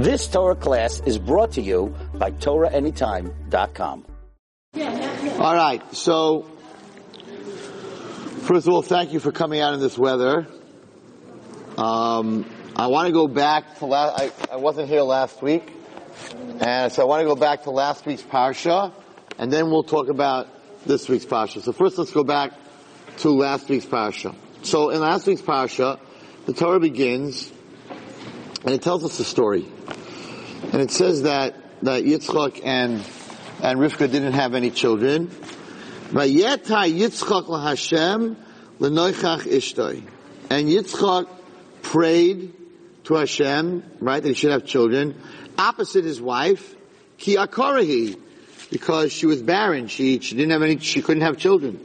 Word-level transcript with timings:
This 0.00 0.26
Torah 0.28 0.56
class 0.56 1.00
is 1.04 1.18
brought 1.18 1.52
to 1.52 1.60
you 1.60 1.94
by 2.14 2.30
TorahAnytime.com. 2.30 4.06
All 5.38 5.54
right, 5.54 5.94
so 5.94 6.46
first 8.44 8.66
of 8.66 8.72
all, 8.72 8.80
thank 8.80 9.12
you 9.12 9.20
for 9.20 9.30
coming 9.30 9.60
out 9.60 9.74
in 9.74 9.80
this 9.80 9.98
weather. 9.98 10.46
Um, 11.76 12.46
I 12.74 12.86
want 12.86 13.08
to 13.08 13.12
go 13.12 13.28
back 13.28 13.78
to 13.80 13.84
last. 13.84 14.18
I, 14.50 14.54
I 14.54 14.56
wasn't 14.56 14.88
here 14.88 15.02
last 15.02 15.42
week, 15.42 15.70
and 16.60 16.90
so 16.90 17.02
I 17.02 17.04
want 17.04 17.20
to 17.20 17.26
go 17.26 17.36
back 17.36 17.64
to 17.64 17.70
last 17.70 18.06
week's 18.06 18.22
parsha, 18.22 18.94
and 19.36 19.52
then 19.52 19.66
we'll 19.70 19.82
talk 19.82 20.08
about 20.08 20.48
this 20.86 21.10
week's 21.10 21.26
parsha. 21.26 21.60
So 21.60 21.72
first, 21.72 21.98
let's 21.98 22.10
go 22.10 22.24
back 22.24 22.52
to 23.18 23.28
last 23.32 23.68
week's 23.68 23.84
parsha. 23.84 24.34
So 24.62 24.88
in 24.88 25.00
last 25.00 25.26
week's 25.26 25.42
parsha, 25.42 26.00
the 26.46 26.54
Torah 26.54 26.80
begins, 26.80 27.52
and 28.64 28.74
it 28.74 28.82
tells 28.82 29.04
us 29.04 29.18
a 29.20 29.24
story, 29.24 29.66
and 30.72 30.82
it 30.82 30.90
says 30.90 31.22
that 31.22 31.54
that 31.82 32.04
Yitzchak 32.04 32.60
and 32.64 33.04
and 33.62 33.78
Rivka 33.78 34.10
didn't 34.10 34.32
have 34.32 34.54
any 34.54 34.70
children. 34.70 35.28
Vayeta 36.10 36.90
Yitzchak 36.92 37.46
ishtoi, 38.78 40.02
and 40.50 40.68
Yitzchak 40.68 41.28
prayed 41.82 42.52
to 43.04 43.14
Hashem, 43.14 43.82
right, 44.00 44.22
that 44.22 44.28
he 44.28 44.34
should 44.34 44.52
have 44.52 44.64
children, 44.64 45.20
opposite 45.58 46.04
his 46.04 46.20
wife, 46.20 46.74
ki 47.18 47.36
akorahi, 47.36 48.18
because 48.70 49.12
she 49.12 49.26
was 49.26 49.42
barren. 49.42 49.88
She, 49.88 50.20
she 50.20 50.36
didn't 50.36 50.50
have 50.50 50.62
any, 50.62 50.78
she 50.78 51.02
couldn't 51.02 51.22
have 51.22 51.38
children. 51.38 51.80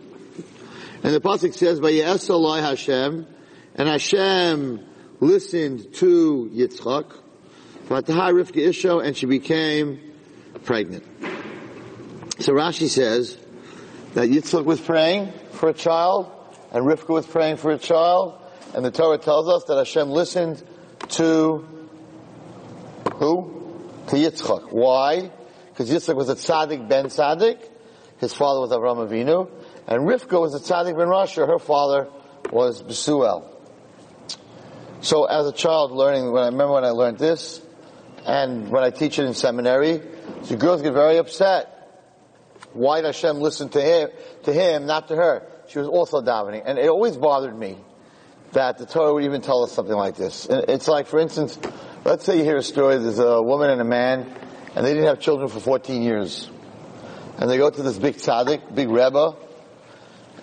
And 1.03 1.13
the 1.13 1.21
pasuk 1.21 1.53
says, 1.53 1.79
"Vayes 1.79 2.29
Eloi 2.29 2.61
Hashem," 2.61 3.27
and 3.75 3.87
Hashem 3.87 4.85
listened 5.19 5.93
to 5.95 6.51
Yitzchak. 6.53 7.15
V'atahar 7.87 8.33
Rivka 8.33 8.67
Isho, 8.67 9.05
and 9.05 9.15
she 9.15 9.25
became 9.25 9.99
pregnant. 10.63 11.03
So 12.39 12.53
Rashi 12.53 12.87
says 12.89 13.37
that 14.13 14.29
Yitzchak 14.29 14.65
was 14.65 14.81
praying 14.81 15.31
for 15.51 15.69
a 15.69 15.73
child, 15.73 16.31
and 16.71 16.85
Rivka 16.85 17.09
was 17.09 17.25
praying 17.25 17.57
for 17.57 17.71
a 17.71 17.77
child, 17.77 18.41
and 18.73 18.83
the 18.83 18.91
Torah 18.91 19.17
tells 19.17 19.47
us 19.47 19.63
that 19.65 19.77
Hashem 19.77 20.09
listened 20.09 20.63
to 21.09 21.65
who? 23.15 23.77
To 24.07 24.15
Yitzchak. 24.15 24.71
Why? 24.71 25.31
Because 25.69 25.89
Yitzchak 25.89 26.15
was 26.15 26.29
a 26.29 26.35
tzaddik 26.35 26.87
ben 26.89 27.05
tzaddik. 27.05 27.59
His 28.17 28.33
father 28.33 28.61
was 28.61 28.71
Avram 28.71 29.07
Avinu. 29.07 29.49
And 29.87 30.03
Rivka 30.03 30.39
was 30.39 30.55
a 30.55 30.59
tzaddik 30.59 30.97
ben 30.97 31.07
Rasha. 31.07 31.47
Her 31.47 31.59
father 31.59 32.07
was 32.51 32.81
Besuel. 32.81 33.54
So 35.05 35.25
as 35.25 35.45
a 35.45 35.51
child 35.51 35.91
learning, 35.91 36.31
when 36.31 36.41
I 36.41 36.47
remember 36.47 36.73
when 36.73 36.83
I 36.83 36.89
learned 36.89 37.19
this, 37.19 37.61
and 38.25 38.71
when 38.71 38.83
I 38.83 38.89
teach 38.89 39.19
it 39.19 39.25
in 39.25 39.35
seminary, 39.35 40.01
the 40.47 40.55
girls 40.57 40.81
get 40.81 40.93
very 40.93 41.17
upset. 41.17 41.71
Why 42.73 43.01
did 43.01 43.05
Hashem 43.05 43.39
listen 43.39 43.69
to 43.69 43.81
him, 43.81 44.09
to 44.45 44.51
him, 44.51 44.87
not 44.87 45.09
to 45.09 45.15
her? 45.15 45.47
She 45.67 45.77
was 45.77 45.87
also 45.87 46.21
davening. 46.23 46.63
And 46.65 46.79
it 46.79 46.89
always 46.89 47.17
bothered 47.17 47.55
me 47.55 47.77
that 48.53 48.79
the 48.79 48.87
Torah 48.87 49.13
would 49.13 49.25
even 49.25 49.41
tell 49.41 49.63
us 49.63 49.73
something 49.73 49.95
like 49.95 50.15
this. 50.15 50.47
And 50.47 50.65
It's 50.69 50.87
like, 50.87 51.05
for 51.05 51.19
instance, 51.19 51.59
let's 52.03 52.25
say 52.25 52.39
you 52.39 52.43
hear 52.43 52.57
a 52.57 52.63
story, 52.63 52.97
there's 52.97 53.19
a 53.19 53.43
woman 53.43 53.69
and 53.69 53.81
a 53.81 53.85
man, 53.85 54.27
and 54.75 54.83
they 54.83 54.93
didn't 54.93 55.05
have 55.05 55.19
children 55.19 55.49
for 55.49 55.59
14 55.59 56.01
years. 56.01 56.49
And 57.37 57.47
they 57.47 57.59
go 57.59 57.69
to 57.69 57.83
this 57.83 57.99
big 57.99 58.15
tzaddik, 58.15 58.73
big 58.73 58.89
Rebbe, 58.89 59.35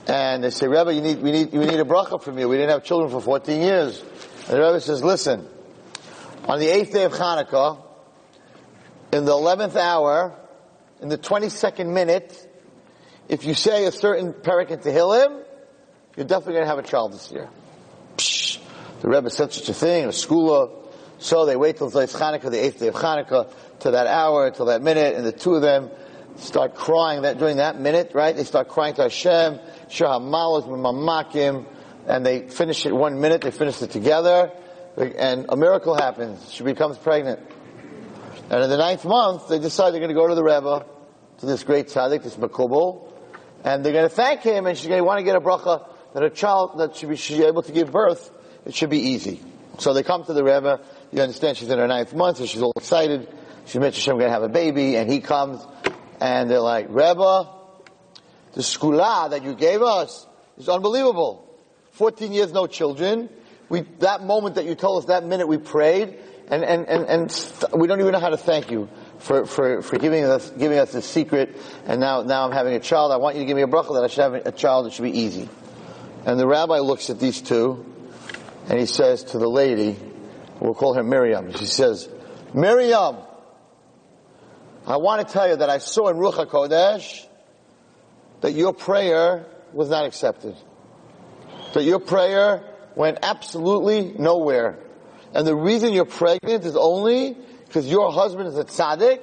and 0.07 0.45
they 0.45 0.51
say, 0.51 0.69
Rebbe, 0.69 0.95
you 0.95 1.01
need, 1.01 1.21
we 1.21 1.33
need, 1.33 1.53
we 1.53 1.67
need 1.67 1.81
a 1.81 1.85
bracha 1.85 2.23
from 2.23 2.39
you. 2.39 2.49
We 2.49 2.57
didn't 2.57 2.71
have 2.71 2.85
children 2.85 3.11
for 3.11 3.21
14 3.21 3.61
years. 3.61 4.05
And 4.53 4.61
the 4.61 4.67
Rebbe 4.67 4.81
says, 4.83 5.03
listen, 5.03 5.49
on 6.45 6.59
the 6.59 6.69
eighth 6.69 6.93
day 6.93 7.05
of 7.05 7.13
Hanukkah, 7.13 7.83
in 9.11 9.25
the 9.25 9.33
11th 9.33 9.77
hour, 9.77 10.39
in 11.01 11.09
the 11.09 11.17
22nd 11.17 11.87
minute, 11.87 12.37
if 13.31 13.47
you 13.47 13.55
say 13.55 13.87
a 13.87 13.93
certain 13.93 14.35
parak 14.35 14.69
in 14.69 14.81
Tehillim, 14.81 15.43
you're 16.19 16.27
definitely 16.27 16.53
going 16.53 16.65
to 16.65 16.69
have 16.69 16.79
a 16.79 16.83
child 16.83 17.15
this 17.15 17.33
year. 17.33 17.49
Psh, 18.19 18.59
the 19.01 19.09
Rebbe 19.09 19.31
said 19.31 19.55
such 19.55 19.71
a 19.71 19.73
thing, 19.73 20.03
in 20.03 20.09
a 20.11 20.13
skula. 20.13 20.71
So 21.19 21.47
they 21.47 21.57
wait 21.57 21.79
till 21.79 21.87
it's 21.87 22.13
Hanukkah, 22.13 22.51
the 22.51 22.63
eighth 22.63 22.79
day 22.79 22.89
of 22.89 22.95
Hanukkah, 22.95 23.51
to 23.81 23.93
that 23.93 24.07
hour, 24.07 24.51
till 24.51 24.67
that 24.67 24.83
minute, 24.83 25.15
and 25.15 25.25
the 25.25 25.33
two 25.33 25.55
of 25.55 25.63
them 25.63 25.89
start 26.37 26.75
crying 26.75 27.23
that 27.23 27.39
during 27.39 27.57
that 27.57 27.81
minute, 27.81 28.11
right? 28.13 28.37
They 28.37 28.45
start 28.45 28.69
crying 28.69 28.93
to 28.97 29.05
Hashem, 29.05 29.61
Shahamalas 29.89 30.69
Mamakim, 30.69 31.65
and 32.07 32.25
they 32.25 32.49
finish 32.49 32.87
it 32.87 32.95
one 32.95 33.21
minute, 33.21 33.43
they 33.43 33.51
finish 33.51 33.81
it 33.83 33.91
together, 33.91 34.53
and 34.97 35.47
a 35.49 35.57
miracle 35.57 35.95
happens. 35.95 36.53
She 36.53 36.65
becomes 36.65 36.99
pregnant. 36.99 37.41
And 38.51 38.63
in 38.63 38.71
the 38.71 38.77
ninth 38.77 39.05
month, 39.05 39.49
they 39.49 39.59
decide 39.59 39.93
they're 39.93 40.01
going 40.01 40.15
to 40.15 40.15
go 40.15 40.29
to 40.29 40.35
the 40.35 40.45
Rebbe, 40.45 40.85
to 41.39 41.47
this 41.47 41.63
great 41.63 41.89
tzaddik, 41.89 42.23
this 42.23 42.37
Makubal, 42.37 43.13
and 43.65 43.85
they're 43.85 43.93
going 43.93 44.09
to 44.09 44.15
thank 44.15 44.43
him, 44.43 44.67
and 44.67 44.77
she's 44.77 44.89
going 44.89 45.01
to 45.01 45.05
want 45.05 45.19
to 45.19 45.25
get 45.25 45.37
a 45.37 45.41
bracha 45.41 45.89
that 46.15 46.23
a 46.23 46.31
child 46.31 46.79
that 46.79 46.97
should 46.97 47.09
be 47.09 47.17
she's 47.17 47.41
able 47.41 47.63
to 47.63 47.73
give 47.73 47.91
birth, 47.91 48.31
it 48.67 48.75
should 48.75 48.91
be 48.91 48.99
easy. 48.99 49.41
So 49.79 49.95
they 49.95 50.03
come 50.03 50.25
to 50.25 50.33
the 50.35 50.45
Rebbe. 50.45 50.81
You 51.11 51.23
understand 51.23 51.57
she's 51.57 51.71
in 51.71 51.79
her 51.79 51.87
ninth 51.87 52.15
month, 52.15 52.39
so 52.39 52.47
she's 52.47 52.63
all 52.63 52.75
excited. 52.77 53.29
She 53.67 53.79
mentioned 53.79 54.03
she's 54.03 54.07
going 54.07 54.21
to 54.21 54.31
have 54.31 54.43
a 54.43 54.49
baby, 54.49 54.97
and 54.97 55.11
he 55.11 55.21
comes, 55.21 55.65
and 56.21 56.51
they're 56.51 56.61
like, 56.61 56.89
Rebbe, 56.89 57.49
the 58.53 58.61
skula 58.61 59.31
that 59.31 59.43
you 59.43 59.55
gave 59.55 59.81
us 59.83 60.27
is 60.59 60.69
unbelievable. 60.69 61.49
14 62.03 62.33
years, 62.33 62.53
no 62.53 62.67
children. 62.67 63.29
We, 63.69 63.83
that 64.01 64.25
moment 64.25 64.57
that 64.57 64.65
you 64.65 64.75
told 64.75 65.05
us, 65.05 65.07
that 65.07 65.25
minute 65.25 65.47
we 65.47 65.57
prayed, 65.57 66.19
and, 66.49 66.65
and, 66.65 66.89
and, 66.89 67.05
and 67.05 67.71
we 67.77 67.87
don't 67.87 68.01
even 68.01 68.11
know 68.11 68.19
how 68.19 68.31
to 68.31 68.37
thank 68.37 68.73
you 68.73 68.89
for, 69.21 69.47
for, 69.47 69.83
for 69.83 69.99
giving 69.99 70.25
us, 70.25 70.51
giving 70.51 70.79
us 70.79 70.91
this 70.91 71.09
secret, 71.09 71.57
and 71.87 72.01
now, 72.01 72.23
now 72.23 72.45
I'm 72.45 72.51
having 72.51 72.75
a 72.75 72.81
child. 72.81 73.13
I 73.13 73.19
want 73.19 73.37
you 73.37 73.43
to 73.43 73.47
give 73.47 73.55
me 73.55 73.63
a 73.63 73.69
bracha 73.69 73.95
that 73.95 74.03
I 74.03 74.09
should 74.09 74.23
have 74.23 74.35
a 74.35 74.51
child 74.51 74.87
that 74.87 74.95
should 74.95 75.05
be 75.05 75.17
easy. 75.17 75.49
And 76.27 76.41
the 76.41 76.47
rabbi 76.49 76.79
looks 76.79 77.09
at 77.09 77.21
these 77.21 77.41
two, 77.41 77.87
and 78.69 78.81
he 78.81 78.87
says 78.87 79.23
to 79.27 79.39
the 79.39 79.49
lady, 79.49 79.95
we'll 80.59 80.75
call 80.75 80.95
her 80.95 81.05
Miriam, 81.05 81.53
she 81.53 81.67
says, 81.67 82.09
Miriam, 82.53 83.19
I 84.89 84.97
want 84.97 85.25
to 85.25 85.33
tell 85.33 85.49
you 85.49 85.55
that 85.55 85.71
I 85.71 85.79
saw 85.79 86.09
in 86.09 86.17
Ruach 86.17 86.49
HaKodesh 86.49 87.29
that 88.41 88.55
your 88.55 88.73
prayer 88.73 89.47
was 89.73 89.89
not 89.89 90.05
accepted. 90.05 90.57
That 91.75 91.85
your 91.85 92.01
prayer 92.01 92.63
went 92.95 93.19
absolutely 93.23 94.15
nowhere. 94.19 94.79
And 95.35 95.47
the 95.47 95.57
reason 95.57 95.93
you're 95.93 96.05
pregnant 96.05 96.65
is 96.65 96.77
only 96.77 97.37
because 97.67 97.89
your 97.89 98.13
husband 98.13 98.49
is 98.49 98.59
a 98.59 98.65
tzaddik 98.65 99.21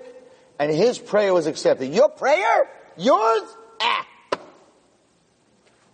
and 0.60 0.72
his 0.72 0.98
prayer 0.98 1.34
was 1.34 1.46
accepted. 1.46 1.94
Your 1.94 2.10
prayer? 2.10 2.70
Yours? 2.98 3.44
Ah. 3.82 4.08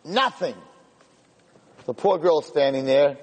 Nothing. 0.05 0.55
The 1.85 1.93
poor 1.93 2.17
girl 2.17 2.41
standing 2.41 2.85
there, 2.85 3.17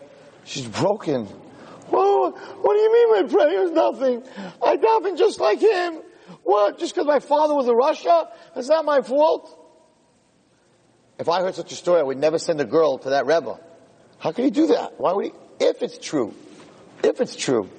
she's 0.44 0.66
broken. 0.66 1.24
Whoa, 1.24 2.30
what 2.30 2.74
do 2.74 2.80
you 2.80 2.92
mean 2.92 3.22
my 3.22 3.32
prayer 3.32 3.64
is 3.64 3.70
nothing? 3.70 4.22
I 4.62 4.76
daven 4.76 5.18
just 5.18 5.40
like 5.40 5.60
him. 5.60 6.00
What? 6.44 6.78
Just 6.78 6.94
because 6.94 7.06
my 7.06 7.20
father 7.20 7.54
was 7.54 7.66
a 7.68 7.72
rasha? 7.72 8.28
That's 8.54 8.68
not 8.68 8.84
my 8.84 9.00
fault? 9.02 9.61
If 11.22 11.28
I 11.28 11.40
heard 11.40 11.54
such 11.54 11.70
a 11.70 11.76
story, 11.76 12.00
I 12.00 12.02
would 12.02 12.18
never 12.18 12.36
send 12.36 12.60
a 12.60 12.64
girl 12.64 12.98
to 12.98 13.10
that 13.10 13.26
Rebbe. 13.26 13.56
How 14.18 14.32
could 14.32 14.44
he 14.44 14.50
do 14.50 14.66
that? 14.66 14.98
Why 14.98 15.12
would 15.12 15.26
he? 15.26 15.32
If 15.60 15.80
it's 15.80 15.96
true, 15.96 16.34
if 17.04 17.20
it's 17.20 17.36
true 17.36 17.70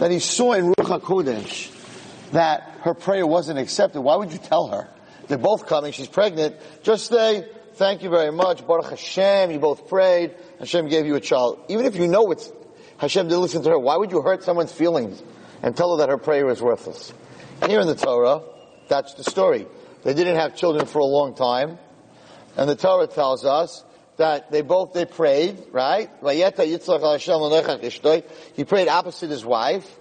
that 0.00 0.10
he 0.10 0.18
saw 0.18 0.52
in 0.52 0.74
Ruach 0.74 1.00
HaKodesh 1.00 2.32
that 2.32 2.60
her 2.82 2.92
prayer 2.92 3.26
wasn't 3.26 3.58
accepted, 3.58 4.02
why 4.02 4.16
would 4.16 4.32
you 4.32 4.36
tell 4.36 4.68
her? 4.68 4.86
They're 5.28 5.38
both 5.38 5.66
coming, 5.66 5.92
she's 5.92 6.08
pregnant. 6.08 6.56
Just 6.82 7.08
say, 7.08 7.48
thank 7.76 8.02
you 8.02 8.10
very 8.10 8.32
much, 8.32 8.66
Baruch 8.66 8.90
Hashem, 8.90 9.50
you 9.50 9.58
both 9.58 9.88
prayed, 9.88 10.34
Hashem 10.58 10.88
gave 10.90 11.06
you 11.06 11.14
a 11.14 11.20
child. 11.20 11.58
Even 11.70 11.86
if 11.86 11.96
you 11.96 12.06
know 12.06 12.30
it's, 12.32 12.52
Hashem 12.98 13.28
didn't 13.28 13.40
listen 13.40 13.62
to 13.62 13.70
her, 13.70 13.78
why 13.78 13.96
would 13.96 14.12
you 14.12 14.20
hurt 14.20 14.44
someone's 14.44 14.72
feelings 14.72 15.22
and 15.62 15.74
tell 15.74 15.92
her 15.92 16.04
that 16.04 16.10
her 16.10 16.18
prayer 16.18 16.50
is 16.50 16.60
worthless? 16.60 17.14
Here 17.66 17.80
in 17.80 17.86
the 17.86 17.94
Torah, 17.94 18.42
that's 18.88 19.14
the 19.14 19.24
story. 19.24 19.66
They 20.02 20.12
didn't 20.12 20.36
have 20.36 20.54
children 20.54 20.84
for 20.84 20.98
a 20.98 21.06
long 21.06 21.34
time, 21.34 21.78
and 22.56 22.68
the 22.68 22.76
Torah 22.76 23.06
tells 23.06 23.44
us 23.44 23.84
that 24.16 24.50
they 24.50 24.62
both, 24.62 24.92
they 24.92 25.06
prayed, 25.06 25.62
right? 25.72 26.10
He 28.54 28.64
prayed 28.64 28.88
opposite 28.88 29.30
his 29.30 29.44
wife. 29.44 29.96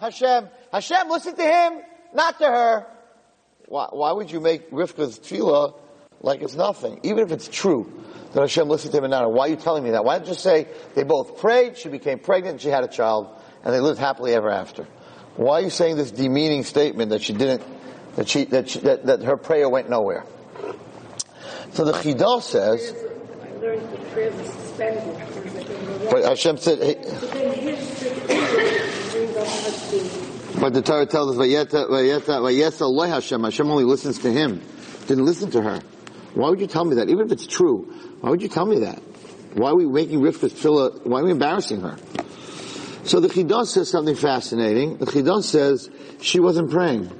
Hashem. 0.00 0.48
Hashem, 0.72 1.08
listen 1.08 1.36
to 1.36 1.42
him, 1.42 1.80
not 2.14 2.38
to 2.38 2.46
her. 2.46 2.86
Why, 3.66 3.88
why 3.90 4.12
would 4.12 4.30
you 4.30 4.40
make 4.40 4.70
Rivka's 4.70 5.18
tefillah 5.18 5.74
like 6.20 6.42
it's 6.42 6.54
nothing? 6.54 7.00
Even 7.02 7.24
if 7.24 7.32
it's 7.32 7.48
true 7.48 8.04
that 8.34 8.40
Hashem 8.40 8.68
listened 8.68 8.92
to 8.92 8.98
him 8.98 9.04
and 9.04 9.12
not 9.12 9.22
her. 9.22 9.28
Why 9.28 9.46
are 9.46 9.48
you 9.48 9.56
telling 9.56 9.84
me 9.84 9.90
that? 9.92 10.04
Why 10.04 10.18
don't 10.18 10.28
you 10.28 10.34
say 10.34 10.66
they 10.94 11.04
both 11.04 11.38
prayed, 11.38 11.78
she 11.78 11.88
became 11.88 12.18
pregnant, 12.18 12.60
she 12.60 12.68
had 12.68 12.84
a 12.84 12.88
child, 12.88 13.28
and 13.64 13.72
they 13.72 13.80
lived 13.80 14.00
happily 14.00 14.34
ever 14.34 14.50
after? 14.50 14.86
Why 15.36 15.60
are 15.60 15.62
you 15.62 15.70
saying 15.70 15.96
this 15.96 16.10
demeaning 16.10 16.64
statement 16.64 17.10
that 17.10 17.22
she 17.22 17.32
didn't, 17.32 17.62
that 18.16 18.28
she, 18.28 18.44
that, 18.46 18.68
she, 18.68 18.80
that, 18.80 19.06
that 19.06 19.22
her 19.22 19.36
prayer 19.36 19.68
went 19.68 19.88
nowhere? 19.88 20.24
So 21.74 21.84
the 21.84 21.90
Chidah 21.90 22.40
says, 22.40 22.94
But 26.08 26.22
Hashem 26.22 26.56
said, 26.58 26.78
hey, 26.78 26.94
But 30.60 30.72
the 30.72 30.82
Torah 30.82 31.06
tells 31.06 31.36
us, 31.36 31.36
Vayesa 31.36 32.80
Loi 32.88 33.08
Hashem. 33.08 33.42
Hashem 33.42 33.68
only 33.68 33.82
listens 33.82 34.20
to 34.20 34.30
him. 34.30 34.62
Didn't 35.08 35.24
listen 35.24 35.50
to 35.50 35.62
her. 35.62 35.80
Why 36.34 36.48
would 36.48 36.60
you 36.60 36.68
tell 36.68 36.84
me 36.84 36.94
that? 36.94 37.08
Even 37.08 37.26
if 37.26 37.32
it's 37.32 37.46
true, 37.48 37.92
why 38.20 38.30
would 38.30 38.40
you 38.40 38.48
tell 38.48 38.66
me 38.66 38.78
that? 38.80 39.02
Why 39.54 39.70
are 39.70 39.76
we 39.76 39.86
making 39.86 40.20
Rivka 40.20 40.52
feel, 40.52 40.92
why 41.00 41.20
are 41.20 41.24
we 41.24 41.32
embarrassing 41.32 41.80
her? 41.80 41.96
So 43.02 43.18
the 43.18 43.26
Chidah 43.26 43.66
says 43.66 43.90
something 43.90 44.14
fascinating. 44.14 44.98
The 44.98 45.06
Chidah 45.06 45.42
says 45.42 45.90
she 46.20 46.38
wasn't 46.38 46.70
praying. 46.70 47.10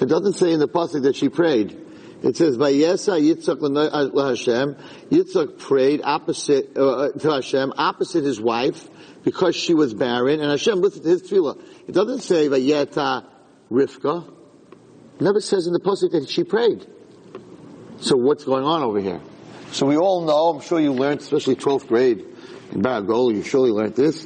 It 0.00 0.06
doesn't 0.06 0.34
say 0.34 0.52
in 0.52 0.60
the 0.60 0.68
pasuk 0.68 1.02
that 1.02 1.16
she 1.16 1.28
prayed. 1.28 1.88
It 2.22 2.36
says, 2.36 2.56
"Vayesa 2.58 3.20
Yitzchak 3.20 4.28
Hashem." 4.28 4.76
Yitzchak 5.10 5.58
prayed 5.58 6.00
opposite 6.04 6.76
uh, 6.76 6.88
uh, 6.88 7.12
to 7.12 7.32
Hashem, 7.32 7.72
opposite 7.76 8.24
his 8.24 8.40
wife, 8.40 8.88
because 9.24 9.56
she 9.56 9.74
was 9.74 9.94
barren, 9.94 10.40
and 10.40 10.50
Hashem 10.50 10.80
listened 10.80 11.04
to 11.04 11.10
his 11.10 11.22
tefillah. 11.22 11.62
It 11.88 11.92
doesn't 11.92 12.20
say 12.20 12.48
Vayeta 12.48 13.24
Rivka. 13.70 14.28
It 15.20 15.22
never 15.22 15.40
says 15.40 15.66
in 15.66 15.72
the 15.72 15.80
pasuk 15.80 16.12
that 16.12 16.28
she 16.28 16.44
prayed. 16.44 16.86
So 18.00 18.16
what's 18.16 18.44
going 18.44 18.64
on 18.64 18.82
over 18.82 19.00
here? 19.00 19.20
So 19.72 19.86
we 19.86 19.96
all 19.96 20.24
know, 20.24 20.54
I'm 20.54 20.60
sure 20.62 20.80
you 20.80 20.92
learned, 20.92 21.20
especially 21.20 21.54
12th 21.56 21.86
grade 21.86 22.24
in 22.72 22.82
Baragol, 22.82 23.34
you 23.34 23.42
surely 23.42 23.70
learned 23.70 23.94
this, 23.94 24.24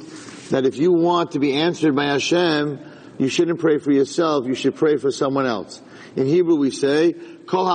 that 0.49 0.65
if 0.65 0.77
you 0.77 0.91
want 0.91 1.31
to 1.31 1.39
be 1.39 1.53
answered 1.53 1.95
by 1.95 2.05
Hashem, 2.05 2.79
you 3.17 3.27
shouldn't 3.27 3.59
pray 3.59 3.77
for 3.77 3.91
yourself, 3.91 4.47
you 4.47 4.55
should 4.55 4.75
pray 4.75 4.97
for 4.97 5.11
someone 5.11 5.45
else. 5.45 5.81
In 6.15 6.25
Hebrew 6.25 6.55
we 6.55 6.71
say, 6.71 7.13
Kol 7.47 7.65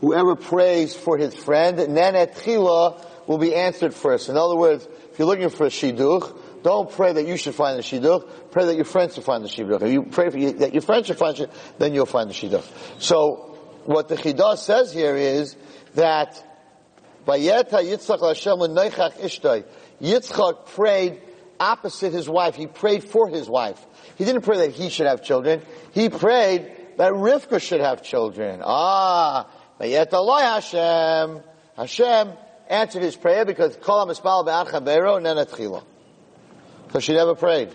whoever 0.00 0.36
prays 0.36 0.94
for 0.94 1.18
his 1.18 1.34
friend, 1.34 1.78
nenet 1.78 2.34
chila 2.36 3.04
will 3.26 3.38
be 3.38 3.54
answered 3.54 3.94
first. 3.94 4.28
In 4.28 4.36
other 4.36 4.56
words, 4.56 4.86
if 5.12 5.18
you're 5.18 5.28
looking 5.28 5.48
for 5.48 5.66
a 5.66 5.70
shidduch, 5.70 6.62
don't 6.62 6.90
pray 6.90 7.12
that 7.12 7.26
you 7.26 7.36
should 7.36 7.54
find 7.54 7.78
the 7.78 7.82
shidduch. 7.82 8.26
Pray 8.50 8.64
that 8.64 8.74
your 8.74 8.84
friends 8.84 9.14
should 9.14 9.24
find 9.24 9.44
the 9.44 9.48
shidduch. 9.48 9.82
If 9.82 9.92
you 9.92 10.02
pray 10.04 10.30
you, 10.34 10.52
that 10.54 10.72
your 10.72 10.82
friends 10.82 11.06
should 11.06 11.18
find 11.18 11.38
it, 11.38 11.50
then 11.78 11.94
you'll 11.94 12.06
find 12.06 12.28
the 12.28 12.34
shidduch. 12.34 12.64
So 12.98 13.54
what 13.84 14.08
the 14.08 14.16
Chidah 14.16 14.56
says 14.56 14.92
here 14.92 15.16
is 15.16 15.56
that 15.94 16.42
Vayeta 17.26 17.82
Yitzchak 17.82 18.26
Hashem 18.26 18.58
Noichach 18.58 19.18
Ishtay. 19.18 19.64
Yitzchak 20.00 20.66
prayed 20.66 21.20
opposite 21.60 22.12
his 22.12 22.28
wife. 22.28 22.54
He 22.54 22.66
prayed 22.66 23.04
for 23.04 23.28
his 23.28 23.48
wife. 23.48 23.84
He 24.16 24.24
didn't 24.24 24.42
pray 24.42 24.58
that 24.58 24.72
he 24.72 24.88
should 24.88 25.06
have 25.06 25.22
children. 25.22 25.62
He 25.92 26.08
prayed 26.08 26.70
that 26.96 27.12
Rivka 27.12 27.60
should 27.60 27.80
have 27.80 28.02
children. 28.02 28.60
Ah, 28.64 29.48
Vayeta 29.80 30.24
Loi 30.24 30.40
Hashem. 30.40 31.42
Hashem 31.76 32.32
answered 32.68 33.02
his 33.02 33.16
prayer 33.16 33.44
because 33.44 33.76
Kol 33.76 34.06
HaMispal 34.06 34.44
Be'ad 34.44 34.68
Chavero 34.68 35.20
Nenat 35.20 35.82
So 36.92 37.00
she 37.00 37.12
never 37.12 37.34
prayed. 37.34 37.74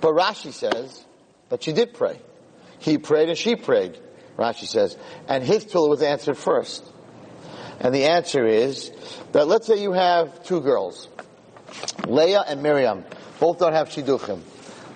But 0.00 0.12
Rashi 0.12 0.52
says 0.52 1.04
that 1.48 1.62
she 1.62 1.72
did 1.72 1.94
pray. 1.94 2.20
He 2.78 2.98
prayed 2.98 3.28
and 3.28 3.38
she 3.38 3.56
prayed. 3.56 3.98
Rashi 4.36 4.66
says, 4.66 4.96
and 5.28 5.42
his 5.42 5.64
tefillah 5.64 5.88
was 5.88 6.02
answered 6.02 6.36
first. 6.36 6.84
And 7.80 7.94
the 7.94 8.04
answer 8.04 8.46
is 8.46 8.90
that 9.32 9.48
let's 9.48 9.66
say 9.66 9.82
you 9.82 9.92
have 9.92 10.44
two 10.44 10.60
girls, 10.60 11.08
Leah 12.06 12.44
and 12.46 12.62
Miriam, 12.62 13.04
both 13.40 13.58
don't 13.58 13.72
have 13.72 13.88
shidduchim. 13.88 14.40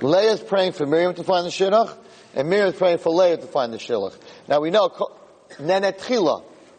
Leah 0.02 0.32
is 0.32 0.40
praying 0.40 0.72
for 0.72 0.86
Miriam 0.86 1.14
to 1.14 1.24
find 1.24 1.46
the 1.46 1.50
shidduch, 1.50 1.94
and 2.34 2.48
Miriam 2.48 2.68
is 2.68 2.76
praying 2.76 2.98
for 2.98 3.10
Leah 3.10 3.36
to 3.38 3.46
find 3.46 3.72
the 3.72 3.78
shidduch. 3.78 4.16
Now 4.48 4.60
we 4.60 4.70
know 4.70 4.88
nenet 5.58 6.00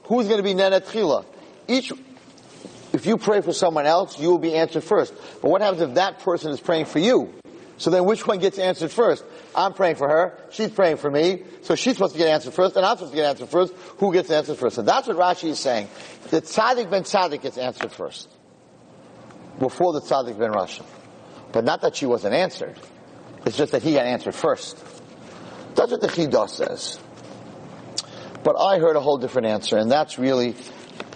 Who's 0.03 0.27
going 0.27 0.37
to 0.37 0.43
be 0.43 0.53
nenet 0.53 1.25
Each, 1.67 1.91
if 2.93 3.05
you 3.05 3.17
pray 3.17 3.41
for 3.41 3.53
someone 3.53 3.85
else, 3.85 4.19
you 4.19 4.29
will 4.29 4.39
be 4.39 4.55
answered 4.55 4.83
first. 4.83 5.13
But 5.41 5.49
what 5.49 5.61
happens 5.61 5.81
if 5.81 5.93
that 5.95 6.19
person 6.19 6.51
is 6.51 6.59
praying 6.59 6.85
for 6.85 6.99
you? 6.99 7.33
So 7.77 7.89
then 7.89 8.05
which 8.05 8.27
one 8.27 8.37
gets 8.37 8.59
answered 8.59 8.91
first? 8.91 9.23
I'm 9.55 9.73
praying 9.73 9.95
for 9.95 10.07
her, 10.07 10.37
she's 10.51 10.69
praying 10.69 10.97
for 10.97 11.09
me, 11.09 11.43
so 11.63 11.73
she's 11.73 11.93
supposed 11.93 12.13
to 12.13 12.19
get 12.19 12.27
answered 12.27 12.53
first, 12.53 12.75
and 12.75 12.85
I'm 12.85 12.95
supposed 12.95 13.13
to 13.13 13.15
get 13.15 13.25
answered 13.25 13.49
first. 13.49 13.73
Who 13.97 14.13
gets 14.13 14.29
answered 14.29 14.57
first? 14.57 14.77
And 14.77 14.87
that's 14.87 15.07
what 15.07 15.17
Rashi 15.17 15.49
is 15.49 15.59
saying. 15.59 15.89
The 16.29 16.41
tzaddik 16.41 16.91
ben 16.91 17.03
tzaddik 17.03 17.41
gets 17.41 17.57
answered 17.57 17.91
first. 17.91 18.29
Before 19.57 19.93
the 19.93 20.01
tzaddik 20.01 20.37
ben 20.37 20.51
Rasha. 20.51 20.85
But 21.51 21.63
not 21.63 21.81
that 21.81 21.95
she 21.95 22.05
wasn't 22.05 22.35
answered. 22.35 22.77
It's 23.45 23.57
just 23.57 23.71
that 23.71 23.81
he 23.81 23.93
got 23.93 24.05
answered 24.05 24.35
first. 24.35 24.77
That's 25.75 25.91
what 25.91 26.01
the 26.01 26.07
Chidah 26.07 26.49
says. 26.49 26.99
But 28.43 28.55
I 28.59 28.79
heard 28.79 28.95
a 28.95 28.99
whole 28.99 29.17
different 29.17 29.47
answer, 29.47 29.77
and 29.77 29.91
that's 29.91 30.17
really 30.17 30.55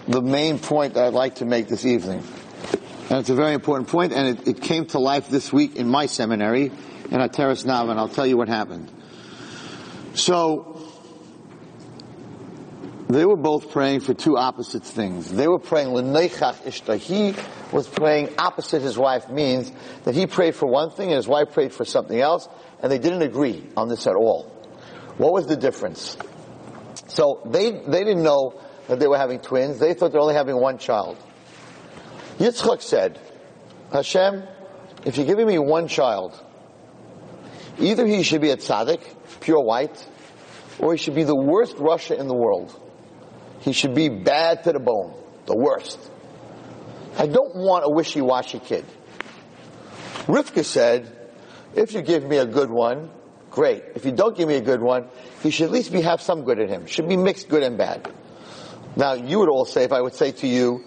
the 0.06 0.22
main 0.22 0.58
point 0.58 0.94
that 0.94 1.04
I'd 1.04 1.12
like 1.12 1.36
to 1.36 1.44
make 1.44 1.68
this 1.68 1.84
evening. 1.84 2.22
And 3.10 3.18
it's 3.20 3.30
a 3.30 3.34
very 3.34 3.54
important 3.54 3.88
point, 3.88 4.12
and 4.12 4.38
it, 4.38 4.48
it 4.48 4.62
came 4.62 4.86
to 4.86 4.98
life 4.98 5.28
this 5.28 5.52
week 5.52 5.76
in 5.76 5.88
my 5.88 6.06
seminary 6.06 6.66
in 6.66 7.20
Ateres 7.20 7.64
Nav, 7.64 7.88
and 7.88 7.98
I'll 7.98 8.08
tell 8.08 8.26
you 8.26 8.36
what 8.36 8.48
happened. 8.48 8.90
So, 10.14 10.76
they 13.08 13.24
were 13.24 13.36
both 13.36 13.70
praying 13.70 14.00
for 14.00 14.14
two 14.14 14.36
opposite 14.36 14.82
things. 14.82 15.30
They 15.30 15.46
were 15.46 15.60
praying 15.60 15.94
l'neichach 15.94 16.62
ishta. 16.64 16.96
He 16.96 17.34
was 17.72 17.86
praying 17.86 18.30
opposite 18.38 18.82
his 18.82 18.98
wife 18.98 19.28
means 19.28 19.70
that 20.04 20.14
he 20.14 20.26
prayed 20.26 20.56
for 20.56 20.66
one 20.66 20.90
thing 20.90 21.08
and 21.08 21.16
his 21.16 21.28
wife 21.28 21.52
prayed 21.52 21.72
for 21.72 21.84
something 21.84 22.18
else, 22.18 22.48
and 22.82 22.90
they 22.90 22.98
didn't 22.98 23.22
agree 23.22 23.66
on 23.76 23.88
this 23.88 24.06
at 24.06 24.14
all. 24.14 24.44
What 25.16 25.32
was 25.32 25.46
the 25.46 25.56
difference? 25.56 26.16
So 27.08 27.40
they 27.46 27.70
they 27.70 28.04
didn't 28.04 28.22
know 28.22 28.60
that 28.88 29.00
they 29.00 29.06
were 29.06 29.18
having 29.18 29.40
twins. 29.40 29.78
They 29.78 29.94
thought 29.94 30.12
they 30.12 30.18
were 30.18 30.22
only 30.22 30.34
having 30.34 30.60
one 30.60 30.78
child. 30.78 31.16
Yitzchak 32.38 32.82
said, 32.82 33.18
Hashem, 33.92 34.42
if 35.04 35.16
you're 35.16 35.26
giving 35.26 35.46
me 35.46 35.58
one 35.58 35.88
child, 35.88 36.38
either 37.78 38.06
he 38.06 38.22
should 38.22 38.42
be 38.42 38.50
a 38.50 38.56
tzaddik, 38.56 39.00
pure 39.40 39.60
white, 39.60 40.06
or 40.78 40.92
he 40.92 40.98
should 40.98 41.14
be 41.14 41.24
the 41.24 41.36
worst 41.36 41.76
rasha 41.76 42.18
in 42.18 42.28
the 42.28 42.34
world. 42.34 42.78
He 43.60 43.72
should 43.72 43.94
be 43.94 44.08
bad 44.08 44.64
to 44.64 44.72
the 44.72 44.78
bone, 44.78 45.14
the 45.46 45.56
worst. 45.56 45.98
I 47.16 47.26
don't 47.26 47.56
want 47.56 47.84
a 47.86 47.90
wishy-washy 47.90 48.58
kid. 48.58 48.84
Rivka 50.26 50.64
said, 50.64 51.15
if 51.76 51.92
you 51.92 52.02
give 52.02 52.24
me 52.24 52.38
a 52.38 52.46
good 52.46 52.70
one, 52.70 53.10
great. 53.50 53.84
If 53.94 54.04
you 54.04 54.12
don't 54.12 54.36
give 54.36 54.48
me 54.48 54.56
a 54.56 54.60
good 54.60 54.80
one, 54.80 55.08
he 55.42 55.50
should 55.50 55.66
at 55.66 55.70
least 55.70 55.92
be, 55.92 56.00
have 56.00 56.20
some 56.20 56.44
good 56.44 56.58
in 56.58 56.68
him. 56.68 56.86
Should 56.86 57.08
be 57.08 57.16
mixed 57.16 57.48
good 57.48 57.62
and 57.62 57.76
bad. 57.78 58.10
Now, 58.96 59.12
you 59.12 59.38
would 59.40 59.50
all 59.50 59.66
say, 59.66 59.84
if 59.84 59.92
I 59.92 60.00
would 60.00 60.14
say 60.14 60.32
to 60.32 60.46
you, 60.46 60.84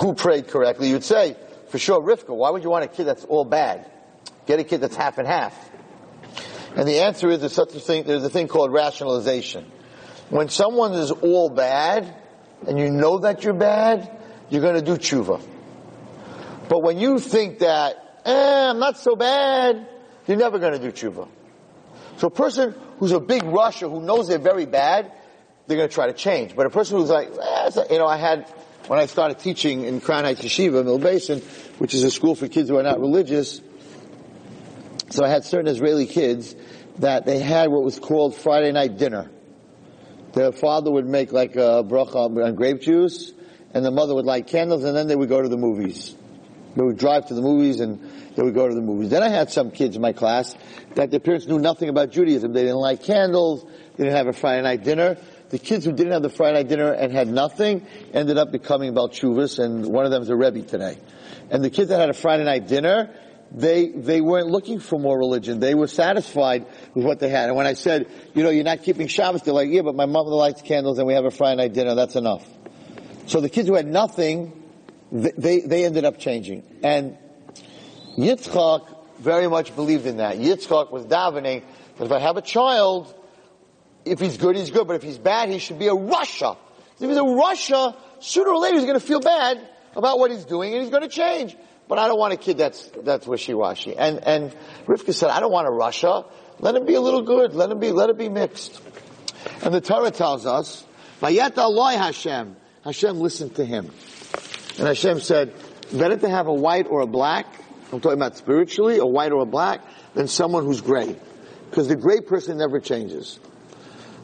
who 0.00 0.14
prayed 0.14 0.48
correctly, 0.48 0.90
you'd 0.90 1.04
say, 1.04 1.36
for 1.68 1.78
sure, 1.78 2.02
Rivka, 2.02 2.34
why 2.34 2.50
would 2.50 2.64
you 2.64 2.70
want 2.70 2.84
a 2.84 2.88
kid 2.88 3.04
that's 3.04 3.24
all 3.24 3.44
bad? 3.44 3.90
Get 4.46 4.58
a 4.58 4.64
kid 4.64 4.80
that's 4.80 4.96
half 4.96 5.18
and 5.18 5.26
half. 5.26 5.54
And 6.74 6.86
the 6.86 7.00
answer 7.00 7.30
is 7.30 7.40
there's 7.40 7.52
such 7.52 7.74
a 7.74 7.80
thing, 7.80 8.04
there's 8.04 8.24
a 8.24 8.30
thing 8.30 8.48
called 8.48 8.72
rationalization. 8.72 9.70
When 10.28 10.48
someone 10.48 10.92
is 10.94 11.10
all 11.10 11.48
bad, 11.48 12.14
and 12.66 12.78
you 12.78 12.90
know 12.90 13.20
that 13.20 13.44
you're 13.44 13.54
bad, 13.54 14.10
you're 14.50 14.62
gonna 14.62 14.82
do 14.82 14.96
tshuva. 14.96 15.40
But 16.68 16.82
when 16.82 16.98
you 16.98 17.18
think 17.18 17.60
that, 17.60 18.05
eh, 18.26 18.70
I'm 18.70 18.78
not 18.78 18.98
so 18.98 19.16
bad, 19.16 19.88
you're 20.26 20.36
never 20.36 20.58
gonna 20.58 20.78
do 20.78 20.92
tshuva. 20.92 21.28
So 22.18 22.28
a 22.28 22.30
person 22.30 22.74
who's 22.98 23.12
a 23.12 23.20
big 23.20 23.42
rasha, 23.42 23.90
who 23.90 24.00
knows 24.00 24.28
they're 24.28 24.38
very 24.38 24.66
bad, 24.66 25.12
they're 25.66 25.76
gonna 25.76 25.88
try 25.88 26.06
to 26.06 26.12
change. 26.12 26.56
But 26.56 26.66
a 26.66 26.70
person 26.70 26.98
who's 26.98 27.10
like, 27.10 27.28
eh, 27.30 27.70
you 27.90 27.98
know, 27.98 28.06
I 28.06 28.16
had 28.16 28.48
when 28.88 28.98
I 28.98 29.06
started 29.06 29.38
teaching 29.38 29.82
in 29.82 30.00
Crown 30.00 30.24
Heights 30.24 30.42
Yeshiva, 30.42 30.84
Mill 30.84 30.98
Basin, 30.98 31.40
which 31.78 31.94
is 31.94 32.04
a 32.04 32.10
school 32.10 32.34
for 32.34 32.48
kids 32.48 32.68
who 32.68 32.76
are 32.78 32.82
not 32.82 33.00
religious, 33.00 33.60
so 35.10 35.24
I 35.24 35.28
had 35.28 35.44
certain 35.44 35.68
Israeli 35.68 36.06
kids 36.06 36.54
that 36.98 37.26
they 37.26 37.38
had 37.38 37.70
what 37.70 37.82
was 37.82 37.98
called 37.98 38.34
Friday 38.34 38.72
night 38.72 38.98
dinner. 38.98 39.30
Their 40.32 40.52
father 40.52 40.90
would 40.90 41.06
make 41.06 41.32
like 41.32 41.56
a 41.56 41.82
bracha 41.84 42.16
on 42.16 42.54
grape 42.54 42.80
juice, 42.80 43.32
and 43.72 43.84
the 43.84 43.90
mother 43.90 44.14
would 44.14 44.24
light 44.24 44.46
candles, 44.46 44.84
and 44.84 44.96
then 44.96 45.06
they 45.06 45.16
would 45.16 45.28
go 45.28 45.40
to 45.40 45.48
the 45.48 45.56
movies. 45.56 46.14
They 46.76 46.82
would 46.82 46.98
drive 46.98 47.26
to 47.26 47.34
the 47.34 47.42
movies, 47.42 47.80
and 47.80 48.00
they 48.36 48.42
would 48.42 48.54
go 48.54 48.68
to 48.68 48.74
the 48.74 48.82
movies. 48.82 49.10
Then 49.10 49.22
I 49.22 49.30
had 49.30 49.50
some 49.50 49.70
kids 49.70 49.96
in 49.96 50.02
my 50.02 50.12
class 50.12 50.54
that 50.94 51.10
their 51.10 51.20
parents 51.20 51.46
knew 51.46 51.58
nothing 51.58 51.88
about 51.88 52.10
Judaism. 52.10 52.52
They 52.52 52.62
didn't 52.62 52.76
light 52.76 53.02
candles, 53.02 53.64
they 53.96 54.04
didn't 54.04 54.16
have 54.16 54.26
a 54.26 54.34
Friday 54.34 54.62
night 54.62 54.84
dinner, 54.84 55.16
the 55.48 55.58
kids 55.58 55.84
who 55.84 55.92
didn't 55.92 56.12
have 56.12 56.22
the 56.22 56.28
Friday 56.28 56.58
night 56.58 56.68
dinner 56.68 56.92
and 56.92 57.12
had 57.12 57.28
nothing 57.28 57.86
ended 58.12 58.36
up 58.36 58.52
becoming 58.52 58.94
Balchuvas, 58.94 59.58
and 59.58 59.86
one 59.86 60.04
of 60.04 60.10
them 60.10 60.22
is 60.22 60.28
a 60.28 60.36
Rebbe 60.36 60.62
today. 60.62 60.98
And 61.50 61.64
the 61.64 61.70
kids 61.70 61.88
that 61.88 62.00
had 62.00 62.10
a 62.10 62.14
Friday 62.14 62.44
night 62.44 62.66
dinner, 62.66 63.14
they, 63.52 63.88
they 63.88 64.20
weren't 64.20 64.48
looking 64.48 64.80
for 64.80 64.98
more 64.98 65.16
religion. 65.16 65.60
They 65.60 65.74
were 65.74 65.86
satisfied 65.86 66.66
with 66.94 67.06
what 67.06 67.20
they 67.20 67.28
had. 67.28 67.48
And 67.48 67.56
when 67.56 67.66
I 67.66 67.74
said, 67.74 68.08
you 68.34 68.42
know, 68.42 68.50
you're 68.50 68.64
not 68.64 68.82
keeping 68.82 69.06
Shabbos, 69.06 69.42
they're 69.42 69.54
like, 69.54 69.70
yeah, 69.70 69.82
but 69.82 69.94
my 69.94 70.06
mother 70.06 70.30
lights 70.30 70.62
candles 70.62 70.98
and 70.98 71.06
we 71.06 71.14
have 71.14 71.24
a 71.24 71.30
Friday 71.30 71.62
night 71.62 71.72
dinner, 71.72 71.94
that's 71.94 72.16
enough. 72.16 72.44
So 73.26 73.40
the 73.40 73.48
kids 73.48 73.68
who 73.68 73.74
had 73.74 73.86
nothing, 73.86 74.62
they, 75.22 75.60
they 75.60 75.84
ended 75.84 76.04
up 76.04 76.18
changing. 76.18 76.62
And 76.82 77.16
Yitzchak 78.16 78.94
very 79.18 79.48
much 79.48 79.74
believed 79.74 80.06
in 80.06 80.18
that. 80.18 80.36
Yitzchak 80.36 80.90
was 80.90 81.04
davening 81.06 81.62
that 81.98 82.04
if 82.04 82.12
I 82.12 82.18
have 82.18 82.36
a 82.36 82.42
child, 82.42 83.14
if 84.04 84.20
he's 84.20 84.36
good, 84.36 84.56
he's 84.56 84.70
good, 84.70 84.86
but 84.86 84.96
if 84.96 85.02
he's 85.02 85.18
bad, 85.18 85.48
he 85.48 85.58
should 85.58 85.78
be 85.78 85.88
a 85.88 85.94
rasha. 85.94 86.56
If 87.00 87.08
he's 87.08 87.16
a 87.16 87.20
rasha, 87.20 87.96
sooner 88.20 88.50
or 88.50 88.58
later 88.58 88.76
he's 88.76 88.86
going 88.86 88.98
to 88.98 89.06
feel 89.06 89.20
bad 89.20 89.60
about 89.94 90.18
what 90.18 90.30
he's 90.30 90.44
doing 90.44 90.72
and 90.72 90.82
he's 90.82 90.90
going 90.90 91.02
to 91.02 91.08
change. 91.08 91.56
but 91.88 91.98
I 91.98 92.08
don't 92.08 92.18
want 92.18 92.32
a 92.32 92.36
kid 92.36 92.58
that's, 92.58 92.90
that's 93.02 93.26
wishy-washy. 93.26 93.96
And, 93.96 94.18
and 94.24 94.54
Rivka 94.86 95.14
said, 95.14 95.30
I 95.30 95.40
don't 95.40 95.52
want 95.52 95.68
a 95.68 95.70
rasha. 95.70 96.26
Let 96.58 96.74
him 96.74 96.86
be 96.86 96.94
a 96.94 97.00
little 97.00 97.22
good. 97.22 97.54
Let 97.54 97.70
him 97.70 97.78
be, 97.78 97.92
let 97.92 98.10
it 98.10 98.18
be 98.18 98.28
mixed. 98.28 98.80
And 99.62 99.72
the 99.72 99.80
Torah 99.80 100.10
tells 100.10 100.46
us, 100.46 100.84
Vayet 101.20 101.54
Hashem. 101.54 102.56
Hashem 102.84 103.20
listened 103.20 103.56
to 103.56 103.64
him. 103.64 103.90
And 104.78 104.86
Hashem 104.86 105.20
said, 105.20 105.54
better 105.92 106.16
to 106.16 106.28
have 106.28 106.48
a 106.48 106.52
white 106.52 106.86
or 106.88 107.00
a 107.00 107.06
black, 107.06 107.46
I'm 107.92 108.00
talking 108.00 108.18
about 108.18 108.36
spiritually, 108.36 108.98
a 108.98 109.06
white 109.06 109.32
or 109.32 109.42
a 109.42 109.46
black, 109.46 109.80
than 110.14 110.28
someone 110.28 110.64
who's 110.64 110.80
gray. 110.80 111.16
Because 111.70 111.88
the 111.88 111.96
gray 111.96 112.20
person 112.20 112.58
never 112.58 112.80
changes. 112.80 113.40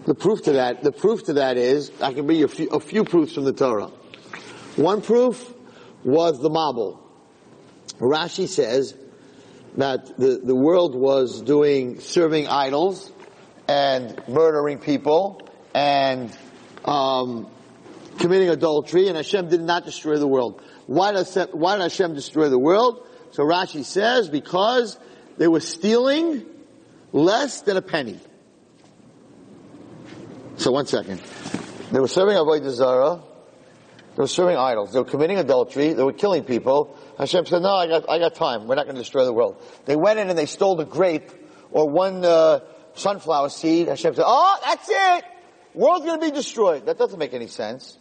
The 0.04 0.14
proof 0.14 0.42
to 0.42 0.52
that, 0.52 0.82
the 0.82 0.92
proof 0.92 1.24
to 1.24 1.34
that 1.34 1.56
is, 1.56 1.90
I 2.00 2.12
can 2.12 2.26
bring 2.26 2.38
you 2.38 2.46
a 2.46 2.48
few, 2.48 2.68
a 2.68 2.80
few 2.80 3.04
proofs 3.04 3.34
from 3.34 3.44
the 3.44 3.52
Torah. 3.52 3.90
One 4.76 5.00
proof 5.00 5.52
was 6.02 6.40
the 6.40 6.50
Mabul. 6.50 6.98
Rashi 7.98 8.48
says 8.48 8.94
that 9.76 10.18
the, 10.18 10.40
the 10.42 10.54
world 10.54 10.94
was 10.94 11.40
doing, 11.40 12.00
serving 12.00 12.48
idols 12.48 13.12
and 13.68 14.20
murdering 14.28 14.78
people 14.78 15.48
and 15.74 16.36
um, 16.84 17.46
committing 18.18 18.48
adultery, 18.48 19.08
and 19.08 19.16
Hashem 19.16 19.48
did 19.48 19.60
not 19.60 19.84
destroy 19.84 20.18
the 20.18 20.28
world. 20.28 20.62
Why 20.86 21.12
does 21.12 21.36
why 21.52 21.76
did 21.76 21.82
Hashem 21.82 22.14
destroy 22.14 22.48
the 22.48 22.58
world? 22.58 23.06
So 23.32 23.44
Rashi 23.44 23.84
says 23.84 24.28
because 24.28 24.98
they 25.38 25.48
were 25.48 25.60
stealing 25.60 26.44
less 27.12 27.62
than 27.62 27.76
a 27.76 27.82
penny. 27.82 28.18
So 30.56 30.70
one 30.70 30.86
second. 30.86 31.20
They 31.90 32.00
were 32.00 32.08
serving 32.08 32.36
Avodah 32.36 32.70
Zarah. 32.70 33.22
They 34.16 34.22
were 34.22 34.26
serving 34.26 34.56
idols. 34.56 34.92
They 34.92 34.98
were 34.98 35.06
committing 35.06 35.38
adultery. 35.38 35.94
They 35.94 36.02
were 36.02 36.12
killing 36.12 36.44
people. 36.44 36.98
Hashem 37.18 37.46
said, 37.46 37.62
no, 37.62 37.70
I 37.70 37.86
got, 37.86 38.10
I 38.10 38.18
got 38.18 38.34
time. 38.34 38.66
We're 38.66 38.74
not 38.74 38.84
going 38.84 38.96
to 38.96 39.00
destroy 39.00 39.24
the 39.24 39.32
world. 39.32 39.62
They 39.86 39.96
went 39.96 40.18
in 40.18 40.28
and 40.28 40.38
they 40.38 40.46
stole 40.46 40.76
the 40.76 40.84
grape 40.84 41.30
or 41.70 41.88
one 41.88 42.24
uh, 42.24 42.60
sunflower 42.94 43.48
seed. 43.48 43.88
Hashem 43.88 44.14
said, 44.14 44.24
oh, 44.26 44.58
that's 44.64 44.88
it. 44.88 45.24
World's 45.74 46.04
going 46.04 46.20
to 46.20 46.26
be 46.26 46.32
destroyed. 46.32 46.86
That 46.86 46.98
doesn't 46.98 47.18
make 47.18 47.32
any 47.32 47.46
sense. 47.46 47.98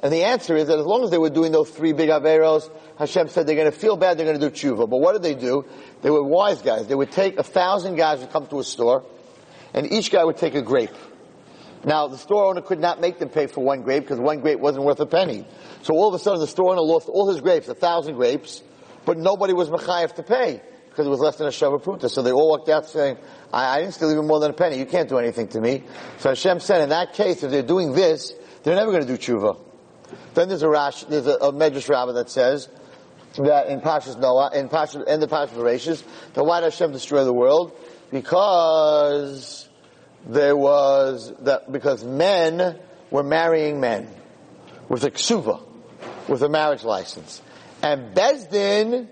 And 0.00 0.12
the 0.12 0.24
answer 0.24 0.56
is 0.56 0.68
that 0.68 0.78
as 0.78 0.86
long 0.86 1.02
as 1.02 1.10
they 1.10 1.18
were 1.18 1.30
doing 1.30 1.50
those 1.50 1.70
three 1.70 1.92
big 1.92 2.08
Averos, 2.08 2.70
Hashem 2.98 3.28
said 3.28 3.46
they're 3.46 3.56
going 3.56 3.70
to 3.70 3.76
feel 3.76 3.96
bad, 3.96 4.16
they're 4.16 4.26
going 4.26 4.38
to 4.38 4.48
do 4.48 4.54
tshuva. 4.54 4.88
But 4.88 4.98
what 4.98 5.12
did 5.12 5.22
they 5.22 5.34
do? 5.34 5.64
They 6.02 6.10
were 6.10 6.22
wise 6.22 6.62
guys. 6.62 6.86
They 6.86 6.94
would 6.94 7.10
take 7.10 7.36
a 7.36 7.42
thousand 7.42 7.96
guys 7.96 8.20
would 8.20 8.30
come 8.30 8.46
to 8.46 8.60
a 8.60 8.64
store, 8.64 9.04
and 9.74 9.90
each 9.90 10.12
guy 10.12 10.24
would 10.24 10.36
take 10.36 10.54
a 10.54 10.62
grape. 10.62 10.94
Now, 11.84 12.08
the 12.08 12.18
store 12.18 12.46
owner 12.46 12.60
could 12.60 12.80
not 12.80 13.00
make 13.00 13.18
them 13.18 13.28
pay 13.28 13.46
for 13.46 13.62
one 13.62 13.82
grape 13.82 14.04
because 14.04 14.18
one 14.18 14.40
grape 14.40 14.58
wasn't 14.58 14.84
worth 14.84 15.00
a 15.00 15.06
penny. 15.06 15.46
So 15.82 15.94
all 15.94 16.08
of 16.08 16.14
a 16.14 16.18
sudden 16.18 16.40
the 16.40 16.46
store 16.46 16.72
owner 16.72 16.80
lost 16.80 17.08
all 17.08 17.28
his 17.28 17.40
grapes, 17.40 17.68
a 17.68 17.74
thousand 17.74 18.14
grapes, 18.14 18.62
but 19.04 19.16
nobody 19.16 19.52
was 19.52 19.68
mechayev 19.68 20.14
to 20.14 20.22
pay 20.22 20.60
because 20.88 21.06
it 21.06 21.10
was 21.10 21.20
less 21.20 21.36
than 21.36 21.46
a 21.46 21.50
shava 21.50 21.82
pruta. 21.82 22.10
So 22.10 22.22
they 22.22 22.32
all 22.32 22.48
walked 22.48 22.68
out 22.68 22.86
saying, 22.86 23.18
I, 23.52 23.76
I, 23.76 23.80
didn't 23.80 23.94
steal 23.94 24.10
even 24.10 24.26
more 24.26 24.40
than 24.40 24.50
a 24.50 24.54
penny. 24.54 24.78
You 24.78 24.86
can't 24.86 25.08
do 25.08 25.18
anything 25.18 25.48
to 25.48 25.60
me. 25.60 25.84
So 26.18 26.30
Hashem 26.30 26.60
said, 26.60 26.82
in 26.82 26.88
that 26.88 27.14
case, 27.14 27.42
if 27.42 27.50
they're 27.50 27.62
doing 27.62 27.92
this, 27.92 28.34
they're 28.64 28.74
never 28.74 28.90
going 28.90 29.06
to 29.06 29.16
do 29.16 29.16
tshuva. 29.16 29.67
Then 30.34 30.48
there's 30.48 30.62
a 30.62 30.68
rash, 30.68 31.04
there's 31.04 31.26
a, 31.26 31.34
a 31.34 31.52
Medrash 31.52 31.88
Rabbah 31.88 32.12
that 32.12 32.30
says 32.30 32.68
that 33.36 33.68
in 33.68 33.80
Pashas 33.80 34.18
Noah, 34.18 34.50
in 34.54 34.68
Pashas, 34.68 35.06
in 35.06 35.20
the 35.20 35.28
Pashas 35.28 35.50
Bereshis, 35.50 36.02
that 36.34 36.44
why 36.44 36.60
did 36.60 36.72
Hashem 36.72 36.92
destroy 36.92 37.24
the 37.24 37.32
world? 37.32 37.72
Because 38.10 39.68
there 40.26 40.56
was 40.56 41.32
that 41.40 41.70
because 41.70 42.04
men 42.04 42.78
were 43.10 43.22
marrying 43.22 43.80
men 43.80 44.08
with 44.88 45.04
a 45.04 45.10
ksuva, 45.10 45.62
with 46.28 46.42
a 46.42 46.48
marriage 46.48 46.84
license, 46.84 47.42
and 47.82 48.14
Bezdin 48.14 49.08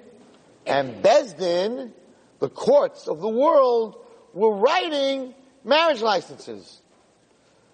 and 0.67 1.03
Bezdin, 1.03 1.93
the 2.41 2.49
courts 2.49 3.07
of 3.09 3.21
the 3.21 3.29
world, 3.29 3.97
were 4.35 4.55
writing 4.57 5.35
marriage 5.65 6.03
licenses. 6.03 6.81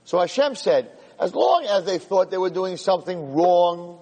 So 0.04 0.18
Hashem 0.18 0.54
said, 0.56 0.90
as 1.22 1.34
long 1.34 1.64
as 1.66 1.84
they 1.84 1.98
thought 1.98 2.30
they 2.32 2.38
were 2.38 2.50
doing 2.50 2.76
something 2.76 3.32
wrong, 3.32 4.00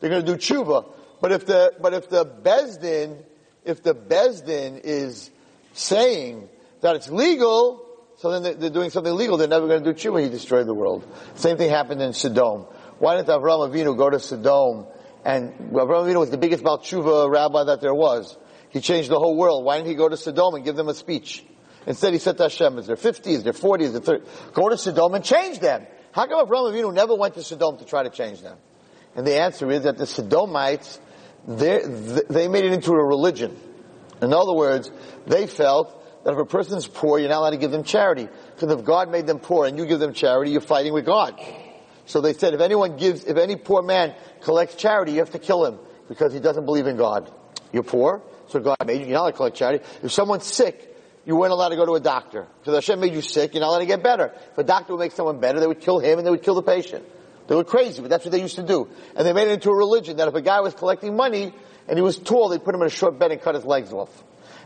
they're 0.00 0.10
going 0.10 0.26
to 0.26 0.32
do 0.32 0.36
tshuva. 0.36 0.84
But 1.20 1.30
if 1.30 1.46
the 1.46 1.72
but 1.80 1.94
if 1.94 2.08
the 2.08 2.26
bezdin, 2.26 3.22
if 3.64 3.82
the 3.82 3.94
bezdin 3.94 4.80
is 4.82 5.30
saying 5.72 6.48
that 6.80 6.96
it's 6.96 7.08
legal, 7.08 7.86
so 8.16 8.38
then 8.38 8.58
they're 8.58 8.70
doing 8.70 8.90
something 8.90 9.14
legal. 9.14 9.36
They're 9.36 9.46
never 9.46 9.68
going 9.68 9.84
to 9.84 9.92
do 9.92 9.98
tshuva. 9.98 10.20
He 10.22 10.28
destroyed 10.28 10.66
the 10.66 10.74
world. 10.74 11.06
Same 11.36 11.56
thing 11.58 11.70
happened 11.70 12.02
in 12.02 12.12
Sodom. 12.12 12.66
Why 12.98 13.16
didn't 13.16 13.28
Avraham 13.28 13.70
Avinu 13.70 13.96
go 13.96 14.10
to 14.10 14.18
Sodom? 14.18 14.86
And 15.24 15.52
Avraham 15.70 16.06
Avinu 16.06 16.20
was 16.20 16.30
the 16.30 16.38
biggest 16.38 16.64
Baal 16.64 16.78
Tshuva 16.78 17.30
rabbi 17.30 17.64
that 17.64 17.80
there 17.80 17.94
was. 17.94 18.36
He 18.70 18.80
changed 18.80 19.10
the 19.10 19.18
whole 19.18 19.36
world. 19.36 19.64
Why 19.64 19.76
didn't 19.76 19.90
he 19.90 19.94
go 19.94 20.08
to 20.08 20.16
Sodom 20.16 20.54
and 20.54 20.64
give 20.64 20.76
them 20.76 20.88
a 20.88 20.94
speech? 20.94 21.44
Instead, 21.86 22.14
he 22.14 22.18
said 22.18 22.36
to 22.38 22.44
Hashem, 22.44 22.78
"Is 22.78 22.88
there 22.88 22.96
50? 22.96 23.32
Is 23.32 23.44
there 23.44 23.52
40? 23.52 23.84
Is 23.84 23.92
there 23.92 24.00
30? 24.00 24.24
Go 24.54 24.68
to 24.68 24.76
Sodom 24.76 25.14
and 25.14 25.24
change 25.24 25.60
them." 25.60 25.86
How 26.16 26.26
come 26.26 26.46
Avraham 26.46 26.72
Avinu 26.72 26.94
never 26.94 27.14
went 27.14 27.34
to 27.34 27.42
Sodom 27.42 27.76
to 27.76 27.84
try 27.84 28.02
to 28.02 28.08
change 28.08 28.40
them? 28.40 28.56
And 29.16 29.26
the 29.26 29.38
answer 29.38 29.70
is 29.70 29.82
that 29.82 29.98
the 29.98 30.06
Sodomites, 30.06 30.98
they 31.46 32.48
made 32.48 32.64
it 32.64 32.72
into 32.72 32.92
a 32.92 33.04
religion. 33.04 33.54
In 34.22 34.32
other 34.32 34.54
words, 34.54 34.90
they 35.26 35.46
felt 35.46 36.24
that 36.24 36.32
if 36.32 36.38
a 36.38 36.46
person 36.46 36.78
is 36.78 36.86
poor, 36.86 37.18
you're 37.18 37.28
not 37.28 37.40
allowed 37.40 37.50
to 37.50 37.58
give 37.58 37.70
them 37.70 37.84
charity. 37.84 38.30
Because 38.54 38.72
if 38.78 38.82
God 38.82 39.10
made 39.10 39.26
them 39.26 39.40
poor 39.40 39.66
and 39.66 39.76
you 39.76 39.84
give 39.84 40.00
them 40.00 40.14
charity, 40.14 40.52
you're 40.52 40.62
fighting 40.62 40.94
with 40.94 41.04
God. 41.04 41.38
So 42.06 42.22
they 42.22 42.32
said 42.32 42.54
if 42.54 42.62
anyone 42.62 42.96
gives, 42.96 43.24
if 43.24 43.36
any 43.36 43.56
poor 43.56 43.82
man 43.82 44.14
collects 44.40 44.74
charity, 44.76 45.12
you 45.12 45.18
have 45.18 45.32
to 45.32 45.38
kill 45.38 45.66
him 45.66 45.78
because 46.08 46.32
he 46.32 46.40
doesn't 46.40 46.64
believe 46.64 46.86
in 46.86 46.96
God. 46.96 47.30
You're 47.74 47.82
poor, 47.82 48.22
so 48.48 48.58
God 48.60 48.78
made 48.86 49.02
you, 49.02 49.08
you're 49.08 49.12
not 49.16 49.20
allowed 49.20 49.30
to 49.32 49.36
collect 49.36 49.56
charity. 49.56 49.84
If 50.02 50.12
someone's 50.12 50.46
sick, 50.46 50.95
you 51.26 51.34
weren't 51.34 51.52
allowed 51.52 51.70
to 51.70 51.76
go 51.76 51.84
to 51.84 51.94
a 51.94 52.00
doctor. 52.00 52.46
Because 52.60 52.74
Hashem 52.74 53.00
made 53.00 53.12
you 53.12 53.20
sick, 53.20 53.52
you're 53.52 53.60
not 53.60 53.70
allowed 53.70 53.80
to 53.80 53.86
get 53.86 54.02
better. 54.02 54.32
If 54.52 54.58
a 54.58 54.62
doctor 54.62 54.92
would 54.92 55.00
make 55.00 55.12
someone 55.12 55.40
better, 55.40 55.58
they 55.58 55.66
would 55.66 55.80
kill 55.80 55.98
him 55.98 56.18
and 56.18 56.26
they 56.26 56.30
would 56.30 56.42
kill 56.42 56.54
the 56.54 56.62
patient. 56.62 57.04
They 57.48 57.54
were 57.54 57.64
crazy, 57.64 58.00
but 58.00 58.10
that's 58.10 58.24
what 58.24 58.32
they 58.32 58.40
used 58.40 58.56
to 58.56 58.62
do. 58.62 58.88
And 59.14 59.26
they 59.26 59.32
made 59.32 59.48
it 59.48 59.52
into 59.52 59.70
a 59.70 59.74
religion 59.74 60.16
that 60.18 60.28
if 60.28 60.34
a 60.34 60.40
guy 60.40 60.60
was 60.60 60.74
collecting 60.74 61.16
money 61.16 61.52
and 61.88 61.98
he 61.98 62.02
was 62.02 62.18
tall, 62.18 62.48
they'd 62.48 62.64
put 62.64 62.74
him 62.74 62.80
in 62.80 62.86
a 62.86 62.90
short 62.90 63.18
bed 63.18 63.32
and 63.32 63.40
cut 63.40 63.56
his 63.56 63.64
legs 63.64 63.92
off. 63.92 64.10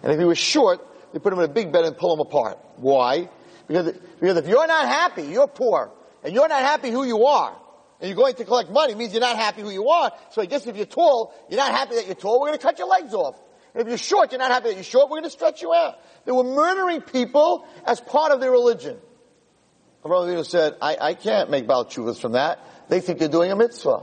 And 0.03 0.13
if 0.13 0.19
he 0.19 0.25
was 0.25 0.39
short, 0.39 0.87
they 1.13 1.19
put 1.19 1.33
him 1.33 1.39
in 1.39 1.47
a 1.47 1.53
big 1.53 1.73
bed 1.73 1.85
and 1.85 1.97
pull 1.97 2.13
him 2.13 2.21
apart. 2.21 2.59
Why? 2.77 3.29
Because, 3.67 3.93
because 4.21 4.37
if 4.37 4.47
you're 4.47 4.67
not 4.67 4.87
happy, 4.87 5.23
you're 5.23 5.49
poor, 5.49 5.91
and 6.23 6.35
you're 6.35 6.49
not 6.49 6.61
happy 6.61 6.91
who 6.91 7.05
you 7.05 7.25
are, 7.25 7.57
and 8.01 8.09
you're 8.09 8.17
going 8.17 8.35
to 8.35 8.45
collect 8.45 8.71
money, 8.71 8.95
means 8.95 9.13
you're 9.13 9.21
not 9.21 9.37
happy 9.37 9.63
who 9.63 9.71
you 9.71 9.89
are. 9.89 10.13
So 10.31 10.43
I 10.43 10.47
guess 10.47 10.67
if 10.67 10.77
you're 10.77 10.87
tall, 10.87 11.35
you're 11.49 11.59
not 11.59 11.71
happy 11.71 11.97
that 11.97 12.07
you're 12.07 12.15
tall, 12.15 12.41
we're 12.41 12.49
going 12.49 12.59
to 12.59 12.65
cut 12.65 12.79
your 12.79 12.89
legs 12.89 13.15
off. 13.15 13.37
If 13.75 13.87
you're 13.87 13.99
short, 13.99 14.33
you're 14.33 14.39
not 14.39 14.51
happy 14.51 14.69
that 14.69 14.75
you're 14.75 14.85
short, 14.85 15.11
we're 15.11 15.19
going 15.19 15.25
to 15.25 15.31
stretch 15.31 15.63
you 15.63 15.73
out. 15.73 15.99
They 16.25 16.33
were 16.33 16.45
murdering 16.45 17.01
people 17.03 17.67
as 17.87 18.01
part 18.01 18.33
of 18.33 18.41
their 18.41 18.51
religion. 18.51 18.99
Avraham 20.05 20.45
said, 20.47 20.77
I, 20.81 20.97
I 21.01 21.15
can't 21.15 21.51
make 21.51 21.67
Baal 21.67 21.85
from 21.85 22.33
that. 22.33 22.59
They 22.89 23.01
think 23.01 23.19
they're 23.19 23.29
doing 23.29 23.53
a 23.53 23.57
mitzvah. 23.57 24.03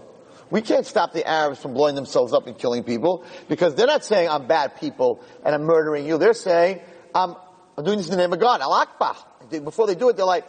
We 0.49 0.61
can't 0.61 0.85
stop 0.85 1.11
the 1.11 1.27
Arabs 1.27 1.59
from 1.59 1.73
blowing 1.73 1.95
themselves 1.95 2.33
up 2.33 2.47
and 2.47 2.57
killing 2.57 2.83
people 2.83 3.25
because 3.49 3.75
they're 3.75 3.87
not 3.87 4.05
saying 4.05 4.29
I'm 4.29 4.47
bad 4.47 4.79
people 4.79 5.21
and 5.43 5.53
I'm 5.53 5.63
murdering 5.63 6.05
you. 6.05 6.17
They're 6.17 6.33
saying 6.33 6.79
I'm, 7.13 7.35
I'm 7.77 7.83
doing 7.83 7.97
this 7.97 8.07
in 8.07 8.11
the 8.11 8.17
name 8.17 8.31
of 8.31 8.39
God. 8.39 8.61
Al 8.61 8.71
Akbar. 8.71 9.15
Before 9.49 9.87
they 9.87 9.95
do 9.95 10.09
it, 10.09 10.15
they're 10.15 10.25
like, 10.25 10.45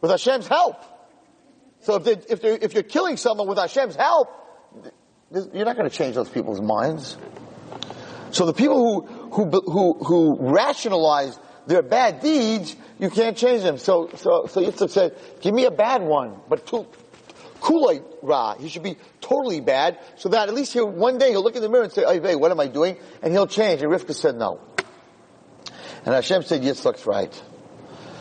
with 0.00 0.10
Hashem's 0.10 0.48
help. 0.48 0.82
So 1.80 1.96
if, 1.96 2.04
they, 2.04 2.12
if, 2.12 2.44
if 2.44 2.74
you're 2.74 2.82
killing 2.82 3.16
someone 3.16 3.46
with 3.46 3.58
Hashem's 3.58 3.94
help, 3.94 4.28
you're 5.32 5.64
not 5.64 5.76
going 5.76 5.88
to 5.88 5.94
change 5.94 6.14
those 6.14 6.28
people's 6.28 6.60
minds. 6.60 7.16
So 8.30 8.46
the 8.46 8.52
people 8.52 8.76
who, 8.76 9.06
who, 9.30 9.60
who, 9.60 10.04
who 10.04 10.36
rationalize 10.52 11.38
their 11.66 11.82
bad 11.82 12.20
deeds, 12.20 12.76
you 12.98 13.10
can't 13.10 13.36
change 13.36 13.62
them. 13.62 13.78
So, 13.78 14.10
so, 14.16 14.46
so 14.46 14.62
Yitzchak 14.62 14.90
said, 14.90 15.16
give 15.40 15.54
me 15.54 15.64
a 15.64 15.70
bad 15.70 16.02
one, 16.02 16.36
but 16.48 16.66
Kulay 16.66 18.02
Ra. 18.22 18.54
He 18.54 18.68
should 18.68 18.82
be 18.82 18.96
totally 19.20 19.60
bad, 19.60 19.98
so 20.16 20.30
that 20.30 20.48
at 20.48 20.54
least 20.54 20.72
he'll, 20.72 20.88
one 20.88 21.18
day 21.18 21.30
he'll 21.30 21.42
look 21.42 21.56
in 21.56 21.62
the 21.62 21.68
mirror 21.68 21.84
and 21.84 21.92
say, 21.92 22.04
hey, 22.20 22.36
what 22.36 22.50
am 22.50 22.60
I 22.60 22.68
doing? 22.68 22.96
And 23.22 23.32
he'll 23.32 23.46
change. 23.46 23.82
And 23.82 23.90
Rivka 23.92 24.14
said 24.14 24.36
no. 24.36 24.60
And 26.04 26.14
Hashem 26.14 26.42
said, 26.42 26.62
Yitzchak's 26.62 27.06
right. 27.06 27.42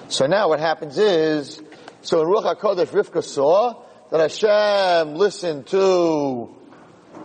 So 0.09 0.25
now 0.25 0.49
what 0.49 0.59
happens 0.59 0.97
is, 0.97 1.61
so 2.01 2.21
in 2.21 2.27
Ruach 2.27 2.57
HaKodesh, 2.57 2.87
Rivka 2.87 3.23
saw 3.23 3.83
that 4.09 4.19
Hashem 4.19 5.15
listened 5.15 5.67
to, 5.67 6.55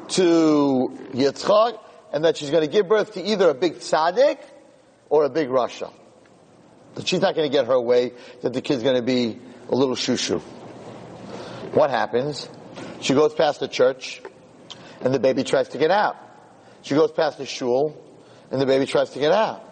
to 0.09 0.99
Yitzchak, 1.13 1.79
and 2.13 2.25
that 2.25 2.37
she's 2.37 2.51
going 2.51 2.63
to 2.63 2.71
give 2.71 2.89
birth 2.89 3.15
to 3.15 3.23
either 3.23 3.49
a 3.49 3.55
big 3.55 3.77
tzaddik 3.77 4.39
or 5.09 5.25
a 5.25 5.31
big 5.31 5.49
rasha. 5.49 5.93
That 6.95 7.09
she's 7.09 7.21
not 7.21 7.35
going 7.35 7.51
to 7.51 7.53
get 7.53 7.67
her 7.67 7.81
way, 7.81 8.13
that 8.43 8.53
the 8.53 8.61
kid's 8.61 8.83
going 8.83 8.97
to 8.97 9.03
be 9.03 9.39
a 9.71 9.75
little 9.75 9.97
shushu. 9.97 10.41
What 11.73 11.89
happens? 11.89 12.49
She 13.01 13.15
goes 13.15 13.33
past 13.33 13.61
the 13.61 13.69
church, 13.69 14.21
and 15.01 15.15
the 15.15 15.19
baby 15.19 15.43
tries 15.43 15.71
to 15.71 15.79
get 15.79 15.91
out. 15.91 16.17
She 16.83 16.95
goes 16.95 17.11
past 17.13 17.39
the 17.39 17.47
shul, 17.47 17.97
and 18.51 18.61
the 18.61 18.67
baby 18.67 18.85
tries 18.85 19.11
to 19.11 19.19
get 19.19 19.33
out. 19.33 19.65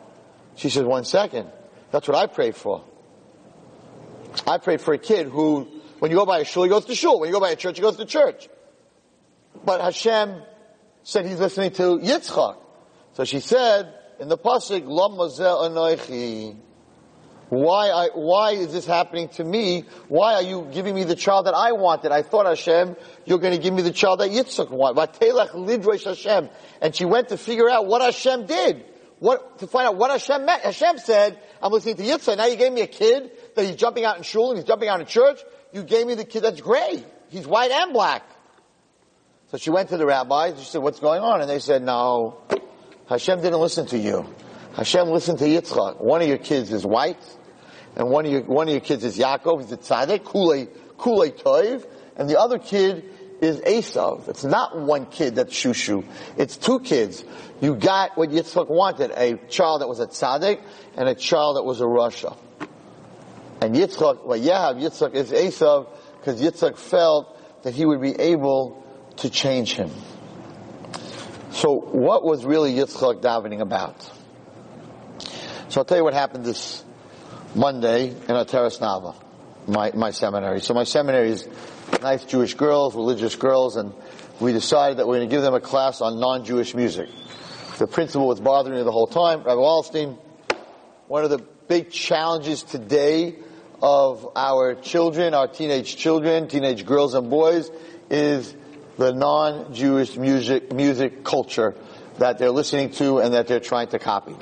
She 0.57 0.71
says, 0.71 0.85
one 0.85 1.05
second. 1.05 1.51
That's 1.91 2.09
what 2.09 2.17
I 2.17 2.27
prayed 2.27 2.57
for. 2.57 2.85
I 4.47 4.59
prayed 4.59 4.81
for 4.81 4.95
a 4.95 4.99
kid 4.99 5.27
who, 5.27 5.69
when 5.99 6.11
you 6.11 6.17
go 6.17 6.25
by 6.25 6.39
a 6.39 6.45
shul, 6.45 6.63
he 6.63 6.71
goes 6.71 6.87
to 6.87 6.95
shul. 6.95 7.21
When 7.21 7.29
you 7.29 7.35
go 7.35 7.41
by 7.41 7.51
a 7.51 7.57
church, 7.57 7.77
he 7.77 7.83
goes 7.83 7.97
to 7.97 8.07
church. 8.07 8.49
But 9.65 9.81
Hashem 9.81 10.43
said 11.03 11.27
he's 11.27 11.41
listening 11.41 11.73
to 11.73 11.99
Yitzchak. 11.99 12.57
So 13.13 13.25
she 13.25 13.41
said 13.41 13.93
in 14.19 14.29
the 14.29 14.39
pasuk, 14.39 14.85
"Lo 14.87 15.09
mazel 15.09 15.69
anoichi." 15.69 16.57
Why, 17.51 18.11
why 18.15 18.53
is 18.53 18.73
this 18.73 18.87
happening 18.87 19.29
to 19.31 19.43
me? 19.43 19.85
Why 20.07 20.35
are 20.35 20.43
you 20.43 20.69
giving 20.73 20.95
me 20.95 21.03
the 21.03 21.17
child 21.17 21.47
that 21.47 21.55
I 21.55 21.73
wanted? 21.73 22.13
I 22.13 22.23
thought 22.23 22.47
Hashem, 22.47 22.95
you're 23.25 23.41
going 23.41 23.57
to 23.57 23.61
give 23.61 23.75
me 23.75 23.83
the 23.83 23.91
child 23.91 24.21
that 24.21 24.31
Yitzchak 24.31 24.71
wanted. 24.71 26.05
Hashem. 26.05 26.49
And 26.81 26.95
she 26.95 27.05
went 27.05 27.31
to 27.31 27.37
figure 27.37 27.69
out 27.69 27.87
what 27.87 28.03
Hashem 28.03 28.47
did. 28.47 28.85
What, 29.19 29.59
to 29.59 29.67
find 29.67 29.89
out 29.89 29.97
what 29.97 30.13
Hashem 30.13 30.47
meant. 30.47 30.63
Hashem 30.63 30.99
said, 30.99 31.41
I'm 31.61 31.73
listening 31.73 31.97
to 31.97 32.05
Yitzchak. 32.05 32.37
Now 32.37 32.47
you 32.47 32.55
gave 32.55 32.73
me 32.73 32.83
a 32.83 32.87
kid 32.87 33.33
that 33.57 33.65
he's 33.65 33.75
jumping 33.75 34.05
out 34.05 34.17
in 34.17 34.23
shul 34.23 34.51
and 34.51 34.59
he's 34.59 34.67
jumping 34.67 34.89
out 34.89 35.01
in 35.01 35.07
church. 35.07 35.41
You 35.73 35.83
gave 35.83 36.07
me 36.07 36.15
the 36.15 36.25
kid 36.25 36.45
that's 36.45 36.61
gray. 36.61 37.05
He's 37.31 37.49
white 37.49 37.73
and 37.73 37.93
black. 37.93 38.23
So 39.51 39.59
she 39.59 39.71
went 39.71 39.89
to 39.89 39.97
the 39.97 40.07
rabbis. 40.07 40.59
She 40.59 40.65
said, 40.65 40.83
what's 40.83 41.01
going 41.01 41.23
on? 41.23 41.41
And 41.41 41.51
they 41.51 41.59
said, 41.59 41.83
no, 41.83 42.41
Hashem 43.09 43.41
didn't 43.41 43.59
listen 43.59 43.87
to 43.87 43.99
you. 43.99 44.33
Hashem 44.75 45.09
listened 45.09 45.41
to 45.41 45.45
Yitzchak. 45.45 46.01
One 46.01 46.23
of 46.23 46.29
your 46.29 46.39
kids 46.39 46.73
is 46.73 46.87
white 46.87 47.19
and 47.97 48.09
one 48.09 48.27
of 48.27 48.33
your, 48.33 48.43
one 48.43 48.69
of 48.69 48.73
your 48.73 48.81
kids 48.81 49.05
is 49.05 49.19
Yaakov, 49.19 49.63
he's 49.63 49.73
a 49.73 49.77
tzaddik, 49.77 50.31
Kule, 50.31 50.67
Kule 51.03 51.31
Toiv, 51.31 51.85
and 52.17 52.31
the 52.31 52.39
other 52.39 52.59
kid 52.59 53.05
is 53.41 53.59
Esav. 53.61 54.29
It's 54.29 54.45
not 54.45 54.79
one 54.79 55.07
kid 55.07 55.35
that's 55.35 55.53
Shushu. 55.53 56.05
It's 56.37 56.57
two 56.57 56.79
kids. 56.81 57.25
You 57.61 57.75
got 57.75 58.17
what 58.17 58.31
Yitzchak 58.31 58.69
wanted, 58.69 59.11
a 59.17 59.37
child 59.49 59.81
that 59.81 59.89
was 59.89 59.99
a 59.99 60.07
tzaddik 60.07 60.63
and 60.97 61.09
a 61.09 61.15
child 61.15 61.57
that 61.57 61.65
was 61.65 61.81
a 61.81 61.85
Rasha. 61.85 62.37
And 63.61 63.75
Yitzchak, 63.75 64.25
well, 64.25 64.39
yeah, 64.39 64.73
Yitzchak 64.75 65.15
is 65.15 65.33
Esav 65.33 65.89
because 66.19 66.41
Yitzchak 66.41 66.77
felt 66.79 67.63
that 67.65 67.75
he 67.75 67.85
would 67.85 68.01
be 68.01 68.13
able 68.13 68.81
to 69.19 69.31
change 69.31 69.75
him. 69.75 69.91
So 71.53 71.75
what 71.75 72.25
was 72.25 72.45
really 72.45 72.73
Yitzchak 72.75 73.21
davening 73.21 73.61
about? 73.61 74.11
So 75.69 75.81
I'll 75.81 75.85
tell 75.85 75.99
you 75.99 76.05
what 76.05 76.15
happened 76.15 76.45
this 76.45 76.85
Monday 77.55 78.09
in 78.09 78.31
a 78.31 78.45
Nava, 78.45 79.15
my, 79.67 79.93
my 79.93 80.11
seminary. 80.11 80.61
So 80.61 80.75
my 80.75 80.85
seminary 80.85 81.31
is 81.31 81.49
nice 82.01 82.25
Jewish 82.25 82.55
girls, 82.55 82.95
religious 82.95 83.37
girls, 83.37 83.77
and 83.77 83.93
we 84.41 84.53
decided 84.53 84.99
that 84.99 85.07
we're 85.07 85.19
going 85.19 85.29
to 85.29 85.35
give 85.35 85.43
them 85.43 85.55
a 85.55 85.61
class 85.61 86.01
on 86.01 86.19
non-Jewish 86.19 86.75
music. 86.75 87.09
The 87.79 87.87
principal 87.87 88.27
was 88.27 88.41
bothering 88.41 88.77
me 88.77 88.83
the 88.83 88.93
whole 88.93 89.07
time. 89.07 89.39
Rabbi 89.43 89.61
Wallerstein, 89.61 90.19
one 91.09 91.25
of 91.25 91.31
the 91.31 91.39
big 91.39 91.91
challenges 91.91 92.63
today 92.63 93.37
of 93.83 94.33
our 94.37 94.75
children, 94.75 95.35
our 95.35 95.49
teenage 95.49 95.97
children, 95.97 96.49
teenage 96.49 96.85
girls 96.85 97.15
and 97.15 97.31
boys, 97.31 97.71
is 98.11 98.55
the 99.01 99.15
non-Jewish 99.15 100.19
music, 100.19 100.75
music 100.75 101.25
culture 101.25 101.75
that 102.19 102.37
they're 102.37 102.51
listening 102.51 102.91
to 102.91 103.21
and 103.21 103.33
that 103.33 103.47
they're 103.47 103.59
trying 103.59 103.89
to 103.89 103.99
copy. 103.99 104.37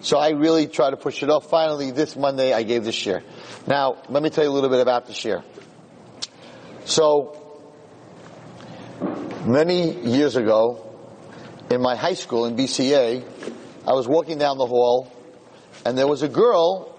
So 0.00 0.16
I 0.16 0.30
really 0.30 0.66
try 0.66 0.88
to 0.88 0.96
push 0.96 1.22
it 1.22 1.28
off. 1.28 1.50
Finally, 1.50 1.90
this 1.90 2.16
Monday, 2.16 2.54
I 2.54 2.62
gave 2.62 2.84
the 2.84 2.92
share. 2.92 3.22
Now, 3.66 4.02
let 4.08 4.22
me 4.22 4.30
tell 4.30 4.44
you 4.44 4.50
a 4.50 4.56
little 4.56 4.70
bit 4.70 4.80
about 4.80 5.08
the 5.08 5.12
share. 5.12 5.44
So, 6.86 7.60
many 9.44 9.92
years 9.92 10.36
ago, 10.36 10.90
in 11.70 11.82
my 11.82 11.94
high 11.94 12.14
school 12.14 12.46
in 12.46 12.56
BCA, 12.56 13.22
I 13.86 13.92
was 13.92 14.08
walking 14.08 14.38
down 14.38 14.56
the 14.56 14.66
hall, 14.66 15.12
and 15.84 15.98
there 15.98 16.08
was 16.08 16.22
a 16.22 16.28
girl 16.28 16.98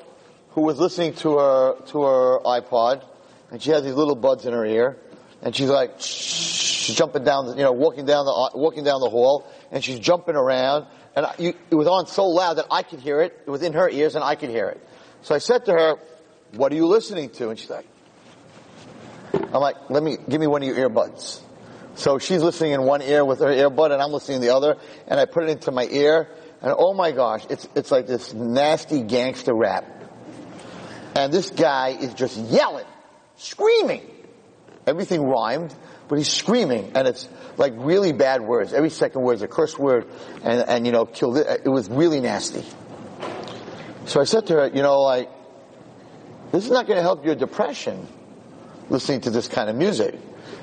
who 0.51 0.61
was 0.61 0.77
listening 0.77 1.15
to 1.15 1.39
her 1.39 1.81
to 1.87 2.03
her 2.03 2.39
iPod, 2.45 3.03
and 3.49 3.59
she 3.59 3.71
had 3.71 3.83
these 3.83 3.95
little 3.95 4.15
buds 4.15 4.45
in 4.45 4.53
her 4.53 4.63
ear, 4.63 4.99
and 5.41 5.55
she's 5.55 5.69
like, 5.69 5.95
she's 6.89 6.97
jumping 6.97 7.23
down, 7.23 7.57
you 7.57 7.63
know, 7.63 7.71
walking 7.71 8.05
down 8.05 8.25
the 8.25 8.51
walking 8.55 8.83
down 8.83 8.99
the 8.99 9.09
hall, 9.09 9.47
and 9.71 9.83
she's 9.83 9.99
jumping 9.99 10.35
around, 10.35 10.87
and 11.15 11.25
I, 11.25 11.35
you, 11.37 11.53
it 11.69 11.75
was 11.75 11.87
on 11.87 12.07
so 12.07 12.25
loud 12.25 12.55
that 12.55 12.65
I 12.71 12.83
could 12.83 12.99
hear 12.99 13.21
it. 13.21 13.37
It 13.45 13.49
was 13.49 13.61
in 13.61 13.73
her 13.73 13.89
ears 13.89 14.15
and 14.15 14.23
I 14.23 14.35
could 14.35 14.49
hear 14.49 14.69
it. 14.69 14.81
So 15.21 15.35
I 15.35 15.39
said 15.39 15.65
to 15.65 15.71
her, 15.73 15.95
what 16.53 16.71
are 16.71 16.75
you 16.75 16.85
listening 16.85 17.29
to? 17.31 17.49
And 17.49 17.59
she's 17.59 17.69
like, 17.69 17.85
I'm 19.33 19.61
like, 19.61 19.75
let 19.89 20.01
me, 20.01 20.17
give 20.29 20.39
me 20.39 20.47
one 20.47 20.63
of 20.63 20.67
your 20.67 20.89
earbuds. 20.89 21.41
So 21.95 22.19
she's 22.19 22.41
listening 22.41 22.71
in 22.71 22.83
one 22.83 23.01
ear 23.01 23.25
with 23.25 23.39
her 23.39 23.47
earbud 23.47 23.91
and 23.91 24.01
I'm 24.01 24.11
listening 24.11 24.37
in 24.37 24.41
the 24.41 24.55
other 24.55 24.77
and 25.07 25.19
I 25.19 25.25
put 25.25 25.43
it 25.43 25.49
into 25.49 25.71
my 25.71 25.85
ear 25.85 26.29
and 26.61 26.73
oh 26.77 26.93
my 26.93 27.11
gosh, 27.11 27.45
it's, 27.49 27.67
it's 27.75 27.91
like 27.91 28.07
this 28.07 28.33
nasty 28.33 29.01
gangster 29.01 29.53
rap. 29.53 29.85
And 31.15 31.33
this 31.33 31.49
guy 31.49 31.89
is 31.89 32.13
just 32.13 32.37
yelling, 32.37 32.85
screaming. 33.35 34.09
Everything 34.87 35.21
rhymed 35.23 35.73
but 36.09 36.17
he's 36.17 36.27
screaming, 36.31 36.91
and 36.95 37.07
it's 37.07 37.29
like 37.57 37.73
really 37.77 38.11
bad 38.11 38.41
words. 38.41 38.73
Every 38.73 38.89
second 38.89 39.21
word 39.21 39.33
is 39.33 39.41
a 39.43 39.47
curse 39.47 39.77
word, 39.77 40.07
and, 40.43 40.67
and 40.67 40.85
you 40.85 40.91
know, 40.91 41.05
killed 41.05 41.37
it. 41.37 41.61
It 41.63 41.69
was 41.69 41.87
really 41.89 42.19
nasty. 42.19 42.65
So 44.05 44.19
I 44.19 44.23
said 44.23 44.47
to 44.47 44.53
her, 44.55 44.67
you 44.67 44.81
know, 44.81 45.01
like, 45.01 45.29
this 46.51 46.65
is 46.65 46.71
not 46.71 46.87
going 46.87 46.97
to 46.97 47.03
help 47.03 47.23
your 47.23 47.35
depression, 47.35 48.07
listening 48.89 49.21
to 49.21 49.29
this 49.29 49.47
kind 49.47 49.69
of 49.69 49.75
music. 49.75 50.15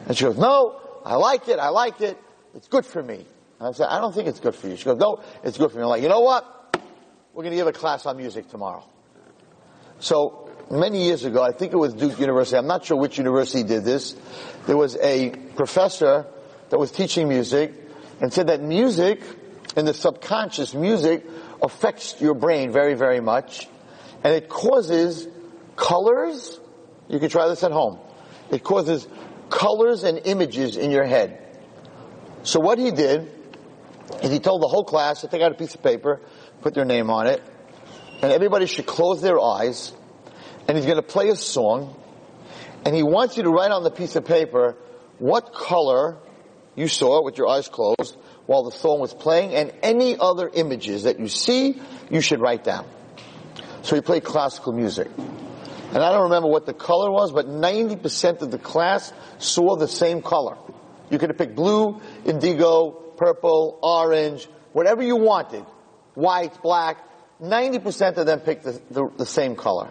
And 0.08 0.16
she 0.16 0.24
goes, 0.24 0.36
no, 0.36 0.80
I 1.04 1.14
like 1.14 1.46
it, 1.46 1.60
I 1.60 1.68
like 1.68 2.00
it, 2.00 2.18
it's 2.54 2.66
good 2.66 2.84
for 2.84 3.00
me. 3.00 3.24
And 3.58 3.68
I 3.68 3.70
said, 3.70 3.86
I 3.86 4.00
don't 4.00 4.12
think 4.12 4.26
it's 4.26 4.40
good 4.40 4.56
for 4.56 4.66
you. 4.66 4.76
She 4.76 4.84
goes, 4.84 4.98
no, 4.98 5.22
it's 5.44 5.58
good 5.58 5.70
for 5.70 5.76
me. 5.76 5.84
I'm 5.84 5.88
like, 5.88 6.02
you 6.02 6.08
know 6.08 6.20
what? 6.20 6.44
We're 7.32 7.44
going 7.44 7.52
to 7.52 7.56
give 7.56 7.68
a 7.68 7.72
class 7.72 8.04
on 8.04 8.16
music 8.16 8.48
tomorrow. 8.50 8.84
So 10.00 10.50
many 10.70 11.04
years 11.04 11.24
ago, 11.24 11.42
I 11.42 11.52
think 11.52 11.72
it 11.72 11.76
was 11.76 11.94
Duke 11.94 12.18
University, 12.18 12.56
I'm 12.56 12.66
not 12.66 12.84
sure 12.84 12.96
which 12.96 13.18
university 13.18 13.62
did 13.62 13.84
this, 13.84 14.16
there 14.66 14.76
was 14.76 14.96
a 14.96 15.30
professor 15.56 16.26
that 16.70 16.78
was 16.78 16.90
teaching 16.90 17.28
music 17.28 17.72
and 18.20 18.32
said 18.32 18.48
that 18.48 18.62
music, 18.62 19.22
and 19.76 19.86
the 19.86 19.94
subconscious, 19.94 20.74
music 20.74 21.24
affects 21.62 22.20
your 22.20 22.34
brain 22.34 22.72
very, 22.72 22.94
very 22.94 23.20
much. 23.20 23.68
And 24.24 24.34
it 24.34 24.48
causes 24.48 25.28
colors, 25.76 26.58
you 27.08 27.18
can 27.18 27.28
try 27.28 27.46
this 27.48 27.62
at 27.62 27.72
home, 27.72 27.98
it 28.50 28.64
causes 28.64 29.06
colors 29.50 30.02
and 30.02 30.20
images 30.24 30.76
in 30.76 30.90
your 30.90 31.04
head. 31.04 31.42
So 32.42 32.60
what 32.60 32.78
he 32.78 32.90
did 32.90 33.30
is 34.22 34.30
he 34.30 34.38
told 34.40 34.62
the 34.62 34.68
whole 34.68 34.84
class 34.84 35.20
to 35.20 35.28
take 35.28 35.42
out 35.42 35.52
a 35.52 35.54
piece 35.54 35.74
of 35.74 35.82
paper, 35.82 36.20
put 36.62 36.74
their 36.74 36.84
name 36.84 37.10
on 37.10 37.26
it, 37.26 37.42
and 38.22 38.32
everybody 38.32 38.66
should 38.66 38.86
close 38.86 39.20
their 39.20 39.38
eyes 39.38 39.92
and 40.68 40.76
he's 40.76 40.86
going 40.86 40.96
to 40.96 41.02
play 41.02 41.28
a 41.28 41.36
song, 41.36 41.94
and 42.84 42.94
he 42.94 43.02
wants 43.02 43.36
you 43.36 43.42
to 43.44 43.50
write 43.50 43.70
on 43.70 43.82
the 43.84 43.90
piece 43.90 44.16
of 44.16 44.24
paper 44.24 44.76
what 45.18 45.52
color 45.52 46.16
you 46.74 46.88
saw 46.88 47.22
with 47.22 47.38
your 47.38 47.48
eyes 47.48 47.68
closed 47.68 48.16
while 48.46 48.62
the 48.62 48.70
song 48.70 49.00
was 49.00 49.12
playing, 49.12 49.54
and 49.54 49.72
any 49.82 50.16
other 50.18 50.48
images 50.52 51.04
that 51.04 51.18
you 51.18 51.28
see, 51.28 51.80
you 52.10 52.20
should 52.20 52.40
write 52.40 52.62
down. 52.62 52.86
So 53.82 53.96
he 53.96 54.02
played 54.02 54.24
classical 54.24 54.72
music. 54.72 55.08
And 55.16 55.98
I 56.02 56.12
don't 56.12 56.24
remember 56.24 56.48
what 56.48 56.66
the 56.66 56.74
color 56.74 57.10
was, 57.10 57.32
but 57.32 57.48
90% 57.48 58.42
of 58.42 58.50
the 58.50 58.58
class 58.58 59.12
saw 59.38 59.76
the 59.76 59.88
same 59.88 60.22
color. 60.22 60.56
You 61.10 61.18
could 61.18 61.30
have 61.30 61.38
picked 61.38 61.54
blue, 61.54 62.00
indigo, 62.24 62.90
purple, 63.16 63.78
orange, 63.82 64.46
whatever 64.72 65.02
you 65.02 65.16
wanted. 65.16 65.64
White, 66.14 66.60
black. 66.62 66.98
90% 67.40 68.16
of 68.16 68.26
them 68.26 68.40
picked 68.40 68.64
the, 68.64 68.80
the, 68.90 69.08
the 69.18 69.26
same 69.26 69.56
color. 69.56 69.90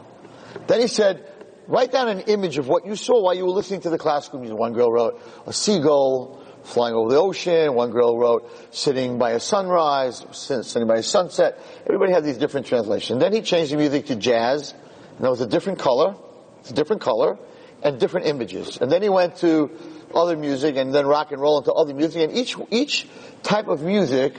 Then 0.68 0.82
he 0.82 0.88
said, 0.88 1.26
write 1.68 1.92
down 1.92 2.08
an 2.10 2.22
image 2.22 2.58
of 2.58 2.68
what 2.68 2.86
you 2.86 2.96
saw 2.96 3.22
while 3.22 3.34
you 3.34 3.46
were 3.46 3.52
listening 3.52 3.82
to 3.82 3.90
the 3.90 3.98
classical 3.98 4.40
music. 4.40 4.58
One 4.58 4.74
girl 4.74 4.92
wrote 4.92 5.22
a 5.46 5.54
seagull 5.54 6.44
flying 6.64 6.96
over 6.96 7.10
the 7.10 7.20
ocean. 7.20 7.74
One 7.74 7.92
girl 7.92 8.18
wrote 8.18 8.50
sitting 8.74 9.18
by 9.18 9.32
a 9.32 9.40
sunrise, 9.40 10.26
sitting 10.32 10.88
by 10.88 10.98
a 10.98 11.04
sunset. 11.04 11.60
Everybody 11.86 12.12
had 12.12 12.24
these 12.24 12.38
different 12.38 12.66
translations. 12.66 13.20
Then 13.20 13.34
he 13.34 13.42
changed 13.42 13.72
the 13.72 13.78
music 13.78 14.08
to 14.08 14.16
jazz, 14.16 14.74
and 14.74 15.20
there 15.24 15.30
was 15.30 15.42
a 15.42 15.48
different 15.48 15.80
color, 15.80 16.16
it's 16.60 16.72
a 16.72 16.74
different 16.74 17.02
color, 17.02 17.38
and 17.84 18.00
different 18.00 18.26
images. 18.26 18.78
And 18.78 18.92
then 18.92 19.04
he 19.04 19.10
went 19.10 19.38
to 19.38 19.72
other 20.14 20.36
music, 20.36 20.76
and 20.78 20.94
then 20.94 21.06
rock 21.06 21.32
and 21.32 21.42
roll 21.42 21.60
into 21.60 21.72
other 21.74 21.94
music, 21.94 22.30
and 22.30 22.38
each 22.38 22.58
each 22.72 23.08
type 23.44 23.68
of 23.68 23.82
music, 23.82 24.34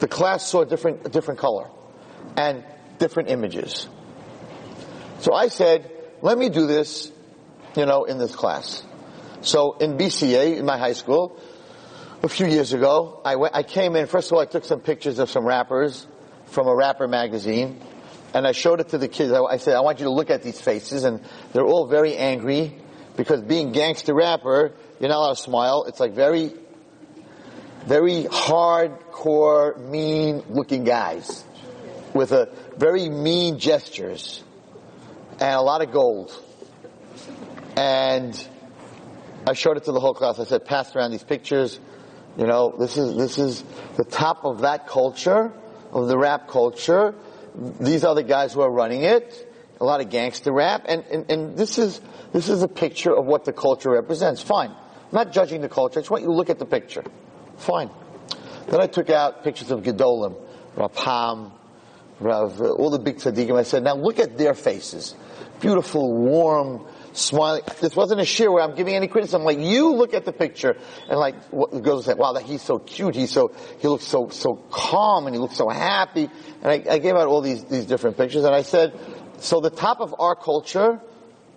the 0.00 0.08
class 0.08 0.46
saw 0.46 0.62
a 0.62 0.66
different 0.66 1.06
a 1.06 1.10
different 1.10 1.38
color 1.38 1.70
and 2.36 2.64
different 2.98 3.30
images. 3.30 3.88
So 5.20 5.34
I 5.34 5.48
said, 5.48 5.90
let 6.22 6.38
me 6.38 6.48
do 6.48 6.66
this, 6.66 7.12
you 7.76 7.84
know, 7.84 8.04
in 8.04 8.16
this 8.16 8.34
class. 8.34 8.82
So 9.42 9.76
in 9.76 9.98
BCA, 9.98 10.56
in 10.56 10.64
my 10.64 10.78
high 10.78 10.94
school, 10.94 11.38
a 12.22 12.28
few 12.28 12.46
years 12.46 12.72
ago, 12.72 13.20
I, 13.22 13.36
went, 13.36 13.54
I 13.54 13.62
came 13.62 13.96
in, 13.96 14.06
first 14.06 14.28
of 14.28 14.34
all, 14.34 14.40
I 14.40 14.46
took 14.46 14.64
some 14.64 14.80
pictures 14.80 15.18
of 15.18 15.28
some 15.28 15.44
rappers 15.44 16.06
from 16.46 16.68
a 16.68 16.74
rapper 16.74 17.06
magazine, 17.06 17.78
and 18.32 18.46
I 18.46 18.52
showed 18.52 18.80
it 18.80 18.90
to 18.90 18.98
the 18.98 19.08
kids. 19.08 19.30
I, 19.30 19.42
I 19.42 19.56
said, 19.58 19.76
I 19.76 19.80
want 19.80 19.98
you 19.98 20.04
to 20.04 20.10
look 20.10 20.30
at 20.30 20.42
these 20.42 20.58
faces, 20.58 21.04
and 21.04 21.22
they're 21.52 21.66
all 21.66 21.86
very 21.86 22.16
angry, 22.16 22.78
because 23.18 23.42
being 23.42 23.72
gangster 23.72 24.14
rapper, 24.14 24.72
you're 25.00 25.10
not 25.10 25.18
allowed 25.18 25.36
to 25.36 25.42
smile. 25.42 25.84
It's 25.86 26.00
like 26.00 26.14
very, 26.14 26.54
very 27.84 28.24
hardcore, 28.24 29.78
mean 29.78 30.44
looking 30.48 30.84
guys 30.84 31.44
with 32.14 32.32
a 32.32 32.48
very 32.78 33.10
mean 33.10 33.58
gestures 33.58 34.42
and 35.40 35.54
a 35.54 35.60
lot 35.62 35.82
of 35.82 35.90
gold. 35.90 36.30
And 37.76 38.48
I 39.46 39.54
showed 39.54 39.78
it 39.78 39.84
to 39.84 39.92
the 39.92 40.00
whole 40.00 40.14
class. 40.14 40.38
I 40.38 40.44
said, 40.44 40.64
pass 40.64 40.94
around 40.94 41.12
these 41.12 41.24
pictures. 41.24 41.80
You 42.36 42.46
know, 42.46 42.74
this 42.78 42.96
is, 42.96 43.16
this 43.16 43.38
is 43.38 43.64
the 43.96 44.04
top 44.04 44.44
of 44.44 44.60
that 44.60 44.86
culture, 44.86 45.52
of 45.92 46.08
the 46.08 46.18
rap 46.18 46.48
culture. 46.48 47.14
These 47.80 48.04
are 48.04 48.14
the 48.14 48.22
guys 48.22 48.52
who 48.52 48.60
are 48.60 48.70
running 48.70 49.02
it. 49.02 49.46
A 49.80 49.84
lot 49.84 50.00
of 50.00 50.10
gangster 50.10 50.52
rap. 50.52 50.84
And, 50.86 51.04
and, 51.10 51.30
and 51.30 51.56
this 51.56 51.78
is, 51.78 52.00
this 52.32 52.48
is 52.48 52.62
a 52.62 52.68
picture 52.68 53.16
of 53.16 53.24
what 53.24 53.44
the 53.44 53.52
culture 53.52 53.90
represents. 53.90 54.42
Fine. 54.42 54.70
I'm 54.70 55.12
not 55.12 55.32
judging 55.32 55.62
the 55.62 55.68
culture. 55.68 55.98
I 55.98 56.02
just 56.02 56.10
want 56.10 56.22
you 56.22 56.28
to 56.28 56.34
look 56.34 56.50
at 56.50 56.58
the 56.58 56.66
picture. 56.66 57.02
Fine. 57.56 57.90
Then 58.68 58.80
I 58.80 58.86
took 58.86 59.10
out 59.10 59.42
pictures 59.42 59.70
of 59.70 59.82
Gedolim, 59.82 60.36
Rapam, 60.76 61.52
Rav, 62.20 62.60
all 62.60 62.90
the 62.90 62.98
big 62.98 63.16
tzaddikim. 63.16 63.58
I 63.58 63.62
said, 63.62 63.82
now 63.82 63.96
look 63.96 64.18
at 64.18 64.36
their 64.36 64.54
faces. 64.54 65.14
Beautiful, 65.60 66.12
warm, 66.12 66.86
smiling. 67.12 67.62
This 67.80 67.94
wasn't 67.96 68.20
a 68.20 68.24
shir 68.24 68.50
where 68.50 68.62
I'm 68.62 68.74
giving 68.74 68.94
any 68.94 69.08
criticism. 69.08 69.42
Like, 69.42 69.58
you 69.58 69.94
look 69.94 70.14
at 70.14 70.24
the 70.24 70.32
picture 70.32 70.76
and 71.08 71.18
like, 71.18 71.36
what, 71.50 71.70
the 71.70 71.80
girls 71.80 72.06
say, 72.06 72.14
wow, 72.14 72.32
that 72.32 72.44
he's 72.44 72.62
so 72.62 72.78
cute. 72.78 73.14
He's 73.14 73.30
so, 73.30 73.54
he 73.80 73.88
looks 73.88 74.04
so, 74.04 74.28
so 74.28 74.54
calm 74.70 75.26
and 75.26 75.34
he 75.34 75.40
looks 75.40 75.56
so 75.56 75.68
happy. 75.68 76.28
And 76.62 76.66
I, 76.66 76.94
I 76.94 76.98
gave 76.98 77.14
out 77.14 77.26
all 77.26 77.40
these, 77.40 77.64
these 77.64 77.86
different 77.86 78.16
pictures 78.16 78.44
and 78.44 78.54
I 78.54 78.62
said, 78.62 78.98
so 79.38 79.60
the 79.60 79.70
top 79.70 80.00
of 80.00 80.14
our 80.18 80.34
culture, 80.34 81.00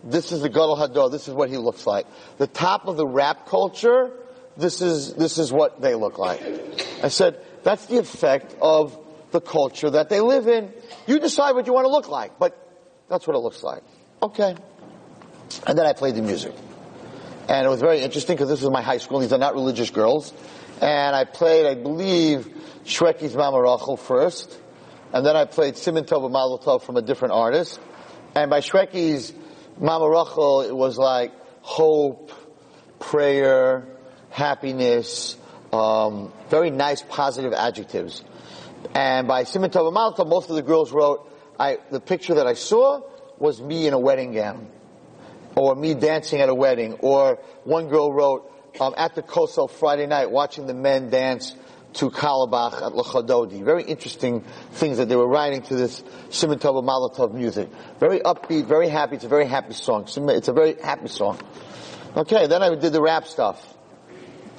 this 0.04 0.32
is 0.32 0.42
the 0.42 0.50
Gadol 0.50 0.78
Hador, 0.78 1.12
this 1.12 1.28
is 1.28 1.34
what 1.34 1.50
he 1.50 1.58
looks 1.58 1.86
like. 1.86 2.08
The 2.38 2.48
top 2.48 2.88
of 2.88 2.98
the 2.98 3.08
rap 3.08 3.48
culture, 3.48 4.12
this 4.58 4.82
is, 4.82 5.14
this 5.14 5.38
is 5.38 5.52
what 5.52 5.82
they 5.82 5.96
look 5.96 6.18
like. 6.18 6.42
I 7.04 7.10
said, 7.10 7.40
that's 7.64 7.86
the 7.88 7.98
effect 7.98 8.56
of 8.62 8.98
the 9.32 9.42
culture 9.42 9.90
that 9.90 10.10
they 10.10 10.22
live 10.22 10.48
in. 10.48 10.72
You 11.08 11.20
decide 11.20 11.56
what 11.56 11.68
you 11.68 11.74
want 11.74 11.86
to 11.86 11.92
look 11.92 12.08
like, 12.08 12.38
but 12.40 12.58
that's 13.14 13.28
what 13.28 13.36
it 13.36 13.40
looks 13.40 13.62
like. 13.62 13.84
Okay. 14.24 14.56
And 15.68 15.78
then 15.78 15.86
I 15.86 15.94
played 15.94 16.16
the 16.16 16.24
music. 16.24 16.54
And 17.48 17.64
it 17.64 17.70
was 17.70 17.80
very 17.80 18.00
interesting 18.00 18.36
because 18.36 18.50
this 18.50 18.62
was 18.62 18.72
my 18.72 18.82
high 18.82 18.98
school. 18.98 19.20
These 19.20 19.34
are 19.34 19.38
not 19.38 19.54
religious 19.54 19.92
girls. 19.92 20.34
And 20.82 21.16
I 21.16 21.24
played, 21.24 21.68
I 21.68 21.76
believe, 21.76 22.50
Shreki's 22.86 23.36
Mama 23.36 23.62
Rachel 23.62 23.98
first. 23.98 24.60
And 25.14 25.24
then 25.24 25.36
I 25.36 25.46
played 25.46 25.76
Siman 25.76 26.08
Tov 26.08 26.30
Mazel 26.32 26.58
Tov 26.58 26.82
from 26.82 26.98
a 26.98 27.04
different 27.04 27.36
artist. 27.36 27.80
And 28.34 28.50
by 28.50 28.62
Shreki's 28.62 29.32
Mama 29.78 30.10
Rachel, 30.10 30.62
it 30.62 30.76
was 30.76 30.98
like 30.98 31.34
hope, 31.62 32.32
prayer, 33.00 33.86
happiness, 34.32 35.38
um, 35.72 36.34
very 36.50 36.72
nice 36.72 37.04
positive 37.04 37.54
adjectives. 37.54 38.24
And 38.96 39.28
by 39.28 39.44
Siman 39.44 39.70
Tov 39.70 39.94
Mazel 39.94 40.26
Tov, 40.26 40.30
most 40.30 40.50
of 40.50 40.56
the 40.56 40.64
girls 40.64 40.92
wrote, 40.92 41.30
I, 41.60 41.78
the 41.92 42.00
picture 42.00 42.36
that 42.36 42.48
I 42.48 42.54
saw 42.54 43.02
was 43.38 43.62
me 43.62 43.88
in 43.88 43.94
a 43.94 44.00
wedding 44.00 44.34
gown 44.34 44.68
or 45.56 45.76
me 45.76 45.94
dancing 45.94 46.42
at 46.42 46.50
a 46.50 46.56
wedding, 46.56 46.94
or 46.94 47.40
one 47.64 47.88
girl 47.88 48.12
wrote, 48.12 48.52
um, 48.80 48.94
at 48.98 49.16
the 49.16 49.22
Kosel 49.22 49.70
Friday 49.70 50.08
night, 50.08 50.32
watching 50.32 50.68
the 50.68 50.74
men 50.74 51.10
dance 51.10 51.56
to 51.94 52.10
Kalabach 52.10 52.74
at 52.82 52.94
Lachadodi. 52.94 53.64
Very 53.64 53.84
interesting 53.84 54.42
things 54.72 54.98
that 54.98 55.10
they 55.10 55.16
were 55.16 55.28
writing 55.28 55.62
to 55.64 55.76
this 55.76 56.02
Siman 56.30 56.60
Tov 56.60 56.84
Mazel 56.84 57.12
Tov 57.12 57.34
music. 57.34 57.70
Very 58.00 58.20
upbeat, 58.20 58.66
very 58.66 58.90
happy. 58.90 59.16
It's 59.16 59.26
a 59.26 59.30
very 59.30 59.46
happy 59.46 59.74
song. 59.74 60.08
It's 60.08 60.48
a 60.48 60.54
very 60.54 60.76
happy 60.82 61.08
song. 61.08 61.40
Okay, 62.16 62.48
then 62.48 62.64
I 62.64 62.74
did 62.76 62.94
the 62.94 63.02
rap 63.02 63.28
stuff. 63.28 63.64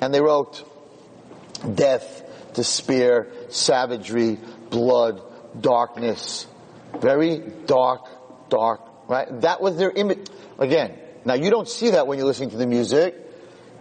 And 0.01 0.15
they 0.15 0.21
wrote 0.21 0.63
death, 1.75 2.23
despair, 2.55 3.29
savagery, 3.49 4.39
blood, 4.71 5.21
darkness. 5.61 6.47
Very 7.01 7.39
dark, 7.67 8.49
dark, 8.49 9.09
right? 9.09 9.41
That 9.41 9.61
was 9.61 9.77
their 9.77 9.91
image. 9.91 10.29
Again, 10.59 10.99
now 11.25 11.35
you 11.35 11.51
don't 11.51 11.69
see 11.69 11.91
that 11.91 12.07
when 12.07 12.19
you're 12.19 12.27
listening 12.27 12.51
to 12.51 12.57
the 12.57 12.67
music, 12.67 13.15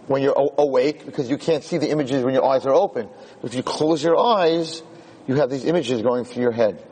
when 0.06 0.22
you're 0.22 0.52
awake, 0.58 1.06
because 1.06 1.30
you 1.30 1.38
can't 1.38 1.64
see 1.64 1.78
the 1.78 1.90
images 1.90 2.24
when 2.24 2.34
your 2.34 2.44
eyes 2.44 2.66
are 2.66 2.74
open. 2.74 3.08
If 3.42 3.54
you 3.54 3.62
close 3.62 4.02
your 4.02 4.18
eyes, 4.18 4.82
you 5.26 5.36
have 5.36 5.50
these 5.50 5.64
images 5.64 6.02
going 6.02 6.24
through 6.24 6.42
your 6.42 6.52
head. 6.52 6.84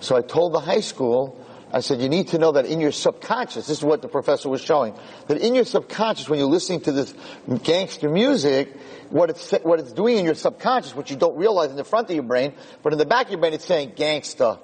So 0.00 0.16
I 0.16 0.22
told 0.22 0.52
the 0.52 0.60
high 0.60 0.80
school, 0.80 1.44
I 1.72 1.80
said, 1.80 2.00
you 2.00 2.08
need 2.08 2.28
to 2.28 2.38
know 2.38 2.52
that 2.52 2.66
in 2.66 2.80
your 2.80 2.92
subconscious, 2.92 3.66
this 3.66 3.78
is 3.78 3.84
what 3.84 4.00
the 4.00 4.08
professor 4.08 4.48
was 4.48 4.60
showing, 4.60 4.94
that 5.26 5.38
in 5.38 5.54
your 5.54 5.64
subconscious, 5.64 6.28
when 6.28 6.38
you're 6.38 6.48
listening 6.48 6.80
to 6.82 6.92
this 6.92 7.14
gangster 7.62 8.08
music, 8.08 8.74
what 9.10 9.30
it's, 9.30 9.50
what 9.62 9.80
it's 9.80 9.92
doing 9.92 10.16
in 10.16 10.24
your 10.24 10.34
subconscious, 10.34 10.94
which 10.94 11.10
you 11.10 11.16
don't 11.16 11.36
realize 11.36 11.70
in 11.70 11.76
the 11.76 11.84
front 11.84 12.08
of 12.08 12.14
your 12.14 12.24
brain, 12.24 12.54
but 12.82 12.92
in 12.92 12.98
the 12.98 13.06
back 13.06 13.26
of 13.26 13.32
your 13.32 13.40
brain, 13.40 13.52
it's 13.52 13.64
saying 13.66 13.92
gangster, 13.96 14.58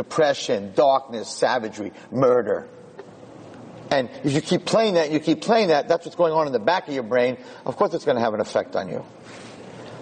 depression, 0.00 0.72
darkness, 0.74 1.28
savagery, 1.28 1.92
murder. 2.10 2.66
And 3.90 4.08
if 4.24 4.32
you 4.32 4.40
keep 4.40 4.64
playing 4.64 4.94
that, 4.94 5.10
you 5.10 5.20
keep 5.20 5.42
playing 5.42 5.68
that, 5.68 5.88
that's 5.88 6.06
what's 6.06 6.16
going 6.16 6.32
on 6.32 6.46
in 6.46 6.54
the 6.54 6.58
back 6.58 6.88
of 6.88 6.94
your 6.94 7.02
brain. 7.02 7.36
Of 7.66 7.76
course 7.76 7.92
it's 7.92 8.06
going 8.06 8.16
to 8.16 8.22
have 8.22 8.32
an 8.32 8.40
effect 8.40 8.76
on 8.76 8.88
you. 8.88 9.04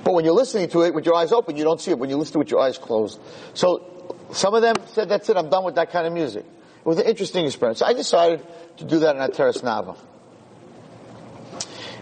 But 0.05 0.15
when 0.15 0.25
you're 0.25 0.35
listening 0.35 0.69
to 0.69 0.83
it 0.83 0.95
with 0.95 1.05
your 1.05 1.17
eyes 1.17 1.33
open, 1.33 1.57
you 1.57 1.65
don't 1.65 1.81
see 1.81 1.91
it. 1.91 1.99
When 1.99 2.11
you 2.11 2.17
listen 2.17 2.35
to 2.35 2.39
it 2.39 2.45
with 2.45 2.51
your 2.53 2.61
eyes 2.61 2.79
closed. 2.79 3.19
So 3.55 4.15
some 4.31 4.55
of 4.55 4.63
them 4.63 4.77
said, 4.87 5.09
that's 5.09 5.29
it, 5.31 5.37
I'm 5.37 5.51
done 5.51 5.65
with 5.65 5.75
that 5.75 5.91
kind 5.91 6.07
of 6.07 6.13
music. 6.13 6.45
It 6.45 6.87
was 6.87 6.99
an 6.99 7.07
interesting 7.07 7.45
experience. 7.45 7.83
I 7.83 7.93
decided 7.93 8.47
to 8.77 8.85
do 8.85 9.01
that 9.01 9.17
in 9.17 9.23
Ateres 9.23 9.63
Nava. 9.65 9.99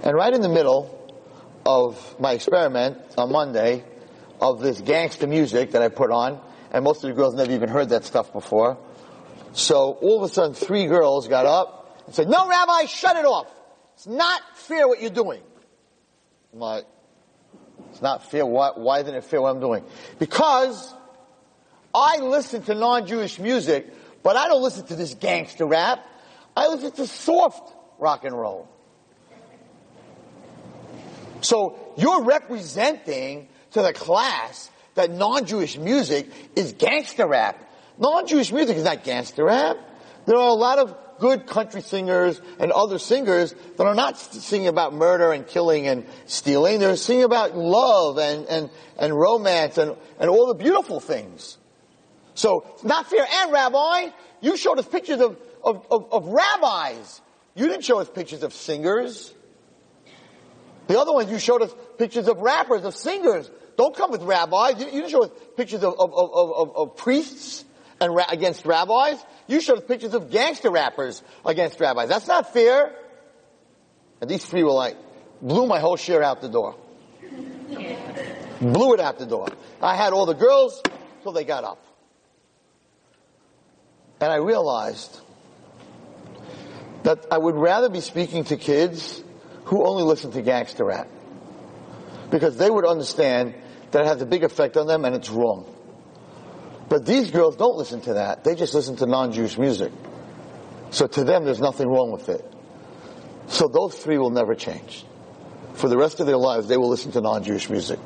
And 0.02 0.14
right 0.14 0.34
in 0.34 0.42
the 0.42 0.50
middle 0.50 0.92
of 1.64 2.20
my 2.20 2.32
experiment 2.32 2.98
on 3.16 3.32
Monday 3.32 3.84
of 4.38 4.60
this 4.60 4.82
gangster 4.82 5.26
music 5.26 5.70
that 5.70 5.80
I 5.80 5.88
put 5.88 6.10
on, 6.10 6.40
and 6.76 6.84
most 6.84 7.02
of 7.02 7.08
the 7.08 7.16
girls 7.16 7.34
never 7.34 7.50
even 7.52 7.70
heard 7.70 7.88
that 7.88 8.04
stuff 8.04 8.34
before, 8.34 8.76
so 9.54 9.92
all 9.92 10.22
of 10.22 10.30
a 10.30 10.34
sudden 10.34 10.52
three 10.52 10.84
girls 10.84 11.26
got 11.26 11.46
up 11.46 12.02
and 12.04 12.14
said, 12.14 12.28
no 12.28 12.46
rabbi, 12.46 12.84
shut 12.84 13.16
it 13.16 13.24
off. 13.24 13.50
It's 13.94 14.06
not 14.06 14.42
fair 14.56 14.86
what 14.86 15.00
you're 15.00 15.08
doing. 15.08 15.40
I'm 16.52 16.58
like, 16.58 16.84
it's 17.92 18.02
not 18.02 18.30
fair. 18.30 18.44
Why, 18.44 18.72
why 18.74 19.00
isn't 19.00 19.14
it 19.14 19.24
fair 19.24 19.40
what 19.40 19.54
I'm 19.54 19.60
doing? 19.60 19.84
Because 20.18 20.92
I 21.94 22.18
listen 22.18 22.60
to 22.64 22.74
non-Jewish 22.74 23.38
music, 23.38 23.90
but 24.22 24.36
I 24.36 24.46
don't 24.48 24.62
listen 24.62 24.84
to 24.88 24.96
this 24.96 25.14
gangster 25.14 25.64
rap. 25.64 26.06
I 26.54 26.68
listen 26.68 26.92
to 26.92 27.06
soft 27.06 27.72
rock 27.98 28.24
and 28.24 28.38
roll. 28.38 28.68
So 31.40 31.94
you're 31.96 32.22
representing 32.22 33.48
to 33.70 33.80
the 33.80 33.94
class 33.94 34.70
that 34.96 35.10
non-Jewish 35.10 35.78
music 35.78 36.28
is 36.56 36.72
gangster 36.72 37.26
rap. 37.26 37.58
Non-Jewish 37.98 38.52
music 38.52 38.76
is 38.76 38.84
not 38.84 39.04
gangster 39.04 39.44
rap. 39.44 39.78
There 40.26 40.36
are 40.36 40.48
a 40.48 40.52
lot 40.52 40.78
of 40.78 40.94
good 41.18 41.46
country 41.46 41.80
singers 41.80 42.40
and 42.58 42.72
other 42.72 42.98
singers 42.98 43.54
that 43.76 43.86
are 43.86 43.94
not 43.94 44.18
singing 44.18 44.68
about 44.68 44.92
murder 44.92 45.32
and 45.32 45.46
killing 45.46 45.86
and 45.86 46.06
stealing. 46.26 46.80
They're 46.80 46.96
singing 46.96 47.24
about 47.24 47.56
love 47.56 48.18
and, 48.18 48.46
and, 48.46 48.70
and 48.98 49.14
romance 49.14 49.78
and, 49.78 49.96
and 50.18 50.28
all 50.28 50.46
the 50.46 50.54
beautiful 50.54 51.00
things. 51.00 51.56
So, 52.34 52.66
not 52.82 53.08
fair. 53.08 53.26
And 53.30 53.52
Rabbi, 53.52 54.08
you 54.40 54.56
showed 54.56 54.78
us 54.78 54.86
pictures 54.86 55.20
of, 55.20 55.38
of, 55.64 55.86
of, 55.90 56.12
of 56.12 56.26
rabbis. 56.26 57.22
You 57.54 57.66
didn't 57.68 57.84
show 57.84 57.98
us 57.98 58.10
pictures 58.10 58.42
of 58.42 58.52
singers. 58.52 59.32
The 60.88 61.00
other 61.00 61.12
ones 61.12 61.30
you 61.30 61.38
showed 61.38 61.62
us 61.62 61.74
pictures 61.96 62.28
of 62.28 62.38
rappers, 62.38 62.84
of 62.84 62.94
singers. 62.94 63.50
Don't 63.76 63.94
come 63.94 64.10
with 64.10 64.22
rabbis. 64.22 64.80
You, 64.80 64.86
you 64.86 64.92
didn't 64.92 65.10
show 65.10 65.26
pictures 65.26 65.82
of, 65.82 65.94
of, 65.98 66.12
of, 66.12 66.76
of 66.76 66.96
priests 66.96 67.64
and 68.00 68.14
ra- 68.14 68.26
against 68.28 68.64
rabbis. 68.64 69.22
You 69.46 69.60
showed 69.60 69.86
pictures 69.86 70.14
of 70.14 70.30
gangster 70.30 70.70
rappers 70.70 71.22
against 71.44 71.78
rabbis. 71.78 72.08
That's 72.08 72.26
not 72.26 72.52
fair. 72.52 72.94
And 74.20 74.30
these 74.30 74.44
three 74.44 74.62
were 74.62 74.72
like, 74.72 74.96
blew 75.42 75.66
my 75.66 75.78
whole 75.78 75.96
share 75.96 76.22
out 76.22 76.40
the 76.40 76.48
door. 76.48 76.76
blew 78.60 78.94
it 78.94 79.00
out 79.00 79.18
the 79.18 79.26
door. 79.26 79.48
I 79.82 79.94
had 79.94 80.12
all 80.12 80.26
the 80.26 80.34
girls 80.34 80.82
till 81.22 81.32
they 81.32 81.44
got 81.44 81.64
up. 81.64 81.82
And 84.20 84.32
I 84.32 84.36
realized 84.36 85.20
that 87.02 87.26
I 87.30 87.36
would 87.36 87.54
rather 87.54 87.90
be 87.90 88.00
speaking 88.00 88.44
to 88.44 88.56
kids 88.56 89.22
who 89.64 89.84
only 89.86 90.02
listen 90.02 90.32
to 90.32 90.42
gangster 90.42 90.84
rap. 90.84 91.08
Because 92.30 92.56
they 92.56 92.70
would 92.70 92.86
understand 92.86 93.54
that 93.92 94.06
has 94.06 94.20
a 94.22 94.26
big 94.26 94.44
effect 94.44 94.76
on 94.76 94.86
them 94.86 95.04
and 95.04 95.14
it's 95.14 95.30
wrong. 95.30 95.72
But 96.88 97.04
these 97.04 97.30
girls 97.30 97.56
don't 97.56 97.76
listen 97.76 98.00
to 98.02 98.14
that. 98.14 98.44
They 98.44 98.54
just 98.54 98.74
listen 98.74 98.96
to 98.96 99.06
non-Jewish 99.06 99.58
music. 99.58 99.92
So 100.90 101.06
to 101.06 101.24
them, 101.24 101.44
there's 101.44 101.60
nothing 101.60 101.88
wrong 101.88 102.12
with 102.12 102.28
it. 102.28 102.44
So 103.48 103.68
those 103.68 103.96
three 103.96 104.18
will 104.18 104.30
never 104.30 104.54
change. 104.54 105.04
For 105.74 105.88
the 105.88 105.96
rest 105.96 106.20
of 106.20 106.26
their 106.26 106.36
lives, 106.36 106.68
they 106.68 106.76
will 106.76 106.88
listen 106.88 107.12
to 107.12 107.20
non-Jewish 107.20 107.68
music. 107.70 107.98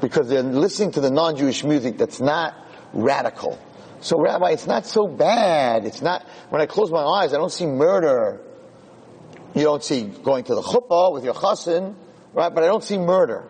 Because 0.00 0.28
they're 0.28 0.42
listening 0.42 0.92
to 0.92 1.00
the 1.00 1.10
non-Jewish 1.10 1.64
music 1.64 1.96
that's 1.96 2.20
not 2.20 2.54
radical. 2.92 3.58
So 4.00 4.20
Rabbi, 4.20 4.50
it's 4.50 4.66
not 4.66 4.86
so 4.86 5.08
bad. 5.08 5.84
It's 5.84 6.02
not, 6.02 6.26
when 6.50 6.60
I 6.60 6.66
close 6.66 6.90
my 6.90 7.02
eyes, 7.02 7.32
I 7.32 7.36
don't 7.36 7.52
see 7.52 7.66
murder. 7.66 8.40
You 9.54 9.62
don't 9.62 9.82
see 9.82 10.02
going 10.02 10.44
to 10.44 10.54
the 10.54 10.62
chuppah 10.62 11.12
with 11.12 11.24
your 11.24 11.34
chassan, 11.34 11.94
right? 12.32 12.54
But 12.54 12.62
I 12.62 12.66
don't 12.66 12.84
see 12.84 12.98
murder. 12.98 13.48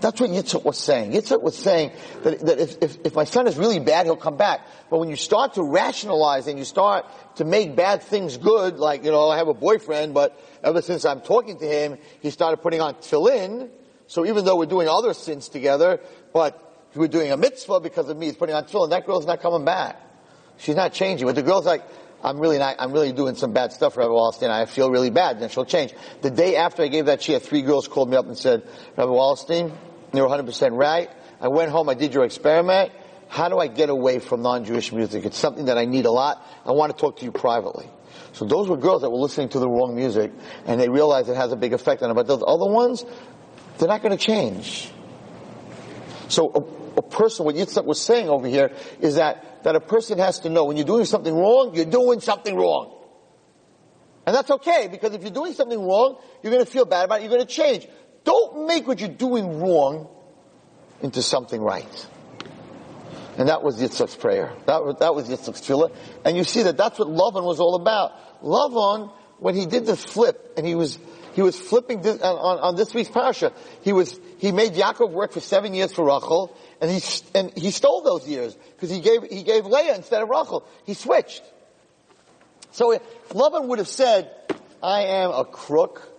That's 0.00 0.20
what 0.20 0.30
Yitzhak 0.30 0.64
was 0.64 0.78
saying. 0.78 1.12
Yitzhak 1.12 1.42
was 1.42 1.56
saying 1.56 1.92
that, 2.22 2.40
that 2.40 2.58
if, 2.58 2.76
if, 2.82 2.98
if, 3.04 3.14
my 3.14 3.24
son 3.24 3.46
is 3.46 3.56
really 3.56 3.80
bad, 3.80 4.06
he'll 4.06 4.16
come 4.16 4.36
back. 4.36 4.66
But 4.88 4.98
when 4.98 5.08
you 5.08 5.16
start 5.16 5.54
to 5.54 5.62
rationalize 5.62 6.46
and 6.46 6.58
you 6.58 6.64
start 6.64 7.06
to 7.36 7.44
make 7.44 7.76
bad 7.76 8.02
things 8.02 8.36
good, 8.36 8.78
like, 8.78 9.04
you 9.04 9.10
know, 9.10 9.28
I 9.28 9.36
have 9.36 9.48
a 9.48 9.54
boyfriend, 9.54 10.14
but 10.14 10.40
ever 10.62 10.82
since 10.82 11.04
I'm 11.04 11.20
talking 11.20 11.58
to 11.58 11.66
him, 11.66 11.98
he 12.20 12.30
started 12.30 12.58
putting 12.58 12.80
on 12.80 12.94
tefillin, 12.94 13.70
So 14.06 14.26
even 14.26 14.44
though 14.44 14.56
we're 14.56 14.66
doing 14.66 14.88
other 14.88 15.14
sins 15.14 15.48
together, 15.48 16.00
but 16.32 16.88
we're 16.94 17.08
doing 17.08 17.30
a 17.30 17.36
mitzvah 17.36 17.80
because 17.80 18.08
of 18.08 18.16
me, 18.16 18.26
he's 18.26 18.36
putting 18.36 18.54
on 18.54 18.64
tefillin, 18.64 18.90
that 18.90 19.06
girl's 19.06 19.26
not 19.26 19.40
coming 19.40 19.64
back. 19.64 20.00
She's 20.58 20.76
not 20.76 20.92
changing. 20.92 21.26
But 21.26 21.36
the 21.36 21.42
girl's 21.42 21.66
like, 21.66 21.82
I'm 22.22 22.38
really 22.38 22.58
not, 22.58 22.76
I'm 22.78 22.92
really 22.92 23.12
doing 23.12 23.34
some 23.34 23.52
bad 23.52 23.72
stuff, 23.72 23.96
Rabbi 23.96 24.10
Wallerstein. 24.10 24.50
I 24.50 24.66
feel 24.66 24.90
really 24.90 25.10
bad. 25.10 25.40
Then 25.40 25.48
she'll 25.48 25.64
change. 25.64 25.94
The 26.20 26.30
day 26.30 26.56
after 26.56 26.82
I 26.82 26.88
gave 26.88 27.06
that 27.06 27.20
shia, 27.20 27.40
three 27.40 27.62
girls 27.62 27.88
called 27.88 28.10
me 28.10 28.16
up 28.16 28.26
and 28.26 28.36
said, 28.36 28.62
Rabbi 28.96 29.10
Wallerstein, 29.10 29.72
you're 30.14 30.28
100% 30.28 30.76
right. 30.76 31.08
I 31.40 31.48
went 31.48 31.70
home, 31.70 31.88
I 31.88 31.94
did 31.94 32.14
your 32.14 32.24
experiment. 32.24 32.92
How 33.28 33.48
do 33.48 33.58
I 33.58 33.68
get 33.68 33.90
away 33.90 34.18
from 34.18 34.42
non-Jewish 34.42 34.92
music? 34.92 35.24
It's 35.24 35.38
something 35.38 35.66
that 35.66 35.78
I 35.78 35.84
need 35.84 36.04
a 36.04 36.10
lot. 36.10 36.44
I 36.64 36.72
want 36.72 36.94
to 36.94 37.00
talk 37.00 37.18
to 37.18 37.24
you 37.24 37.30
privately. 37.30 37.88
So 38.32 38.44
those 38.44 38.68
were 38.68 38.76
girls 38.76 39.02
that 39.02 39.10
were 39.10 39.18
listening 39.18 39.50
to 39.50 39.58
the 39.60 39.68
wrong 39.68 39.94
music 39.94 40.32
and 40.66 40.80
they 40.80 40.88
realized 40.88 41.28
it 41.28 41.36
has 41.36 41.52
a 41.52 41.56
big 41.56 41.72
effect 41.72 42.02
on 42.02 42.08
them. 42.08 42.16
But 42.16 42.26
those 42.26 42.42
other 42.46 42.66
ones, 42.66 43.04
they're 43.78 43.88
not 43.88 44.02
going 44.02 44.16
to 44.16 44.22
change. 44.22 44.90
So 46.28 46.50
a, 46.96 46.98
a 46.98 47.02
person, 47.02 47.44
what 47.44 47.54
Yitzhak 47.54 47.84
was 47.84 48.00
saying 48.00 48.28
over 48.28 48.46
here 48.46 48.72
is 49.00 49.16
that, 49.16 49.64
that 49.64 49.76
a 49.76 49.80
person 49.80 50.18
has 50.18 50.40
to 50.40 50.50
know 50.50 50.64
when 50.64 50.76
you're 50.76 50.86
doing 50.86 51.04
something 51.04 51.34
wrong, 51.34 51.74
you're 51.74 51.84
doing 51.84 52.20
something 52.20 52.54
wrong. 52.56 52.96
And 54.26 54.36
that's 54.36 54.50
okay 54.50 54.88
because 54.90 55.12
if 55.14 55.22
you're 55.22 55.30
doing 55.30 55.54
something 55.54 55.80
wrong, 55.80 56.20
you're 56.42 56.52
going 56.52 56.64
to 56.64 56.70
feel 56.70 56.84
bad 56.84 57.04
about 57.04 57.20
it, 57.20 57.22
you're 57.24 57.32
going 57.32 57.46
to 57.46 57.52
change. 57.52 57.88
Don't 58.24 58.66
make 58.66 58.86
what 58.86 59.00
you're 59.00 59.08
doing 59.08 59.60
wrong 59.60 60.08
into 61.02 61.22
something 61.22 61.60
right. 61.60 62.06
And 63.38 63.48
that 63.48 63.62
was 63.62 63.80
Yitzchak's 63.80 64.16
prayer. 64.16 64.52
That 64.66 64.84
was, 64.84 64.96
that 65.00 65.14
was 65.14 65.28
Yitzchak's 65.28 65.62
tefillah. 65.62 65.94
And 66.24 66.36
you 66.36 66.44
see 66.44 66.62
that 66.64 66.76
that's 66.76 66.98
what 66.98 67.08
Lavan 67.08 67.44
was 67.44 67.60
all 67.60 67.74
about. 67.74 68.42
Lavan, 68.42 69.12
when 69.38 69.54
he 69.54 69.66
did 69.66 69.86
the 69.86 69.96
flip, 69.96 70.54
and 70.56 70.66
he 70.66 70.74
was, 70.74 70.98
he 71.32 71.42
was 71.42 71.58
flipping 71.58 72.02
this, 72.02 72.20
on, 72.20 72.58
on, 72.58 72.76
this 72.76 72.92
week's 72.92 73.08
parasha, 73.08 73.52
he 73.82 73.92
was, 73.92 74.18
he 74.38 74.52
made 74.52 74.72
Yaakov 74.72 75.10
work 75.10 75.32
for 75.32 75.40
seven 75.40 75.72
years 75.72 75.92
for 75.92 76.04
Rachel, 76.04 76.54
and 76.80 76.90
he, 76.90 77.00
and 77.34 77.56
he 77.56 77.70
stole 77.70 78.02
those 78.02 78.28
years, 78.28 78.54
because 78.76 78.90
he 78.90 79.00
gave, 79.00 79.22
he 79.22 79.42
gave 79.42 79.64
Leah 79.64 79.94
instead 79.94 80.22
of 80.22 80.28
Rachel. 80.28 80.66
He 80.84 80.94
switched. 80.94 81.42
So 82.72 82.98
Lavan 83.30 83.68
would 83.68 83.78
have 83.78 83.88
said, 83.88 84.30
I 84.82 85.02
am 85.02 85.30
a 85.30 85.44
crook, 85.44 86.09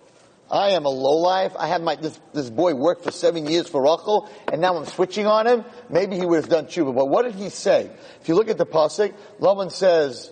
I 0.51 0.71
am 0.71 0.85
a 0.85 0.89
lowlife. 0.89 1.55
I 1.57 1.67
had 1.67 1.81
my, 1.81 1.95
this, 1.95 2.19
this 2.33 2.49
boy 2.49 2.75
work 2.75 3.03
for 3.03 3.11
seven 3.11 3.47
years 3.47 3.69
for 3.69 3.81
Rachel, 3.81 4.29
and 4.51 4.59
now 4.59 4.75
I'm 4.75 4.85
switching 4.85 5.25
on 5.25 5.47
him. 5.47 5.63
Maybe 5.89 6.17
he 6.17 6.25
would 6.25 6.41
have 6.41 6.49
done 6.49 6.65
tshuva. 6.65 6.93
But 6.93 7.07
what 7.07 7.23
did 7.23 7.35
he 7.35 7.49
say? 7.49 7.89
If 8.19 8.27
you 8.27 8.35
look 8.35 8.49
at 8.49 8.57
the 8.57 8.65
pasuk, 8.65 9.13
Lavan 9.39 9.71
says, 9.71 10.31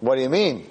what 0.00 0.16
do 0.16 0.20
you 0.20 0.28
mean? 0.28 0.68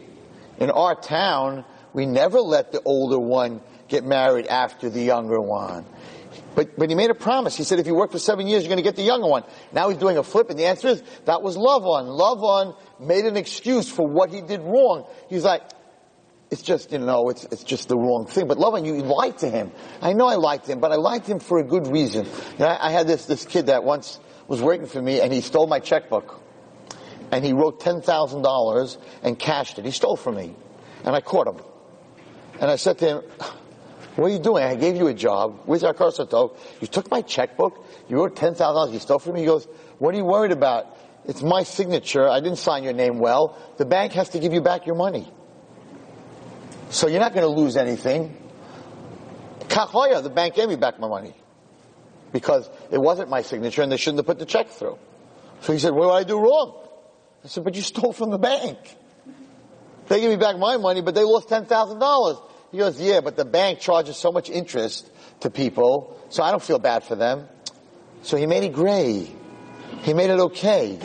In 0.60 0.69
our 0.69 0.93
town, 0.93 1.65
we 1.93 2.06
never 2.06 2.39
let 2.39 2.71
the 2.71 2.82
older 2.84 3.17
one 3.17 3.62
get 3.88 4.06
married 4.06 4.45
after 4.45 4.89
the 4.89 5.02
younger 5.02 5.41
one. 5.41 5.86
But, 6.54 6.78
but 6.78 6.89
he 6.89 6.95
made 6.95 7.10
a 7.10 7.15
promise. 7.15 7.58
He 7.58 7.63
said, 7.63 7.80
if 7.80 7.88
you 7.88 7.95
work 7.95 8.12
for 8.12 8.19
seven 8.19 8.45
years, 8.45 8.63
you're 8.63 8.69
going 8.69 8.78
to 8.78 8.84
get 8.84 8.95
the 8.95 9.04
younger 9.04 9.28
one. 9.28 9.43
Now 9.71 9.89
he's 9.89 9.97
doing 9.97 10.17
a 10.17 10.24
flip, 10.24 10.50
and 10.50 10.60
the 10.60 10.65
answer 10.65 10.89
is, 10.89 11.02
that 11.26 11.41
was 11.41 11.58
Lavan. 11.58 12.06
Lavan 12.19 12.78
made 13.00 13.26
an 13.26 13.38
excuse 13.38 13.89
for 13.89 14.08
what 14.08 14.30
he 14.30 14.41
did 14.41 14.60
wrong. 14.62 15.08
He's 15.30 15.43
like, 15.43 15.63
it's 16.52 16.62
just, 16.62 16.92
you 16.92 17.00
know, 17.00 17.30
it's, 17.30 17.46
it's 17.46 17.64
just 17.64 17.88
the 17.88 17.98
wrong 17.98 18.28
thing. 18.28 18.48
But 18.48 18.58
Lavan, 18.58 18.86
you 18.86 19.02
lied 19.02 19.38
to 19.40 19.50
him. 19.50 19.72
I 20.02 20.12
know 20.12 20.28
I 20.28 20.36
liked 20.36 20.68
him, 20.68 20.82
but 20.82 20.92
I 20.92 20.96
liked 20.96 21.26
him 21.26 21.40
for 21.40 21.60
a 21.60 21.64
good 21.64 21.88
reason. 21.88 22.26
You 22.26 22.60
know, 22.60 22.68
I, 22.68 22.90
I 22.90 22.92
had 22.92 23.08
this, 23.08 23.26
this 23.26 23.46
kid 23.46 23.68
that 23.68 23.86
once 23.86 24.20
was 24.50 24.62
working 24.62 24.86
for 24.86 25.02
me 25.02 25.22
and 25.22 25.32
he 25.32 25.40
stole 25.40 25.66
my 25.66 25.80
checkbook. 25.80 26.42
And 27.32 27.46
he 27.46 27.54
wrote 27.54 27.80
$10,000 27.80 28.98
and 29.24 29.40
cashed 29.40 29.80
it. 29.80 29.86
He 29.86 29.92
stole 29.92 30.18
from 30.18 30.36
me. 30.36 30.54
And 31.06 31.16
I 31.16 31.22
caught 31.22 31.48
him. 31.48 31.64
And 32.60 32.70
I 32.70 32.76
said 32.76 32.98
to 32.98 33.06
him, 33.06 33.22
what 34.18 34.26
are 34.26 34.34
you 34.34 34.40
doing? 34.40 34.66
I 34.66 34.76
gave 34.76 34.98
you 34.98 35.08
a 35.08 35.14
job. 35.14 35.62
Where's 35.66 35.86
our 35.86 35.96
Sato? 36.12 36.58
You 36.82 36.88
took 36.88 37.10
my 37.10 37.22
checkbook. 37.22 37.86
You 38.10 38.18
wrote 38.18 38.36
$10,000. 38.36 38.92
You 38.92 39.00
stole 39.00 39.20
from 39.20 39.36
me. 39.36 39.40
He 39.40 39.46
goes, 39.46 39.66
what 40.00 40.14
are 40.14 40.18
you 40.18 40.26
worried 40.26 40.52
about? 40.52 40.98
It's 41.24 41.42
my 41.42 41.64
signature. 41.64 42.28
I 42.28 42.42
didn't 42.42 42.58
sign 42.58 42.84
your 42.84 42.94
name 42.94 43.20
well. 43.20 43.58
The 43.78 43.86
bank 43.86 44.12
has 44.14 44.30
to 44.30 44.40
give 44.40 44.52
you 44.52 44.60
back 44.60 44.86
your 44.86 44.96
money. 44.96 45.32
So 46.92 47.08
you're 47.08 47.22
not 47.22 47.34
going 47.34 47.46
to 47.48 47.62
lose 47.62 47.78
anything. 47.78 48.36
Kachoya, 49.62 50.22
the 50.22 50.30
bank 50.30 50.56
gave 50.56 50.68
me 50.68 50.76
back 50.76 51.00
my 51.00 51.08
money. 51.08 51.34
Because 52.34 52.70
it 52.92 53.00
wasn't 53.00 53.30
my 53.30 53.42
signature 53.42 53.82
and 53.82 53.92
they 53.92 53.98
shouldn't 53.98 54.20
have 54.20 54.26
put 54.26 54.40
the 54.40 54.46
check 54.46 54.70
through. 54.70 55.00
So 55.62 55.74
he 55.74 55.80
said, 55.80 55.94
what 55.94 56.08
did 56.08 56.14
I 56.14 56.24
do 56.28 56.40
wrong? 56.40 56.78
I 57.44 57.48
said, 57.48 57.64
but 57.64 57.76
you 57.76 57.82
stole 57.82 58.12
from 58.12 58.30
the 58.30 58.38
bank. 58.38 58.78
They 60.08 60.20
gave 60.20 60.30
me 60.30 60.36
back 60.36 60.58
my 60.58 60.78
money, 60.78 61.02
but 61.02 61.16
they 61.16 61.24
lost 61.24 61.48
$10,000. 61.48 62.50
He 62.72 62.78
goes, 62.78 63.00
yeah, 63.00 63.22
but 63.22 63.38
the 63.38 63.46
bank 63.46 63.80
charges 63.80 64.18
so 64.18 64.32
much 64.32 64.50
interest 64.50 65.10
to 65.42 65.50
people, 65.50 66.20
so 66.30 66.44
I 66.44 66.52
don't 66.52 66.64
feel 66.64 66.80
bad 66.80 67.04
for 67.04 67.16
them. 67.16 67.48
So 68.24 68.38
he 68.38 68.46
made 68.46 68.64
it 68.64 68.74
gray. 68.74 69.32
He 70.02 70.14
made 70.14 70.30
it 70.30 70.40
okay. 70.40 71.00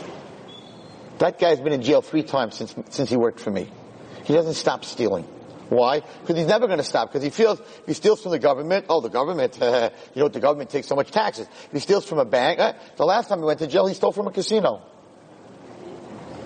That 1.19 1.39
guy's 1.39 1.59
been 1.59 1.73
in 1.73 1.81
jail 1.81 2.01
three 2.01 2.23
times 2.23 2.55
since, 2.55 2.75
since 2.89 3.09
he 3.09 3.15
worked 3.15 3.39
for 3.39 3.51
me. 3.51 3.69
He 4.25 4.33
doesn't 4.33 4.53
stop 4.55 4.83
stealing. 4.83 5.25
Why? 5.69 5.99
Because 5.99 6.37
he's 6.37 6.47
never 6.47 6.67
going 6.67 6.79
to 6.79 6.83
stop. 6.83 7.09
Because 7.09 7.23
he 7.23 7.29
feels 7.29 7.59
if 7.59 7.85
he 7.85 7.93
steals 7.93 8.21
from 8.21 8.31
the 8.31 8.39
government, 8.39 8.85
oh, 8.89 9.01
the 9.01 9.09
government, 9.09 9.61
uh, 9.61 9.89
you 10.13 10.21
know, 10.21 10.27
the 10.29 10.39
government 10.39 10.69
takes 10.69 10.87
so 10.87 10.95
much 10.95 11.11
taxes. 11.11 11.47
If 11.65 11.71
he 11.71 11.79
steals 11.79 12.05
from 12.05 12.19
a 12.19 12.25
bank, 12.25 12.59
uh, 12.59 12.73
the 12.95 13.05
last 13.05 13.29
time 13.29 13.39
he 13.39 13.45
went 13.45 13.59
to 13.59 13.67
jail, 13.67 13.87
he 13.87 13.93
stole 13.93 14.11
from 14.11 14.27
a 14.27 14.31
casino. 14.31 14.81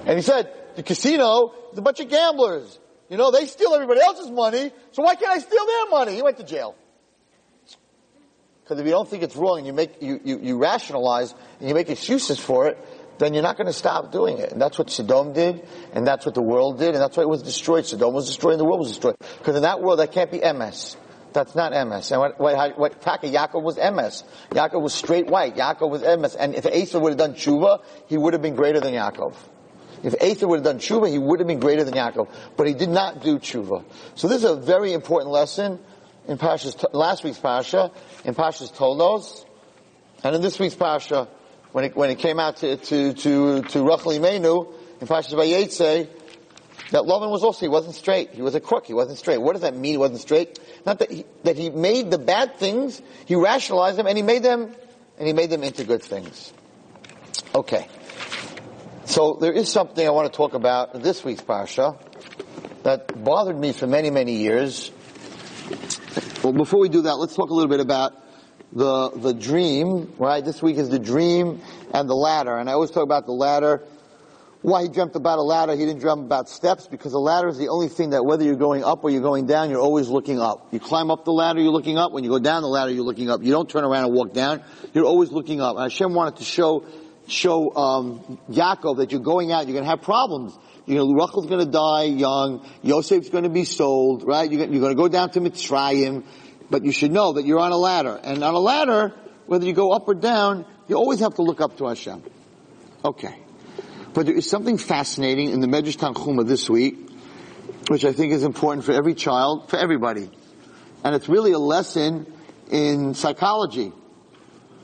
And 0.06 0.18
he 0.18 0.22
said, 0.24 0.52
the 0.76 0.84
casino 0.84 1.54
is 1.72 1.78
a 1.78 1.82
bunch 1.82 2.00
of 2.00 2.10
gamblers. 2.10 2.80
You 3.10 3.18
know, 3.18 3.30
they 3.30 3.46
steal 3.46 3.74
everybody 3.74 4.02
else's 4.02 4.32
money, 4.32 4.72
so 4.92 5.04
why 5.04 5.16
can't 5.16 5.32
I 5.32 5.40
steal 5.40 5.66
their 5.66 5.90
money? 5.90 6.16
He 6.16 6.22
went 6.22 6.38
to 6.38 6.46
jail. 6.46 6.76
Because 8.64 8.80
if 8.80 8.86
you 8.86 8.94
don't 8.94 9.10
think 9.10 9.22
it's 9.24 9.36
wrong 9.36 9.58
and 9.58 9.68
you 9.68 9.74
make, 9.74 10.02
you, 10.02 10.22
you, 10.24 10.40
you 10.40 10.58
rationalize 10.58 11.36
and 11.60 11.68
you 11.68 11.76
make 11.76 11.90
excuses 11.90 12.40
for 12.40 12.68
it, 12.68 12.78
then 13.22 13.36
you're 13.36 13.44
not 13.44 13.56
going 13.56 13.68
to 13.68 13.74
stop 13.74 14.12
doing 14.12 14.40
it. 14.40 14.52
And 14.52 14.60
that's 14.60 14.80
what 14.80 14.90
Sodom 14.90 15.34
did, 15.34 15.66
and 15.94 16.08
that's 16.08 16.26
what 16.26 16.34
the 16.34 16.42
world 16.42 16.80
did, 16.80 16.90
and 16.90 16.98
that's 16.98 17.16
why 17.16 17.24
it 17.24 17.30
was 17.30 17.44
destroyed. 17.44 17.86
Sodom 17.86 18.14
was 18.14 18.26
destroyed, 18.26 18.54
and 18.54 18.60
the 18.60 18.66
world 18.66 18.80
was 18.80 18.90
destroyed. 18.90 19.16
Because 19.38 19.56
in 19.56 19.62
that 19.62 19.82
world, 19.82 20.00
that 20.00 20.12
can't 20.12 20.32
be 20.32 20.40
emes. 20.40 20.96
That's 21.32 21.54
not 21.56 21.72
emes. 21.72 22.12
And 22.12 22.20
what, 22.20 22.40
what, 22.40 22.80
what 22.80 23.02
Taka 23.02 23.28
Yaakov 23.28 23.62
was 23.62 23.78
emes. 23.78 24.24
Yaakov 24.50 24.82
was 24.82 24.94
straight 24.94 25.28
white. 25.28 25.56
Yaakov 25.56 25.90
was 25.90 26.02
emes. 26.02 26.36
And 26.38 26.56
if 26.56 26.66
Asa 26.66 27.00
would 27.00 27.12
have 27.12 27.20
done 27.20 27.36
tshuva, 27.36 27.84
he 28.08 28.18
would 28.18 28.34
have 28.34 28.42
been 28.42 28.56
greater 28.56 28.80
than 28.80 28.94
Yaakov. 28.94 29.36
If 30.04 30.16
Asa 30.20 30.48
would 30.48 30.58
have 30.58 30.66
done 30.66 30.80
tshuva, 30.80 31.10
he 31.10 31.20
would 31.20 31.40
have 31.40 31.48
been 31.48 31.60
greater 31.60 31.84
than 31.84 31.94
Yaakov. 31.94 32.28
But 32.58 32.68
he 32.68 32.74
did 32.74 32.90
not 32.90 33.22
do 33.22 33.38
tshuva. 33.38 33.84
So 34.16 34.28
this 34.28 34.44
is 34.44 34.50
a 34.50 34.56
very 34.56 34.94
important 34.94 35.32
lesson 35.32 35.80
in 36.28 36.38
Pasha's, 36.38 36.76
last 36.92 37.24
week's 37.24 37.38
Pasha, 37.38 37.92
in 38.26 38.34
Pasha's 38.34 38.72
Toldos, 38.72 39.46
and 40.24 40.36
in 40.36 40.42
this 40.42 40.60
week's 40.60 40.76
Pasha, 40.76 41.28
when 41.72 41.86
it, 41.86 41.96
when 41.96 42.10
it 42.10 42.20
came 42.20 42.40
out 42.40 42.58
to, 42.58 42.78
to, 42.78 43.14
to, 43.14 43.62
to 43.62 43.84
Rachel 43.84 44.12
Imenu, 44.12 44.74
in 45.00 45.08
Parshas 45.08 45.34
Vayetze, 45.34 46.08
that 46.92 47.04
Lavan 47.04 47.32
was 47.32 47.44
also, 47.44 47.62
he 47.62 47.70
wasn't 47.70 47.96
straight. 47.96 48.32
He 48.32 48.42
was 48.42 48.54
a 48.56 48.60
crook. 48.60 48.86
He 48.86 48.94
wasn't 48.94 49.18
straight. 49.18 49.42
What 49.42 49.54
does 49.54 49.62
that 49.62 49.76
mean 49.76 49.94
he 49.94 49.98
wasn't 49.98 50.20
straight? 50.20 50.60
Not 50.86 51.00
that 51.00 51.12
he, 51.12 51.26
that 51.44 51.58
he 51.58 51.70
made 51.70 52.12
the 52.12 52.18
bad 52.18 52.58
things, 52.58 53.02
he 53.26 53.36
rationalized 53.36 53.98
them, 53.98 54.08
and 54.08 54.18
he 54.18 54.24
made 54.24 54.44
them, 54.44 54.76
and 55.18 55.28
he 55.28 55.34
made 55.34 55.50
them 55.50 55.64
into 55.64 55.84
good 55.84 56.04
things. 56.04 56.54
Okay. 57.56 57.88
So 59.06 59.38
there 59.40 59.52
is 59.52 59.72
something 59.72 60.06
I 60.06 60.12
want 60.12 60.32
to 60.32 60.36
talk 60.36 60.54
about 60.54 61.02
this 61.02 61.24
week's 61.24 61.42
Parsha 61.42 61.98
that 62.84 63.24
bothered 63.24 63.58
me 63.58 63.74
for 63.74 63.88
many, 63.88 64.10
many 64.10 64.38
years. 64.38 64.92
Well, 66.44 66.54
before 66.54 66.80
we 66.80 66.90
do 66.90 67.04
that, 67.04 67.16
let's 67.16 67.36
talk 67.36 67.50
a 67.50 67.54
little 67.54 67.70
bit 67.70 67.80
about 67.80 68.21
the, 68.74 69.12
the 69.12 69.34
dream, 69.34 70.14
right? 70.18 70.44
This 70.44 70.62
week 70.62 70.78
is 70.78 70.90
the 70.90 71.00
dream 71.00 71.62
and 71.94 72.10
the 72.10 72.16
ladder. 72.16 72.58
And 72.58 72.70
I 72.70 72.74
always 72.74 72.92
talk 72.92 73.04
about 73.04 73.26
the 73.26 73.34
ladder. 73.34 73.84
Why 74.62 74.84
he 74.84 74.90
dreamt 74.90 75.16
about 75.16 75.40
a 75.40 75.42
ladder, 75.42 75.74
he 75.76 75.86
didn't 75.86 76.02
dream 76.02 76.20
about 76.20 76.48
steps 76.48 76.86
because 76.86 77.14
a 77.14 77.20
ladder 77.20 77.48
is 77.48 77.58
the 77.58 77.70
only 77.70 77.90
thing 77.90 78.12
that 78.12 78.24
whether 78.24 78.44
you're 78.44 78.56
going 78.56 78.84
up 78.84 79.04
or 79.04 79.10
you're 79.10 79.22
going 79.22 79.48
down, 79.48 79.72
you're 79.72 79.82
always 79.82 80.08
looking 80.08 80.40
up. 80.40 80.68
You 80.72 80.80
climb 80.80 81.10
up 81.10 81.26
the 81.26 81.32
ladder, 81.32 81.60
you're 81.60 81.72
looking 81.72 81.98
up. 81.98 82.12
When 82.12 82.24
you 82.24 82.30
go 82.30 82.38
down 82.38 82.62
the 82.62 82.68
ladder, 82.68 82.92
you're 82.92 83.04
looking 83.04 83.30
up. 83.30 83.44
You 83.44 83.52
don't 83.52 83.68
turn 83.68 83.84
around 83.84 84.06
and 84.06 84.14
walk 84.14 84.34
down. 84.34 84.62
You're 84.94 85.06
always 85.06 85.32
looking 85.32 85.62
up. 85.62 85.78
And 85.78 85.92
Hashem 85.92 86.14
wanted 86.14 86.38
to 86.38 86.44
show, 86.44 86.86
show, 87.28 87.76
um, 87.76 88.40
Yaakov 88.52 88.98
that 88.98 89.12
you're 89.12 89.22
going 89.22 89.52
out, 89.52 89.68
you're 89.68 89.76
gonna 89.76 89.90
have 89.90 90.04
problems. 90.04 90.56
You 90.86 90.96
know, 90.96 91.12
Rachel's 91.12 91.48
gonna 91.48 91.66
die 91.66 92.04
young, 92.04 92.64
Yosef's 92.84 93.30
gonna 93.30 93.50
be 93.50 93.66
sold, 93.66 94.24
right? 94.28 94.52
You're 94.52 94.68
gonna 94.68 94.94
go 94.94 95.08
down 95.08 95.32
to 95.32 95.42
Mitzrayim, 95.42 96.24
but 96.72 96.86
you 96.86 96.92
should 96.92 97.12
know 97.12 97.34
that 97.34 97.46
you're 97.46 97.60
on 97.60 97.72
a 97.72 97.78
ladder. 97.78 98.20
And 98.24 98.44
on 98.44 98.56
a 98.56 98.60
ladder, 98.60 99.14
whether 99.46 99.66
you 99.66 99.74
go 99.74 99.92
up 99.92 100.08
or 100.08 100.16
down, 100.16 100.66
you 100.88 100.96
always 100.96 101.20
have 101.20 101.36
to 101.36 101.44
look 101.44 101.60
up 101.62 101.78
to 101.78 101.88
Hashem. 101.88 102.24
Okay. 103.04 103.36
But 104.14 104.26
there 104.26 104.36
is 104.36 104.50
something 104.50 104.78
fascinating 104.78 105.52
in 105.52 105.60
the 105.60 105.68
Medrash 105.68 105.98
Tanchuma 105.98 106.48
this 106.48 106.70
week, 106.70 106.98
which 107.90 108.06
I 108.06 108.14
think 108.14 108.32
is 108.32 108.44
important 108.44 108.86
for 108.86 108.94
every 108.94 109.14
child, 109.14 109.70
for 109.70 109.78
everybody. 109.78 110.32
And 111.04 111.14
it's 111.14 111.28
really 111.28 111.52
a 111.52 111.60
lesson 111.60 112.32
in 112.70 113.14
psychology. 113.16 113.92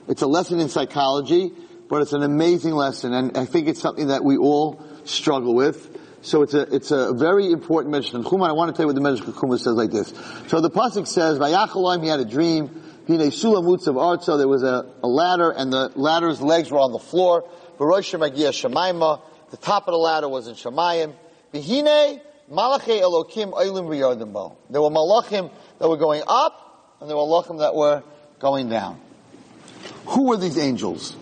It's 0.09 0.21
a 0.21 0.27
lesson 0.27 0.59
in 0.59 0.67
psychology, 0.67 1.53
but 1.89 2.01
it's 2.01 2.13
an 2.13 2.23
amazing 2.23 2.73
lesson, 2.73 3.13
and 3.13 3.37
I 3.37 3.45
think 3.45 3.67
it's 3.67 3.81
something 3.81 4.07
that 4.07 4.23
we 4.23 4.37
all 4.37 4.81
struggle 5.05 5.55
with. 5.55 5.96
So 6.21 6.41
it's 6.41 6.53
a, 6.53 6.61
it's 6.73 6.91
a 6.91 7.13
very 7.13 7.51
important 7.51 7.91
mention 7.91 8.23
Medrash 8.23 8.29
Tanchuma. 8.29 8.49
I 8.49 8.51
want 8.53 8.75
to 8.75 8.77
tell 8.77 8.83
you 8.83 8.93
what 8.93 8.95
the 8.95 9.01
Medrash 9.01 9.33
Tanchuma 9.33 9.59
says 9.59 9.75
like 9.75 9.91
this. 9.91 10.13
So 10.47 10.61
the 10.61 10.71
Pasuk 10.71 11.07
says, 11.07 11.37
Vayachaloim, 11.37 12.01
he 12.03 12.09
had 12.09 12.19
a 12.19 12.25
dream, 12.25 12.81
there 14.37 14.47
was 14.47 14.63
a, 14.63 14.85
a 15.03 15.07
ladder, 15.07 15.51
and 15.51 15.71
the 15.71 15.91
ladder's 15.95 16.41
legs 16.41 16.69
were 16.71 16.79
on 16.79 16.91
the 16.91 16.99
floor. 16.99 17.47
The 17.77 19.57
top 19.61 19.87
of 19.87 19.93
the 19.93 19.97
ladder 19.97 20.27
was 20.27 20.47
in 20.47 20.55
Shemayim. 20.55 21.15
Vihine 21.53 22.19
Malachi 22.49 22.99
Elokim 22.99 23.53
Oilim 23.53 23.87
Riyodim 23.87 24.55
There 24.69 24.81
were 24.81 24.89
malachim 24.89 25.51
that 25.79 25.87
were 25.87 25.97
going 25.97 26.23
up, 26.27 26.97
and 26.99 27.09
there 27.09 27.15
were 27.15 27.23
malachim 27.23 27.59
that 27.59 27.75
were 27.75 28.03
going 28.39 28.69
down. 28.69 28.99
Who 30.07 30.27
were 30.27 30.37
these 30.37 30.57
angels? 30.57 31.15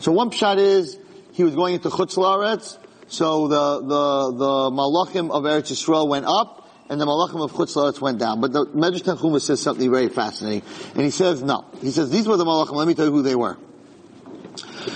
So 0.00 0.12
one 0.12 0.30
pshat 0.30 0.58
is, 0.58 0.98
he 1.32 1.44
was 1.44 1.54
going 1.54 1.74
into 1.74 1.90
Chutz 1.90 2.16
La'aretz, 2.16 2.78
so 3.10 3.48
the, 3.48 3.80
the, 3.80 4.32
the 4.32 4.70
malachim 4.70 5.30
of 5.30 5.42
Eretz 5.42 5.72
Yisrael 5.72 6.08
went 6.08 6.26
up, 6.26 6.68
and 6.88 7.00
the 7.00 7.06
malachim 7.06 7.42
of 7.42 7.52
Chutz 7.52 7.76
La'aretz 7.76 8.00
went 8.00 8.18
down. 8.18 8.40
But 8.40 8.52
the 8.52 8.66
Medrash 8.66 9.02
Tanchuma 9.02 9.40
says 9.40 9.60
something 9.60 9.90
very 9.90 10.08
fascinating. 10.08 10.62
And 10.94 11.02
he 11.02 11.10
says, 11.10 11.42
no. 11.42 11.64
He 11.80 11.90
says, 11.90 12.10
these 12.10 12.28
were 12.28 12.36
the 12.36 12.44
malachim, 12.44 12.74
let 12.74 12.86
me 12.86 12.94
tell 12.94 13.06
you 13.06 13.12
who 13.12 13.22
they 13.22 13.34
were. 13.34 13.58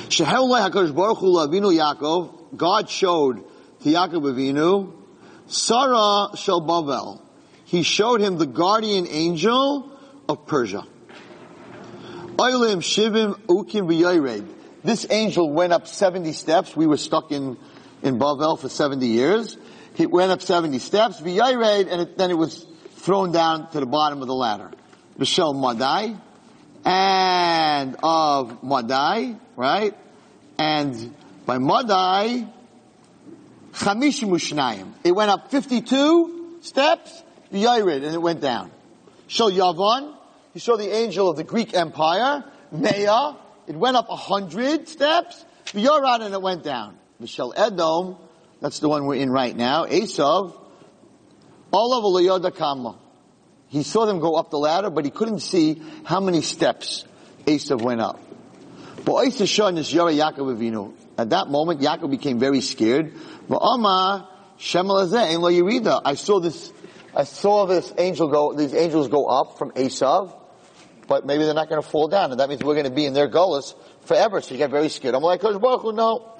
Shehelai 0.08 0.70
HaKadosh 0.70 0.94
Baruch 0.94 1.18
Hu 1.18 1.34
Lavinu 1.34 1.76
Yaakov, 1.76 2.56
God 2.56 2.88
showed 2.88 3.44
to 3.82 3.88
Yaakov 3.88 4.22
Avinu, 4.22 4.92
Sarah 5.46 6.36
Shel 6.36 6.62
Bavel. 6.62 7.20
He 7.64 7.82
showed 7.82 8.20
him 8.20 8.38
the 8.38 8.46
guardian 8.46 9.08
angel 9.08 9.90
of 10.28 10.46
Persia. 10.46 10.86
Shivim. 12.36 13.34
This 14.84 15.06
angel 15.10 15.50
went 15.50 15.72
up 15.72 15.86
70 15.88 16.32
steps. 16.32 16.76
We 16.76 16.86
were 16.86 16.96
stuck 16.96 17.32
in, 17.32 17.56
in 18.04 18.18
Bavel 18.18 18.56
for 18.58 18.68
70 18.68 19.06
years. 19.06 19.56
He 19.94 20.06
went 20.06 20.30
up 20.30 20.42
70 20.42 20.78
steps, 20.78 21.20
V'Yored, 21.20 21.88
and 21.90 22.02
it, 22.02 22.18
then 22.18 22.30
it 22.30 22.38
was 22.38 22.64
thrown 22.96 23.32
down 23.32 23.70
to 23.70 23.80
the 23.80 23.86
bottom 23.86 24.20
of 24.22 24.28
the 24.28 24.34
ladder. 24.34 24.70
Bishel 25.18 25.58
Madai, 25.58 26.16
and 26.84 27.96
of 28.02 28.62
Madai, 28.62 29.36
right? 29.56 29.96
And 30.58 31.14
by 31.46 31.58
Madai, 31.58 32.46
Chamishim 33.72 34.30
Ushnayim. 34.30 34.92
It 35.02 35.12
went 35.12 35.30
up 35.30 35.50
52 35.50 36.58
steps, 36.60 37.22
V'Yored, 37.52 38.04
and 38.04 38.14
it 38.14 38.22
went 38.22 38.40
down. 38.40 38.70
Shel 39.26 39.50
Yavon, 39.50 40.14
he 40.52 40.60
saw 40.60 40.76
the 40.76 40.94
angel 40.94 41.30
of 41.30 41.36
the 41.36 41.44
Greek 41.44 41.74
Empire, 41.74 42.44
Mea, 42.70 43.34
it 43.66 43.76
went 43.76 43.96
up 43.96 44.08
a 44.10 44.16
hundred 44.16 44.88
steps, 44.88 45.44
V'Yorad, 45.66 46.20
and 46.20 46.34
it 46.34 46.42
went 46.42 46.62
down. 46.62 46.98
Michel 47.24 47.54
Edom, 47.56 48.18
that's 48.60 48.80
the 48.80 48.88
one 48.90 49.06
we're 49.06 49.14
in 49.14 49.30
right 49.30 49.56
now, 49.56 49.86
Esav, 49.86 50.54
all 51.70 51.94
of 51.94 52.22
Yoda 52.22 52.54
Kama. 52.54 52.98
He 53.68 53.82
saw 53.82 54.04
them 54.04 54.20
go 54.20 54.34
up 54.34 54.50
the 54.50 54.58
ladder, 54.58 54.90
but 54.90 55.06
he 55.06 55.10
couldn't 55.10 55.40
see 55.40 55.80
how 56.04 56.20
many 56.20 56.42
steps 56.42 57.06
Esav 57.46 57.80
went 57.80 58.02
up. 58.02 58.20
But 59.06 59.24
Esav 59.24 59.78
is 59.78 59.90
Yara 59.90 60.12
Yaakov 60.12 60.54
Avinu. 60.54 60.92
At 61.16 61.30
that 61.30 61.48
moment, 61.48 61.80
Yaakov 61.80 62.10
became 62.10 62.38
very 62.38 62.60
scared. 62.60 63.14
But 63.48 63.62
Amma, 63.62 64.28
I 64.58 66.14
saw 66.14 66.40
this, 66.40 66.72
I 67.16 67.24
saw 67.24 67.64
this 67.64 67.90
angel 67.96 68.28
go, 68.28 68.52
these 68.52 68.74
angels 68.74 69.08
go 69.08 69.24
up 69.28 69.56
from 69.56 69.70
Esav, 69.70 70.30
but 71.08 71.24
maybe 71.24 71.44
they're 71.44 71.54
not 71.54 71.70
going 71.70 71.82
to 71.82 71.88
fall 71.88 72.08
down, 72.08 72.32
and 72.32 72.40
that 72.40 72.50
means 72.50 72.62
we're 72.62 72.74
going 72.74 72.84
to 72.84 72.90
be 72.90 73.06
in 73.06 73.14
their 73.14 73.30
gullus 73.30 73.74
forever. 74.02 74.42
So 74.42 74.52
you 74.52 74.58
get 74.58 74.70
very 74.70 74.90
scared. 74.90 75.14
I'm 75.14 75.22
like, 75.22 75.40
Baruch 75.40 75.94
no. 75.94 76.33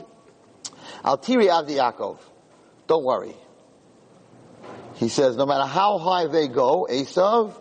Al 1.05 1.19
tiri 1.19 1.49
avdi 1.49 1.77
Yaakov. 1.77 2.19
Don't 2.87 3.05
worry. 3.05 3.35
He 4.95 5.09
says, 5.09 5.37
no 5.37 5.47
matter 5.47 5.67
how 5.67 5.99
high 5.99 6.27
they 6.27 6.49
go, 6.49 6.87
Esav, 6.91 7.55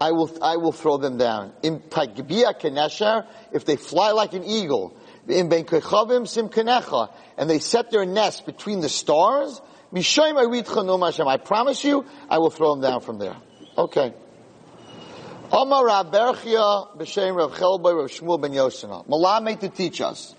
I 0.00 0.12
will, 0.12 0.30
I 0.42 0.56
will 0.56 0.72
throw 0.72 0.96
them 0.96 1.16
down. 1.16 1.52
In 1.62 1.78
Kenesher, 1.80 3.26
if 3.52 3.64
they 3.64 3.76
fly 3.76 4.12
like 4.12 4.32
an 4.32 4.44
eagle, 4.44 4.96
in 5.28 5.48
Ben 5.48 5.64
Kechavim 5.64 6.26
Sim 6.26 6.48
Kenecha, 6.48 7.12
and 7.36 7.48
they 7.48 7.60
set 7.60 7.90
their 7.90 8.04
nest 8.04 8.46
between 8.46 8.80
the 8.80 8.88
stars, 8.88 9.60
I 9.94 11.36
promise 11.44 11.84
you, 11.84 12.06
I 12.28 12.38
will 12.38 12.50
throw 12.50 12.74
them 12.74 12.80
down 12.80 13.00
from 13.02 13.18
there. 13.18 13.36
Okay. 13.76 14.14
Omar 15.52 15.84
Rav 15.86 16.06
Berchia 16.06 16.96
b'shem 16.96 17.36
Rav 17.36 17.52
Chelboy 17.52 17.94
Rav 17.94 18.10
Shmuel 18.10 18.40
ben 18.40 18.52
Yosina. 18.52 19.06
Malah 19.06 19.56
to 19.56 19.68
teach 19.68 20.00
us. 20.00 20.34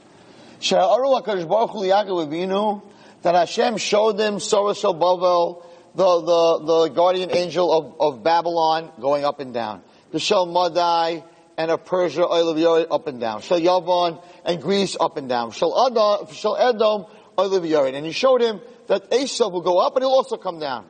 Baruch 1.46 1.72
Hu 1.72 2.82
that 3.24 3.36
Hashem 3.36 3.78
showed 3.78 4.18
them 4.18 4.36
Sorah 4.36 4.76
Bavel, 4.94 5.66
the, 5.96 6.22
the, 6.22 6.66
the 6.66 6.90
guardian 6.90 7.32
angel 7.32 7.72
of, 7.72 7.96
of 8.00 8.24
Babylon 8.24 8.92
going 9.00 9.26
up 9.26 9.40
and 9.40 9.54
down. 9.54 9.82
The 10.12 10.20
Shel 10.20 10.46
Madai 10.46 11.24
and 11.58 11.72
of 11.72 11.86
Persia, 11.86 12.26
Oil 12.26 12.50
of 12.50 12.92
up 12.92 13.08
and 13.08 13.20
down. 13.20 13.42
Shel 13.42 13.60
Yavon 13.60 14.24
and 14.46 14.62
Greece 14.62 14.98
up 15.00 15.18
and 15.18 15.30
down. 15.30 15.52
Shel 15.52 15.88
Edom, 15.88 16.34
Shel 16.34 16.58
Edom, 16.58 17.06
Oil 17.38 17.54
of. 17.54 17.96
And 17.96 18.06
he 18.06 18.12
showed 18.12 18.42
him 18.42 18.62
that 18.88 19.12
Esav 19.12 19.52
will 19.52 19.62
go 19.62 19.80
up 19.80 19.96
and 19.96 20.04
he'll 20.04 20.12
also 20.12 20.38
come 20.38 20.60
down. 20.60 20.86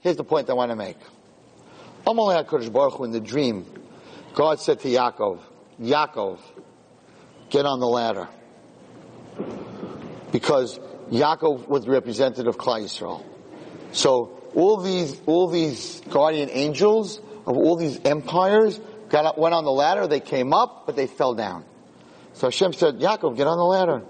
Here's 0.00 0.16
the 0.16 0.24
point 0.24 0.50
I 0.50 0.54
want 0.54 0.70
to 0.70 0.76
make. 0.76 0.98
Amalei 2.06 2.44
HaKadosh 2.44 2.72
Baruch 2.72 2.94
Hu 2.94 3.04
in 3.04 3.12
the 3.12 3.20
dream, 3.20 3.64
God 4.34 4.60
said 4.60 4.80
to 4.80 4.88
Yaakov, 4.88 5.40
Yaakov, 5.80 6.38
get 7.48 7.64
on 7.64 7.80
the 7.80 7.86
ladder. 7.86 8.28
Because 10.32 10.78
Yaakov 11.10 11.68
was 11.68 11.84
the 11.84 11.90
representative 11.90 12.46
of 12.46 12.58
Klal 12.58 12.82
Yisrael. 12.82 13.24
So 13.92 14.40
all 14.54 14.78
these, 14.78 15.20
all 15.26 15.48
these 15.48 16.00
guardian 16.10 16.48
angels 16.50 17.20
of 17.46 17.56
all 17.56 17.76
these 17.76 18.00
empires 18.04 18.80
got 19.10 19.38
went 19.38 19.54
on 19.54 19.64
the 19.64 19.72
ladder, 19.72 20.06
they 20.06 20.20
came 20.20 20.52
up, 20.52 20.86
but 20.86 20.96
they 20.96 21.06
fell 21.06 21.34
down. 21.34 21.64
So 22.34 22.48
Hashem 22.48 22.72
said, 22.72 22.98
Yaakov, 22.98 23.36
get 23.36 23.46
on 23.46 23.58
the 23.58 23.64
ladder. 23.64 24.02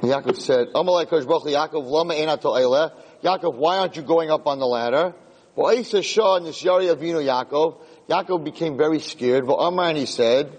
Yaakov 0.00 0.36
said, 0.36 0.68
HaKadosh 0.68 1.26
Baruch 1.26 1.44
Yaakov, 1.44 1.84
lama 1.84 2.14
Yaakov, 2.14 3.54
why 3.54 3.78
aren't 3.78 3.96
you 3.96 4.02
going 4.02 4.30
up 4.30 4.46
on 4.46 4.58
the 4.58 4.66
ladder? 4.66 5.14
Yaakov. 5.56 7.76
Yaakov 8.08 8.44
became 8.44 8.76
very 8.76 9.00
scared. 9.00 9.44
And 9.44 9.98
he 9.98 10.06
said, 10.06 10.58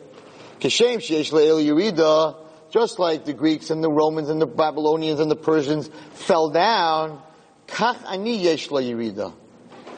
Kashem 0.59 0.97
Sheesh 0.97 1.31
Le'el 1.31 1.65
Yerida, 1.65 2.35
just 2.73 2.97
like 2.97 3.23
the 3.23 3.33
Greeks 3.33 3.69
and 3.69 3.83
the 3.83 3.91
Romans 3.91 4.29
and 4.29 4.41
the 4.41 4.47
Babylonians 4.47 5.19
and 5.19 5.29
the 5.29 5.35
Persians 5.35 5.91
fell 6.13 6.49
down, 6.49 7.21
Kach 7.67 8.03
Ani 8.11 8.37
Yesh. 8.37 8.67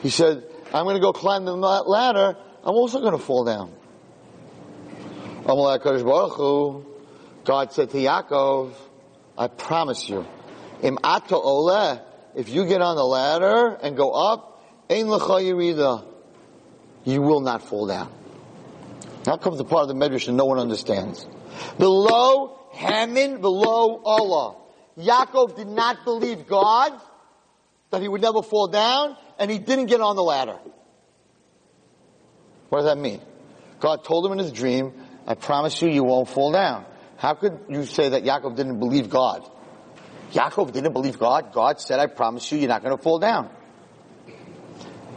He 0.01 0.09
said, 0.09 0.43
I'm 0.73 0.83
going 0.83 0.97
to 0.97 1.01
go 1.01 1.13
climb 1.13 1.45
the 1.45 1.55
ladder, 1.55 2.35
I'm 2.65 2.75
also 2.75 2.99
going 2.99 3.13
to 3.13 3.17
fall 3.17 3.45
down. 3.45 3.71
God 7.45 7.71
said 7.71 7.91
to 7.91 7.97
Yaakov, 7.97 8.73
I 9.37 9.47
promise 9.47 10.09
you, 10.09 10.25
Im 10.81 10.97
Ato 11.01 11.41
Oleh, 11.41 12.01
if 12.35 12.49
you 12.49 12.65
get 12.65 12.81
on 12.81 12.97
the 12.97 13.05
ladder 13.05 13.77
and 13.81 13.95
go 13.95 14.11
up, 14.11 14.51
Ein 14.89 15.05
yerida. 15.05 16.05
You 17.05 17.21
will 17.21 17.39
not 17.39 17.63
fall 17.63 17.87
down. 17.87 18.11
Now 19.25 19.37
comes 19.37 19.59
the 19.59 19.63
part 19.63 19.83
of 19.83 19.87
the 19.87 19.93
Medrash 19.93 20.25
that 20.25 20.33
no 20.33 20.45
one 20.45 20.59
understands. 20.59 21.25
Below 21.77 22.64
Haman, 22.75 23.41
below 23.41 24.01
Allah. 24.03 24.55
Yaakov 24.97 25.55
did 25.55 25.67
not 25.67 26.03
believe 26.03 26.47
God, 26.47 26.93
that 27.91 28.01
he 28.01 28.07
would 28.07 28.21
never 28.21 28.41
fall 28.41 28.67
down, 28.67 29.15
and 29.39 29.49
he 29.49 29.59
didn't 29.59 29.87
get 29.87 30.01
on 30.01 30.15
the 30.15 30.23
ladder. 30.23 30.57
What 32.69 32.79
does 32.79 32.85
that 32.85 32.97
mean? 32.97 33.21
God 33.79 34.03
told 34.03 34.25
him 34.25 34.33
in 34.33 34.39
his 34.39 34.51
dream, 34.51 34.93
I 35.25 35.35
promise 35.35 35.81
you, 35.81 35.89
you 35.89 36.03
won't 36.03 36.27
fall 36.27 36.51
down. 36.51 36.85
How 37.17 37.33
could 37.33 37.59
you 37.69 37.85
say 37.85 38.09
that 38.09 38.23
Yaakov 38.23 38.55
didn't 38.55 38.79
believe 38.79 39.09
God? 39.09 39.49
Yaakov 40.31 40.73
didn't 40.73 40.93
believe 40.93 41.17
God. 41.17 41.53
God 41.53 41.79
said, 41.79 41.99
I 41.99 42.07
promise 42.07 42.51
you, 42.51 42.57
you're 42.57 42.67
not 42.67 42.83
going 42.83 42.95
to 42.95 43.01
fall 43.01 43.19
down. 43.19 43.49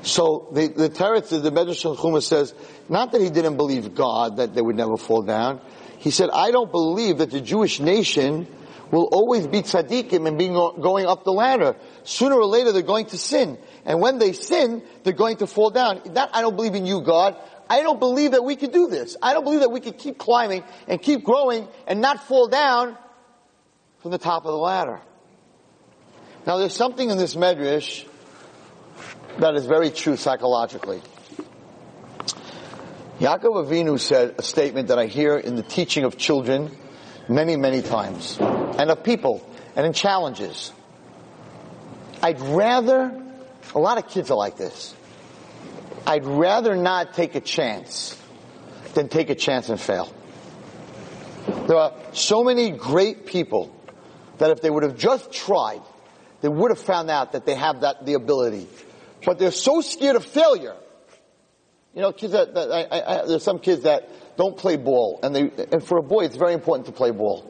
So 0.02 0.48
the, 0.52 0.68
the 0.68 0.88
Teretz, 0.88 1.30
the 1.30 1.50
Medrash 1.50 1.84
Chuma 1.96 2.22
says, 2.22 2.54
not 2.88 3.10
that 3.12 3.20
he 3.20 3.30
didn't 3.30 3.56
believe 3.56 3.94
God, 3.94 4.36
that 4.36 4.54
they 4.54 4.62
would 4.62 4.76
never 4.76 4.96
fall 4.96 5.22
down. 5.22 5.60
He 5.98 6.10
said, 6.10 6.30
I 6.30 6.50
don't 6.50 6.70
believe 6.70 7.18
that 7.18 7.30
the 7.30 7.40
Jewish 7.40 7.80
nation 7.80 8.46
will 8.90 9.04
always 9.04 9.46
be 9.46 9.62
tzaddikim 9.62 10.26
and 10.26 10.38
being 10.38 10.52
going 10.52 11.06
up 11.06 11.24
the 11.24 11.32
ladder. 11.32 11.76
Sooner 12.04 12.36
or 12.36 12.46
later 12.46 12.72
they're 12.72 12.82
going 12.82 13.06
to 13.06 13.18
sin. 13.18 13.58
And 13.84 14.00
when 14.00 14.18
they 14.18 14.32
sin, 14.32 14.82
they're 15.02 15.12
going 15.12 15.38
to 15.38 15.46
fall 15.46 15.70
down. 15.70 16.00
That 16.14 16.30
I 16.32 16.40
don't 16.40 16.56
believe 16.56 16.74
in 16.74 16.86
you, 16.86 17.02
God. 17.02 17.36
I 17.68 17.82
don't 17.82 17.98
believe 17.98 18.30
that 18.30 18.44
we 18.44 18.56
could 18.56 18.72
do 18.72 18.88
this. 18.88 19.16
I 19.20 19.34
don't 19.34 19.44
believe 19.44 19.60
that 19.60 19.70
we 19.70 19.80
could 19.80 19.98
keep 19.98 20.16
climbing 20.16 20.64
and 20.86 21.02
keep 21.02 21.22
growing 21.22 21.68
and 21.86 22.00
not 22.00 22.26
fall 22.26 22.48
down 22.48 22.96
from 23.98 24.10
the 24.10 24.18
top 24.18 24.46
of 24.46 24.52
the 24.52 24.58
ladder. 24.58 25.00
Now 26.46 26.56
there's 26.56 26.74
something 26.74 27.10
in 27.10 27.18
this 27.18 27.34
medrash 27.34 28.06
that 29.38 29.54
is 29.54 29.66
very 29.66 29.90
true 29.90 30.16
psychologically. 30.16 31.02
Yaakov 33.20 33.66
Avinu 33.66 33.98
said 33.98 34.36
a 34.38 34.42
statement 34.42 34.88
that 34.88 34.98
I 35.00 35.06
hear 35.06 35.36
in 35.36 35.56
the 35.56 35.64
teaching 35.64 36.04
of 36.04 36.16
children 36.16 36.70
many, 37.28 37.56
many 37.56 37.82
times, 37.82 38.38
and 38.38 38.92
of 38.92 39.02
people, 39.02 39.44
and 39.74 39.84
in 39.84 39.92
challenges. 39.92 40.72
I'd 42.22 42.40
rather, 42.40 43.20
a 43.74 43.78
lot 43.80 43.98
of 43.98 44.06
kids 44.06 44.30
are 44.30 44.36
like 44.36 44.56
this. 44.56 44.94
I'd 46.06 46.26
rather 46.26 46.76
not 46.76 47.14
take 47.14 47.34
a 47.34 47.40
chance 47.40 48.16
than 48.94 49.08
take 49.08 49.30
a 49.30 49.34
chance 49.34 49.68
and 49.68 49.80
fail. 49.80 50.12
There 51.66 51.76
are 51.76 51.94
so 52.12 52.44
many 52.44 52.70
great 52.70 53.26
people 53.26 53.74
that 54.38 54.52
if 54.52 54.60
they 54.60 54.70
would 54.70 54.84
have 54.84 54.96
just 54.96 55.32
tried, 55.32 55.82
they 56.40 56.48
would 56.48 56.70
have 56.70 56.80
found 56.80 57.10
out 57.10 57.32
that 57.32 57.46
they 57.46 57.56
have 57.56 57.80
that, 57.80 58.06
the 58.06 58.14
ability. 58.14 58.68
But 59.24 59.40
they're 59.40 59.50
so 59.50 59.80
scared 59.80 60.14
of 60.14 60.24
failure. 60.24 60.76
You 61.94 62.02
know, 62.02 62.12
kids 62.12 62.32
that, 62.32 62.54
that 62.54 62.70
I, 62.70 63.20
I, 63.20 63.26
there's 63.26 63.42
some 63.42 63.58
kids 63.58 63.82
that 63.82 64.36
don't 64.36 64.56
play 64.56 64.76
ball, 64.76 65.20
and 65.22 65.34
they, 65.34 65.50
and 65.72 65.82
for 65.82 65.98
a 65.98 66.02
boy, 66.02 66.24
it's 66.24 66.36
very 66.36 66.52
important 66.52 66.86
to 66.86 66.92
play 66.92 67.10
ball. 67.10 67.44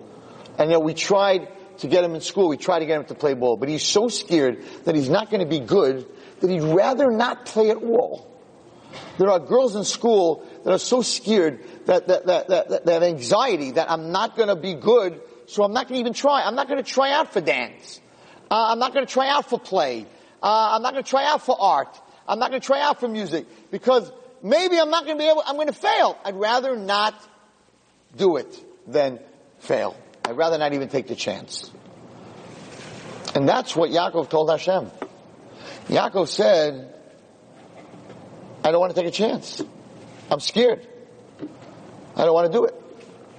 And 0.58 0.70
you 0.70 0.76
know, 0.76 0.80
we 0.80 0.94
tried 0.94 1.48
to 1.78 1.86
get 1.86 2.04
him 2.04 2.14
in 2.14 2.20
school, 2.20 2.48
we 2.48 2.56
tried 2.56 2.80
to 2.80 2.86
get 2.86 2.98
him 2.98 3.06
to 3.06 3.14
play 3.14 3.34
ball, 3.34 3.56
but 3.56 3.68
he's 3.68 3.84
so 3.84 4.08
scared 4.08 4.64
that 4.84 4.94
he's 4.94 5.08
not 5.08 5.30
going 5.30 5.40
to 5.40 5.46
be 5.48 5.60
good 5.60 6.06
that 6.40 6.50
he'd 6.50 6.62
rather 6.62 7.10
not 7.10 7.46
play 7.46 7.70
at 7.70 7.76
all. 7.76 8.26
There 9.18 9.30
are 9.30 9.38
girls 9.38 9.76
in 9.76 9.84
school 9.84 10.46
that 10.64 10.72
are 10.72 10.78
so 10.78 11.02
scared 11.02 11.62
that, 11.86 12.08
that, 12.08 12.26
that, 12.26 12.48
that, 12.48 12.86
that 12.86 13.02
anxiety 13.02 13.72
that 13.72 13.90
I'm 13.90 14.12
not 14.12 14.36
going 14.36 14.48
to 14.48 14.56
be 14.56 14.74
good, 14.74 15.20
so 15.46 15.62
I'm 15.62 15.72
not 15.72 15.88
going 15.88 15.96
to 15.96 16.00
even 16.00 16.12
try. 16.14 16.42
I'm 16.42 16.54
not 16.54 16.68
going 16.68 16.82
to 16.82 16.88
try 16.88 17.12
out 17.12 17.32
for 17.32 17.40
dance. 17.40 18.00
Uh, 18.50 18.68
I'm 18.70 18.78
not 18.78 18.94
going 18.94 19.06
to 19.06 19.12
try 19.12 19.28
out 19.28 19.48
for 19.48 19.58
play. 19.58 20.06
Uh, 20.42 20.70
I'm 20.72 20.82
not 20.82 20.92
going 20.92 21.04
to 21.04 21.10
try 21.10 21.26
out 21.26 21.42
for 21.42 21.56
art. 21.60 22.00
I'm 22.26 22.38
not 22.38 22.50
going 22.50 22.60
to 22.60 22.66
try 22.66 22.80
out 22.80 23.00
for 23.00 23.08
music 23.08 23.46
because 23.70 24.10
maybe 24.42 24.78
I'm 24.78 24.90
not 24.90 25.04
going 25.04 25.16
to 25.16 25.22
be 25.22 25.28
able, 25.28 25.42
I'm 25.46 25.56
going 25.56 25.68
to 25.68 25.72
fail. 25.72 26.18
I'd 26.24 26.36
rather 26.36 26.76
not 26.76 27.14
do 28.16 28.36
it 28.36 28.64
than 28.86 29.20
fail. 29.58 29.96
I'd 30.24 30.36
rather 30.36 30.58
not 30.58 30.72
even 30.72 30.88
take 30.88 31.08
the 31.08 31.16
chance. 31.16 31.70
And 33.34 33.48
that's 33.48 33.76
what 33.76 33.90
Yaakov 33.90 34.30
told 34.30 34.50
Hashem. 34.50 34.90
Yaakov 35.88 36.28
said, 36.28 36.94
I 38.64 38.70
don't 38.70 38.80
want 38.80 38.94
to 38.94 39.00
take 39.00 39.08
a 39.08 39.14
chance. 39.14 39.62
I'm 40.30 40.40
scared. 40.40 40.86
I 42.16 42.24
don't 42.24 42.34
want 42.34 42.52
to 42.52 42.58
do 42.58 42.64
it. 42.64 42.74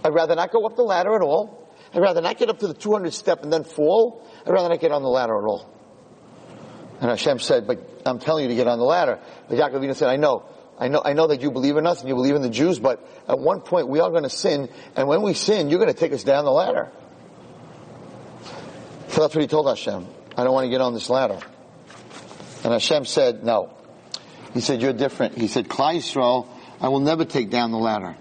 I'd 0.03 0.13
rather 0.13 0.35
not 0.35 0.51
go 0.51 0.65
up 0.65 0.75
the 0.75 0.83
ladder 0.83 1.13
at 1.15 1.21
all. 1.21 1.69
I'd 1.93 2.01
rather 2.01 2.21
not 2.21 2.37
get 2.37 2.49
up 2.49 2.59
to 2.59 2.67
the 2.67 2.73
200 2.73 3.13
step 3.13 3.43
and 3.43 3.51
then 3.51 3.63
fall. 3.63 4.25
I'd 4.45 4.51
rather 4.51 4.69
not 4.69 4.79
get 4.79 4.91
on 4.91 5.01
the 5.03 5.09
ladder 5.09 5.37
at 5.37 5.43
all. 5.43 5.69
And 7.01 7.09
Hashem 7.09 7.39
said, 7.39 7.67
but 7.67 8.01
I'm 8.05 8.19
telling 8.19 8.43
you 8.43 8.49
to 8.49 8.55
get 8.55 8.67
on 8.67 8.79
the 8.79 8.85
ladder. 8.85 9.19
But 9.47 9.57
Yaakov 9.57 9.95
said, 9.95 10.09
I 10.09 10.17
know. 10.17 10.45
I 10.79 10.87
know, 10.87 11.01
I 11.03 11.13
know 11.13 11.27
that 11.27 11.41
you 11.41 11.51
believe 11.51 11.75
in 11.75 11.85
us 11.85 11.99
and 11.99 12.07
you 12.07 12.15
believe 12.15 12.35
in 12.35 12.41
the 12.41 12.49
Jews, 12.49 12.79
but 12.79 13.05
at 13.27 13.37
one 13.37 13.59
point 13.59 13.89
we 13.89 13.99
are 13.99 14.09
going 14.09 14.23
to 14.23 14.29
sin, 14.29 14.69
and 14.95 15.07
when 15.07 15.21
we 15.21 15.33
sin, 15.33 15.69
you're 15.69 15.79
going 15.79 15.93
to 15.93 15.99
take 15.99 16.13
us 16.13 16.23
down 16.23 16.45
the 16.45 16.51
ladder. 16.51 16.89
So 19.09 19.21
that's 19.21 19.35
what 19.35 19.41
he 19.41 19.47
told 19.47 19.67
Hashem. 19.67 20.07
I 20.37 20.43
don't 20.43 20.53
want 20.53 20.65
to 20.65 20.69
get 20.69 20.79
on 20.79 20.93
this 20.93 21.09
ladder. 21.09 21.39
And 22.63 22.71
Hashem 22.71 23.05
said, 23.05 23.43
no. 23.43 23.73
He 24.53 24.61
said, 24.61 24.81
you're 24.81 24.93
different. 24.93 25.37
He 25.37 25.47
said, 25.47 25.67
Yisrael, 25.67 26.47
I 26.79 26.87
will 26.87 27.01
never 27.01 27.25
take 27.25 27.49
down 27.49 27.71
the 27.71 27.77
ladder. 27.77 28.15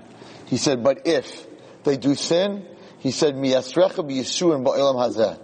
He 0.46 0.56
said, 0.56 0.82
but 0.82 1.06
if 1.06 1.46
they 1.84 1.96
do 1.96 2.14
sin, 2.14 2.66
he 2.98 3.12
said, 3.12 3.34
hazeh. 3.34 5.38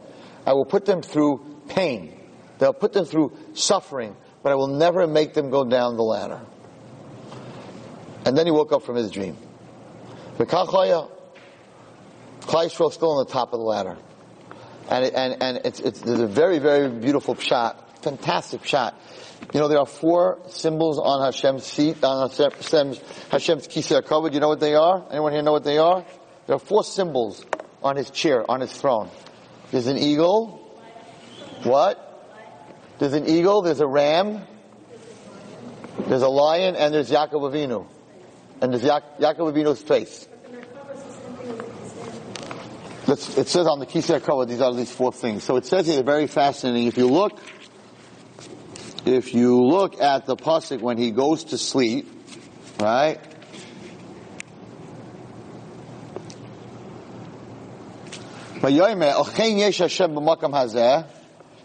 I 0.47 0.53
will 0.53 0.65
put 0.65 0.85
them 0.85 1.03
through 1.03 1.63
pain. 1.69 2.21
They'll 2.59 2.73
put 2.73 2.93
them 2.93 3.05
through 3.05 3.37
suffering, 3.55 4.17
but 4.43 4.53
I 4.53 4.55
will 4.57 4.67
never 4.67 5.07
make 5.07 5.35
them 5.35 5.51
go 5.51 5.65
down 5.65 5.97
the 5.97 6.03
ladder. 6.03 6.41
And 8.25 8.37
then 8.37 8.47
he 8.47 8.53
woke 8.53 8.73
up 8.73 8.83
from 8.83 8.97
his 8.97 9.11
dream. 9.11 9.37
Klal 10.39 11.09
Yisrael 12.67 12.93
still 12.93 13.13
on 13.13 13.25
the 13.25 13.33
top 13.33 13.53
of 13.53 13.59
the 13.59 13.65
ladder. 13.65 13.97
And, 14.91 15.05
it, 15.05 15.15
and, 15.15 15.43
and 15.43 15.61
it's, 15.65 15.81
it's, 15.81 16.03
a 16.03 16.27
very, 16.27 16.59
very 16.59 16.91
beautiful 16.91 17.35
shot, 17.37 18.03
fantastic 18.03 18.65
shot. 18.65 19.01
You 19.53 19.61
know, 19.61 19.69
there 19.69 19.79
are 19.79 19.87
four 19.87 20.41
symbols 20.49 20.99
on 20.99 21.25
Hashem's 21.25 21.65
seat, 21.65 22.03
on 22.05 22.29
Hashem's, 22.31 22.99
Hashem's 23.31 23.69
kisei 23.69 24.05
covered. 24.05 24.35
You 24.35 24.41
know 24.41 24.49
what 24.49 24.61
they 24.61 24.75
are? 24.75 25.07
Anyone 25.11 25.33
here 25.33 25.43
know 25.43 25.53
what 25.53 25.65
they 25.65 25.79
are? 25.79 26.05
There 26.47 26.57
are 26.57 26.61
four 26.61 26.85
symbols 26.85 27.45
on 27.83 27.97
his 27.97 28.11
chair, 28.11 28.49
on 28.51 28.61
his 28.61 28.73
throne. 28.73 29.11
There's 29.71 29.87
an 29.87 29.99
eagle. 29.99 30.61
What? 31.63 32.05
There's 32.99 33.15
an 33.15 33.27
eagle, 33.27 33.63
there's 33.63 33.81
a 33.81 33.87
ram, 33.87 34.43
there's 36.07 36.23
a 36.23 36.29
lion, 36.29 36.77
and 36.77 36.95
there's 36.95 37.11
Yaakov 37.11 37.53
Avinu. 37.53 37.87
And 38.65 38.73
there's 38.73 38.83
ya- 38.83 39.01
Yaakov 39.21 39.53
Avinu's 39.53 39.83
face. 39.83 40.27
it 43.07 43.47
says 43.47 43.67
on 43.67 43.79
the 43.79 43.85
Kisei 43.85 44.23
cover, 44.25 44.47
these 44.47 44.63
are 44.63 44.73
these 44.73 44.91
four 44.91 45.13
things. 45.13 45.45
So 45.45 45.57
it 45.57 45.67
says 45.67 45.87
here, 45.87 46.03
very 46.03 46.27
fascinating. 46.27 46.87
If 46.87 46.97
you 46.97 47.09
look, 47.09 47.39
if 49.05 49.35
you 49.35 49.63
look 49.63 50.01
at 50.01 50.25
the 50.25 50.35
pasuk 50.35 50.81
when 50.81 50.97
he 50.97 51.11
goes 51.11 51.45
to 51.45 51.59
sleep, 51.59 52.11
right? 52.81 53.21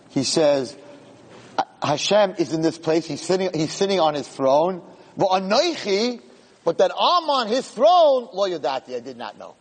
He 0.09 0.23
says, 0.25 0.77
Hashem 1.81 2.35
is 2.39 2.51
in 2.51 2.61
this 2.61 2.77
place. 2.77 3.05
He's 3.05 3.21
sitting, 3.21 3.51
he's 3.53 3.71
sitting 3.71 4.01
on 4.01 4.15
his 4.15 4.27
throne. 4.27 4.81
But 5.15 5.29
anoichi, 5.29 6.23
but 6.69 6.77
that 6.77 6.91
I'm 6.91 7.27
on 7.31 7.47
his 7.47 7.67
throne, 7.67 8.29
lo 8.31 8.47
yadati, 8.47 8.95
I 8.95 8.99
did 8.99 9.17
not 9.17 9.39
know. 9.39 9.55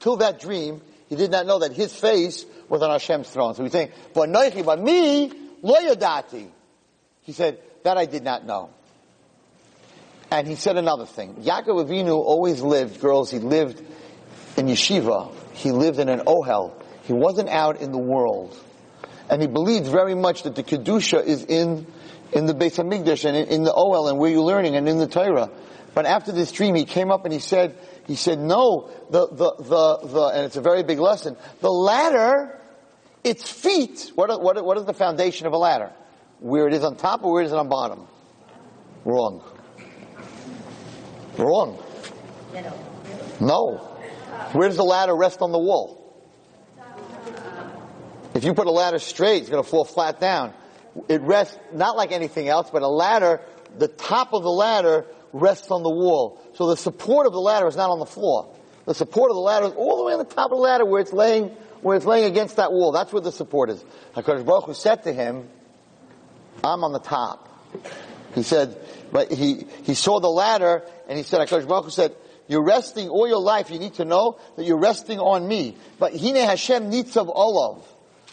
Till 0.00 0.16
that 0.16 0.40
dream, 0.40 0.80
he 1.08 1.14
did 1.14 1.30
not 1.30 1.46
know 1.46 1.60
that 1.60 1.70
his 1.70 1.94
face 1.94 2.44
was 2.68 2.82
on 2.82 2.90
Hashem's 2.90 3.30
throne. 3.30 3.54
So 3.54 3.62
he's 3.62 3.70
saying, 3.70 3.92
but 4.14 4.28
anoichi, 4.28 4.64
but 4.64 4.82
me, 4.82 5.30
lo 5.62 5.76
yadati. 5.76 6.48
He 7.22 7.30
said, 7.30 7.60
that 7.84 7.96
I 7.96 8.06
did 8.06 8.24
not 8.24 8.44
know. 8.44 8.70
And 10.32 10.48
he 10.48 10.56
said 10.56 10.76
another 10.76 11.06
thing. 11.06 11.36
Yaakov 11.36 11.86
Avinu 11.86 12.16
always 12.16 12.62
lived, 12.62 13.00
girls, 13.00 13.30
he 13.30 13.38
lived 13.38 13.80
in 14.56 14.66
yeshiva. 14.66 15.32
He 15.52 15.70
lived 15.70 16.00
in 16.00 16.08
an 16.08 16.22
ohel. 16.26 16.72
He 17.04 17.12
wasn't 17.12 17.48
out 17.48 17.80
in 17.80 17.92
the 17.92 17.98
world 17.98 18.58
and 19.30 19.40
he 19.40 19.46
believed 19.46 19.86
very 19.86 20.16
much 20.16 20.42
that 20.42 20.56
the 20.56 20.62
kedusha 20.64 21.24
is 21.24 21.44
in 21.44 21.86
in 22.32 22.46
the 22.46 22.54
Beis 22.54 22.76
Hamikdash 22.76 23.24
and 23.24 23.36
in, 23.36 23.48
in, 23.48 23.62
the 23.62 23.72
Ohel 23.72 24.10
and 24.10 24.18
where 24.18 24.30
you're 24.30 24.42
learning 24.42 24.76
and 24.76 24.88
in 24.88 24.98
the 24.98 25.06
Torah. 25.06 25.50
But 25.94 26.06
after 26.06 26.32
this 26.32 26.52
dream, 26.52 26.74
he 26.74 26.84
came 26.84 27.10
up 27.10 27.24
and 27.24 27.32
he 27.32 27.40
said, 27.40 27.76
he 28.06 28.14
said, 28.14 28.38
no, 28.38 28.90
the 29.10 29.26
the 29.28 29.54
the 29.58 29.98
the, 30.06 30.24
and 30.34 30.44
it's 30.46 30.56
a 30.56 30.60
very 30.60 30.82
big 30.82 30.98
lesson. 30.98 31.36
The 31.60 31.70
ladder, 31.70 32.60
its 33.24 33.50
feet. 33.50 34.12
What 34.14 34.42
what 34.42 34.64
what 34.64 34.78
is 34.78 34.84
the 34.84 34.94
foundation 34.94 35.46
of 35.46 35.52
a 35.52 35.58
ladder? 35.58 35.92
Where 36.40 36.68
it 36.68 36.74
is 36.74 36.84
on 36.84 36.96
top 36.96 37.24
or 37.24 37.32
where 37.32 37.42
it 37.42 37.46
is 37.46 37.52
on 37.52 37.68
bottom? 37.68 38.06
Wrong. 39.04 39.42
Wrong. 41.36 41.82
No. 43.40 43.76
Where 44.52 44.68
does 44.68 44.76
the 44.76 44.84
ladder 44.84 45.14
rest 45.14 45.42
on 45.42 45.52
the 45.52 45.58
wall? 45.58 45.96
If 48.34 48.44
you 48.44 48.54
put 48.54 48.66
a 48.66 48.70
ladder 48.70 48.98
straight, 48.98 49.42
it's 49.42 49.50
going 49.50 49.62
to 49.62 49.68
fall 49.68 49.84
flat 49.84 50.20
down. 50.20 50.52
It 51.08 51.22
rests 51.22 51.58
not 51.72 51.96
like 51.96 52.12
anything 52.12 52.48
else, 52.48 52.70
but 52.70 52.82
a 52.82 52.88
ladder, 52.88 53.40
the 53.76 53.88
top 53.88 54.32
of 54.32 54.42
the 54.42 54.50
ladder 54.50 55.06
rests 55.32 55.70
on 55.70 55.82
the 55.82 55.90
wall. 55.90 56.40
So 56.54 56.68
the 56.68 56.76
support 56.76 57.26
of 57.26 57.32
the 57.32 57.40
ladder 57.40 57.66
is 57.66 57.76
not 57.76 57.90
on 57.90 57.98
the 57.98 58.06
floor. 58.06 58.54
The 58.86 58.94
support 58.94 59.30
of 59.30 59.36
the 59.36 59.42
ladder 59.42 59.66
is 59.66 59.72
all 59.72 59.98
the 59.98 60.04
way 60.04 60.12
on 60.12 60.18
the 60.18 60.24
top 60.24 60.50
of 60.50 60.56
the 60.56 60.62
ladder 60.62 60.84
where 60.84 61.00
it's 61.00 61.12
laying, 61.12 61.48
where 61.82 61.96
it's 61.96 62.06
laying 62.06 62.24
against 62.24 62.56
that 62.56 62.72
wall. 62.72 62.92
That's 62.92 63.12
where 63.12 63.22
the 63.22 63.32
support 63.32 63.70
is. 63.70 63.84
HaKadosh 64.14 64.46
Baruch 64.46 64.64
Hu 64.64 64.74
said 64.74 65.02
to 65.04 65.12
him, 65.12 65.48
I'm 66.64 66.82
on 66.84 66.92
the 66.92 66.98
top. 66.98 67.46
He 68.34 68.42
said, 68.42 68.80
but 69.12 69.32
he, 69.32 69.66
he 69.84 69.94
saw 69.94 70.20
the 70.20 70.30
ladder 70.30 70.84
and 71.08 71.18
he 71.18 71.24
said, 71.24 71.46
HaKadosh 71.46 71.68
Baruch 71.68 71.84
Hu 71.84 71.90
said, 71.90 72.16
you're 72.48 72.64
resting 72.64 73.10
all 73.10 73.28
your 73.28 73.40
life. 73.40 73.70
You 73.70 73.78
need 73.78 73.94
to 73.94 74.06
know 74.06 74.38
that 74.56 74.64
you're 74.64 74.78
resting 74.78 75.20
on 75.20 75.46
me. 75.46 75.76
But 75.98 76.18
Hine 76.18 76.36
Hashem 76.36 76.90
Nitzav 76.90 77.30
Olav. 77.32 77.86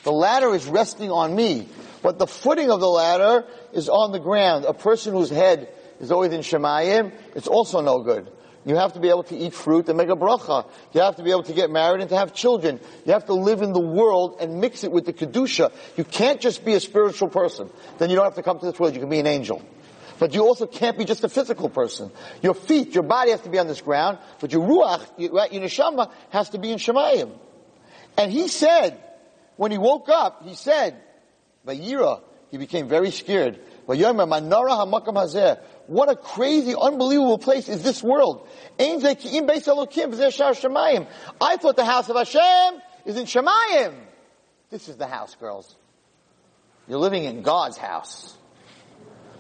The 0.03 0.11
ladder 0.11 0.53
is 0.53 0.67
resting 0.67 1.11
on 1.11 1.35
me, 1.35 1.67
but 2.03 2.19
the 2.19 2.27
footing 2.27 2.69
of 2.69 2.79
the 2.79 2.87
ladder 2.87 3.43
is 3.73 3.89
on 3.89 4.11
the 4.11 4.19
ground. 4.19 4.65
A 4.65 4.73
person 4.73 5.13
whose 5.13 5.31
head 5.31 5.67
is 5.99 6.11
always 6.11 6.31
in 6.31 6.41
Shemayim, 6.41 7.11
it's 7.35 7.47
also 7.47 7.81
no 7.81 8.01
good. 8.01 8.31
You 8.65 8.75
have 8.77 8.93
to 8.93 8.99
be 8.99 9.09
able 9.09 9.23
to 9.25 9.37
eat 9.37 9.53
fruit 9.53 9.87
and 9.89 9.97
make 9.97 10.09
a 10.09 10.15
bracha. 10.15 10.67
You 10.93 11.01
have 11.01 11.17
to 11.17 11.23
be 11.23 11.29
able 11.29 11.43
to 11.43 11.53
get 11.53 11.69
married 11.69 12.01
and 12.01 12.09
to 12.09 12.17
have 12.17 12.33
children. 12.33 12.79
You 13.05 13.13
have 13.13 13.25
to 13.25 13.33
live 13.33 13.61
in 13.61 13.73
the 13.73 13.79
world 13.79 14.37
and 14.39 14.59
mix 14.59 14.83
it 14.83 14.91
with 14.91 15.05
the 15.05 15.13
kedusha. 15.13 15.71
You 15.95 16.03
can't 16.03 16.41
just 16.41 16.65
be 16.65 16.73
a 16.73 16.79
spiritual 16.79 17.29
person. 17.29 17.69
Then 17.99 18.09
you 18.09 18.15
don't 18.15 18.25
have 18.25 18.35
to 18.35 18.43
come 18.43 18.57
to 18.59 18.65
this 18.65 18.79
world. 18.79 18.95
You 18.95 19.01
can 19.01 19.09
be 19.09 19.19
an 19.19 19.27
angel. 19.27 19.61
But 20.17 20.33
you 20.33 20.43
also 20.43 20.65
can't 20.65 20.97
be 20.97 21.05
just 21.05 21.23
a 21.23 21.29
physical 21.29 21.69
person. 21.69 22.09
Your 22.41 22.55
feet, 22.55 22.95
your 22.95 23.03
body 23.03 23.31
has 23.31 23.41
to 23.41 23.49
be 23.49 23.59
on 23.59 23.67
this 23.67 23.81
ground, 23.81 24.17
but 24.39 24.51
your 24.51 24.67
ruach, 24.67 25.05
your, 25.17 25.31
neshama 25.31 26.11
has 26.29 26.49
to 26.51 26.57
be 26.57 26.71
in 26.71 26.79
Shemayim. 26.79 27.37
And 28.17 28.31
he 28.31 28.47
said, 28.47 28.97
when 29.57 29.71
he 29.71 29.77
woke 29.77 30.09
up, 30.09 30.43
he 30.43 30.55
said, 30.55 30.95
Vayira, 31.67 32.21
he 32.49 32.57
became 32.57 32.87
very 32.87 33.11
scared. 33.11 33.59
What 33.87 33.99
a 36.09 36.15
crazy, 36.15 36.73
unbelievable 36.75 37.37
place 37.37 37.69
is 37.69 37.83
this 37.83 38.01
world. 38.01 38.47
I 38.79 38.97
thought 41.57 41.75
the 41.75 41.85
house 41.85 42.09
of 42.09 42.15
Hashem 42.15 42.81
is 43.05 43.17
in 43.17 43.25
Shemayim. 43.25 43.93
This 44.71 44.89
is 44.89 44.97
the 44.97 45.05
house, 45.07 45.35
girls. 45.35 45.75
You're 46.87 46.97
living 46.99 47.25
in 47.25 47.43
God's 47.43 47.77
house. 47.77 48.35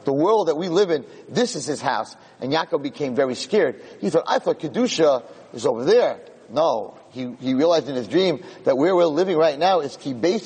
the 0.05 0.13
world 0.13 0.49
that 0.49 0.55
we 0.55 0.69
live 0.69 0.91
in, 0.91 1.03
this 1.27 1.55
is 1.55 1.65
his 1.65 1.81
house. 1.81 2.15
And 2.39 2.53
Yaakov 2.53 2.83
became 2.83 3.15
very 3.15 3.33
scared. 3.33 3.81
He 3.99 4.11
thought, 4.11 4.25
I 4.27 4.37
thought 4.37 4.59
Kedusha 4.59 5.23
is 5.53 5.65
over 5.65 5.83
there. 5.83 6.19
No. 6.49 6.99
He, 7.15 7.33
he 7.39 7.53
realized 7.53 7.87
in 7.87 7.95
his 7.95 8.09
dream 8.09 8.43
that 8.65 8.77
where 8.77 8.93
we're 8.93 9.05
living 9.05 9.37
right 9.37 9.57
now 9.57 9.79
is 9.79 9.97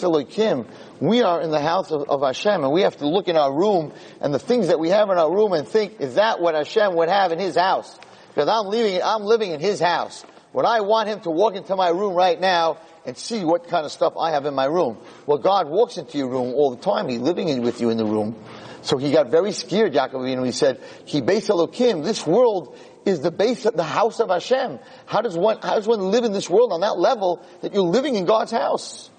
Elohim. 0.03 0.67
We 0.99 1.23
are 1.23 1.41
in 1.41 1.49
the 1.49 1.59
house 1.59 1.89
of, 1.89 2.07
of 2.07 2.21
Hashem 2.21 2.63
and 2.63 2.71
we 2.71 2.83
have 2.83 2.95
to 2.97 3.07
look 3.07 3.27
in 3.27 3.35
our 3.35 3.51
room 3.51 3.91
and 4.21 4.31
the 4.31 4.37
things 4.37 4.67
that 4.67 4.79
we 4.79 4.89
have 4.89 5.09
in 5.09 5.17
our 5.17 5.33
room 5.33 5.53
and 5.53 5.67
think, 5.67 5.99
is 5.99 6.13
that 6.15 6.39
what 6.39 6.53
Hashem 6.53 6.95
would 6.95 7.09
have 7.09 7.31
in 7.31 7.39
his 7.39 7.55
house? 7.55 7.97
Because 8.27 8.47
I'm 8.47 8.67
living, 8.69 9.01
I'm 9.03 9.23
living 9.23 9.49
in 9.49 9.59
his 9.59 9.79
house. 9.79 10.23
Would 10.53 10.65
I 10.65 10.81
want 10.81 11.09
him 11.09 11.21
to 11.21 11.31
walk 11.31 11.55
into 11.55 11.75
my 11.75 11.89
room 11.89 12.13
right 12.13 12.39
now 12.39 12.77
and 13.03 13.17
see 13.17 13.43
what 13.43 13.67
kind 13.67 13.83
of 13.83 13.91
stuff 13.91 14.13
I 14.15 14.31
have 14.31 14.45
in 14.45 14.53
my 14.53 14.65
room? 14.65 14.99
Well, 15.25 15.39
God 15.39 15.69
walks 15.69 15.97
into 15.97 16.19
your 16.19 16.29
room 16.29 16.53
all 16.53 16.69
the 16.69 16.81
time. 16.81 17.09
He's 17.09 17.19
living 17.19 17.49
in, 17.49 17.63
with 17.63 17.81
you 17.81 17.89
in 17.89 17.97
the 17.97 18.05
room. 18.05 18.35
So 18.81 18.97
he 18.97 19.11
got 19.11 19.29
very 19.29 19.51
scared, 19.51 19.93
Yaakov 19.93 20.31
and 20.31 20.45
He 20.45 20.51
said, 20.51 20.81
"He 21.05 21.21
base 21.21 21.47
This 21.47 22.25
world 22.25 22.77
is 23.05 23.21
the 23.21 23.31
base, 23.31 23.65
of 23.65 23.75
the 23.75 23.83
house 23.83 24.19
of 24.19 24.29
Hashem. 24.29 24.79
How 25.05 25.21
does 25.21 25.37
one, 25.37 25.59
how 25.61 25.75
does 25.75 25.87
one 25.87 26.11
live 26.11 26.23
in 26.23 26.33
this 26.33 26.49
world 26.49 26.71
on 26.71 26.81
that 26.81 26.97
level 26.97 27.43
that 27.61 27.73
you're 27.73 27.83
living 27.83 28.15
in 28.15 28.25
God's 28.25 28.51
house? 28.51 29.09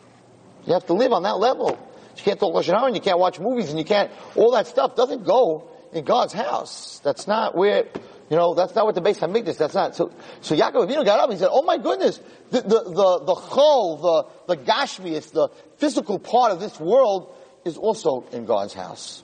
You 0.66 0.74
have 0.74 0.87
to 0.87 0.93
live 0.93 1.12
on 1.12 1.22
that 1.22 1.39
level. 1.39 1.78
You 2.16 2.22
can't 2.22 2.39
talk 2.39 2.55
Lashon 2.55 2.87
and 2.87 2.95
you 2.95 3.01
can't 3.01 3.18
watch 3.18 3.41
movies 3.41 3.70
and 3.70 3.78
you 3.78 3.85
can't, 3.85 4.11
all 4.35 4.53
that 4.53 4.66
stuff 4.66 4.95
doesn't 4.97 5.24
go 5.24 5.68
in 5.93 6.05
God's 6.05 6.33
house. 6.33 7.01
That's 7.03 7.26
not 7.26 7.57
where, 7.57 7.87
you 8.28 8.37
know, 8.37 8.55
that's 8.55 8.74
not 8.74 8.85
what 8.85 8.95
the 8.95 9.01
base 9.01 9.22
of 9.22 9.31
Hamikdash, 9.31 9.57
that's 9.57 9.74
not. 9.74 9.97
So, 9.97 10.12
so 10.41 10.55
Yaakov 10.55 10.89
Avinu 10.89 11.05
got 11.05 11.18
up 11.18 11.31
and 11.31 11.33
he 11.33 11.39
said, 11.39 11.49
oh 11.51 11.62
my 11.62 11.78
goodness, 11.78 12.20
the, 12.51 12.61
the, 12.61 12.83
the, 12.85 13.24
the 13.24 13.35
chol, 13.35 14.28
the, 14.47 14.55
the 14.55 14.62
gashmius, 14.62 15.33
the 15.33 15.49
physical 15.78 16.18
part 16.18 16.53
of 16.53 16.61
this 16.61 16.78
world 16.78 17.35
is 17.64 17.76
also 17.76 18.26
in 18.33 18.45
God's 18.45 18.74
house. 18.74 19.22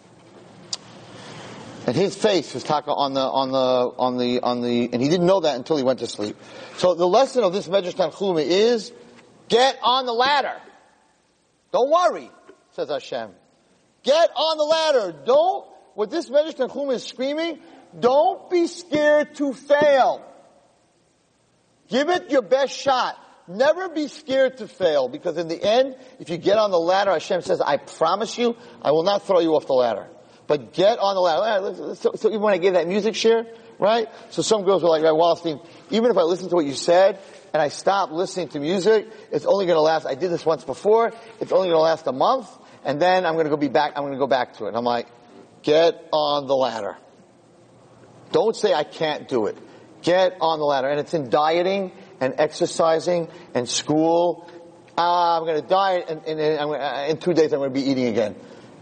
And 1.87 1.95
his 1.95 2.17
face 2.17 2.53
was 2.53 2.65
taka 2.65 2.93
on 2.93 3.15
the, 3.15 3.21
on 3.21 3.53
the, 3.53 3.59
on 3.59 4.17
the, 4.19 4.41
on 4.41 4.61
the, 4.61 4.91
and 4.93 5.01
he 5.01 5.09
didn't 5.09 5.27
know 5.27 5.41
that 5.41 5.55
until 5.55 5.77
he 5.77 5.85
went 5.85 6.01
to 6.01 6.09
sleep. 6.09 6.37
So 6.79 6.95
the 6.95 7.07
lesson 7.07 7.45
of 7.45 7.53
this 7.53 7.69
Medrash 7.69 7.95
Tanchuma 7.95 8.45
is, 8.45 8.93
get 9.49 9.79
on 9.85 10.05
the 10.05 10.13
ladder. 10.13 10.61
Don't 11.71 11.89
worry, 11.89 12.29
says 12.73 12.89
Hashem. 12.89 13.31
Get 14.03 14.31
on 14.35 14.59
the 14.59 14.65
ladder. 14.65 15.15
Don't, 15.27 15.65
what 15.95 16.11
this 16.11 16.29
Medrash 16.29 16.57
Tanchuma 16.57 16.95
is 16.95 17.05
screaming, 17.05 17.61
don't 17.99 18.51
be 18.51 18.67
scared 18.67 19.37
to 19.37 19.55
fail. 19.55 20.25
Give 21.89 22.09
it 22.09 22.33
your 22.33 22.43
best 22.43 22.77
shot. 22.77 23.17
Never 23.47 23.89
be 23.89 24.09
scared 24.09 24.57
to 24.57 24.67
fail 24.67 25.09
because 25.09 25.39
in 25.39 25.47
the 25.47 25.63
end, 25.63 25.95
if 26.19 26.31
you 26.31 26.37
get 26.37 26.59
on 26.59 26.73
the 26.73 26.81
ladder, 26.81 27.13
Hashem 27.13 27.43
says, 27.43 27.61
I 27.61 27.77
promise 27.77 28.37
you, 28.37 28.57
I 28.83 28.91
will 28.91 29.05
not 29.05 29.25
throw 29.25 29.39
you 29.39 29.55
off 29.55 29.69
the 29.69 29.75
ladder. 29.75 30.09
But 30.47 30.73
get 30.73 30.99
on 30.99 31.15
the 31.15 31.21
ladder. 31.21 31.95
So, 31.97 32.13
so 32.15 32.29
even 32.29 32.41
when 32.41 32.55
I 32.55 32.59
gave 32.59 32.75
that 32.75 32.87
music 32.87 33.15
share, 33.15 33.47
right? 33.79 34.09
So 34.31 34.43
some 34.43 34.65
girls 34.65 34.83
were 34.83 34.89
like, 34.89 35.03
right, 35.03 35.13
Wallerstein, 35.13 35.65
even 35.91 36.11
if 36.11 36.17
I 36.17 36.23
listen 36.23 36.49
to 36.51 36.55
what 36.55 36.67
you 36.67 36.75
said 36.75 37.19
and 37.53 37.61
I 37.61 37.69
stop 37.69 38.11
listening 38.11 38.49
to 38.51 38.61
music, 38.61 39.09
it's 39.33 39.45
only 39.45 39.67
going 39.67 39.77
to 39.77 39.83
last, 39.83 40.07
I 40.07 40.15
did 40.15 40.31
this 40.31 40.47
once 40.47 40.65
before, 40.65 41.13
it's 41.41 41.53
only 41.53 41.69
going 41.69 41.77
to 41.77 41.83
last 41.83 42.07
a 42.07 42.13
month, 42.13 42.49
and 42.85 43.01
then 43.01 43.27
I'm 43.27 43.35
going 43.35 43.47
to 43.47 43.51
go 43.51 43.57
be 43.57 43.69
back, 43.69 43.93
I'm 43.97 44.03
going 44.03 44.13
to 44.13 44.19
go 44.19 44.27
back 44.27 44.55
to 44.59 44.67
it. 44.67 44.69
And 44.69 44.77
I'm 44.77 44.85
like, 44.85 45.09
get 45.63 46.09
on 46.13 46.47
the 46.47 46.57
ladder. 46.57 46.97
Don't 48.33 48.57
say 48.57 48.73
I 48.73 48.85
can't 48.85 49.29
do 49.29 49.47
it. 49.47 49.57
Get 50.03 50.37
on 50.41 50.59
the 50.59 50.65
ladder. 50.65 50.89
And 50.89 51.01
it's 51.01 51.15
in 51.15 51.31
dieting 51.31 51.93
and 52.21 52.35
exercising 52.39 53.29
and 53.55 53.69
school. 53.69 54.49
Uh, 54.97 55.39
I'm 55.39 55.45
going 55.45 55.61
to 55.61 55.69
diet 55.69 56.07
and, 56.09 56.25
and, 56.25 56.41
and 56.41 56.59
gonna, 56.59 57.07
in 57.09 57.19
two 57.19 57.35
days 57.35 57.53
I'm 57.53 57.59
going 57.59 57.73
to 57.73 57.75
be 57.75 57.89
eating 57.89 58.07
again. 58.07 58.37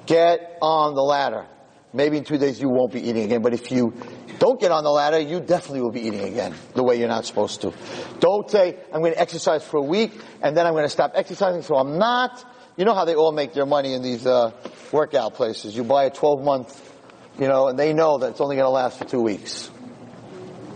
Get 0.07 0.59
on 0.61 0.95
the 0.95 1.03
ladder. 1.03 1.47
Maybe 1.95 2.19
in 2.19 2.25
two 2.25 2.39
days 2.39 2.61
you 2.61 2.69
won't 2.69 2.93
be 2.93 3.09
eating 3.09 3.23
again, 3.23 3.41
but 3.41 3.55
if 3.55 3.71
you 3.71 3.95
don't 4.41 4.61
get 4.61 4.73
on 4.73 4.83
the 4.83 4.91
ladder, 4.91 5.21
you 5.21 5.39
definitely 5.39 5.81
will 5.81 5.93
be 5.93 6.01
eating 6.01 6.25
again 6.25 6.53
the 6.75 6.83
way 6.83 6.99
you're 6.99 7.09
not 7.09 7.25
supposed 7.25 7.61
to. 7.61 7.73
Don't 8.19 8.51
say, 8.51 8.77
I'm 8.93 9.01
going 9.01 9.13
to 9.13 9.21
exercise 9.21 9.65
for 9.65 9.77
a 9.77 9.83
week 9.83 10.13
and 10.43 10.57
then 10.57 10.67
I'm 10.67 10.73
going 10.73 10.85
to 10.85 10.91
stop 10.91 11.13
exercising 11.15 11.63
so 11.63 11.77
I'm 11.77 11.97
not. 11.97 12.45
You 12.77 12.85
know 12.85 12.95
how 12.95 13.05
they 13.05 13.15
all 13.15 13.31
make 13.31 13.53
their 13.53 13.65
money 13.65 13.95
in 13.95 14.03
these 14.03 14.27
uh, 14.27 14.51
workout 14.91 15.35
places. 15.35 15.77
You 15.77 15.85
buy 15.85 16.07
a 16.07 16.11
12 16.11 16.43
month, 16.43 16.93
you 17.39 17.47
know, 17.47 17.69
and 17.69 17.79
they 17.79 17.93
know 17.93 18.19
that 18.19 18.31
it's 18.31 18.41
only 18.41 18.57
going 18.57 18.67
to 18.67 18.71
last 18.71 18.99
for 18.99 19.05
two 19.05 19.23
weeks. 19.23 19.71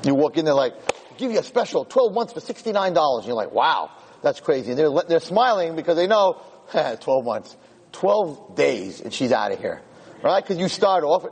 You 0.04 0.14
walk 0.14 0.36
in 0.36 0.44
there 0.44 0.54
like, 0.54 0.74
give 1.16 1.32
you 1.32 1.40
a 1.40 1.42
special 1.42 1.84
12 1.84 2.14
months 2.14 2.32
for 2.32 2.38
$69. 2.38 3.18
And 3.18 3.26
you're 3.26 3.34
like, 3.34 3.50
wow, 3.50 3.90
that's 4.22 4.38
crazy. 4.38 4.70
And 4.70 4.78
they're, 4.78 4.90
they're 5.08 5.18
smiling 5.18 5.74
because 5.74 5.96
they 5.96 6.06
know, 6.06 6.40
12 6.70 7.24
months. 7.24 7.56
12 7.90 8.54
days 8.54 9.00
and 9.00 9.12
she's 9.12 9.32
out 9.32 9.50
of 9.50 9.58
here. 9.58 9.82
Right? 10.22 10.42
Because 10.42 10.58
you 10.58 10.68
start 10.68 11.04
off, 11.04 11.24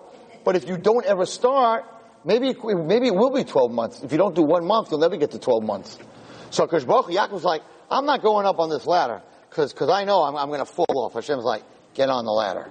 but 0.45 0.57
if 0.57 0.68
you 0.68 0.76
don't 0.76 1.05
ever 1.05 1.26
start, 1.26 1.84
maybe, 2.24 2.55
maybe 2.62 3.09
it 3.09 3.14
will 3.14 3.32
be 3.32 3.45
12 3.45 3.72
months. 3.72 4.03
If 4.03 4.12
you 4.12 4.18
don't 4.18 4.34
do 4.34 4.43
one 4.43 4.64
month, 4.64 4.91
you'll 4.91 5.01
never 5.01 5.16
get 5.16 5.32
to 5.32 5.39
12 5.39 5.62
months. 5.62 5.99
So 6.51 6.66
Kosh 6.66 6.84
Baruch 6.84 7.07
Yaakov's 7.07 7.45
like, 7.45 7.62
I'm 7.91 8.07
not 8.07 8.22
going 8.22 8.47
up 8.47 8.59
on 8.59 8.70
this 8.70 8.87
ladder 8.87 9.22
because 9.49 9.72
cause 9.72 9.89
I 9.89 10.05
know 10.05 10.22
I'm, 10.22 10.37
I'm 10.37 10.49
going 10.49 10.61
to 10.61 10.66
fall 10.66 10.87
off. 10.89 11.14
Hashem's 11.14 11.45
like, 11.45 11.62
get 11.95 12.09
on 12.09 12.24
the 12.24 12.32
ladder. 12.32 12.70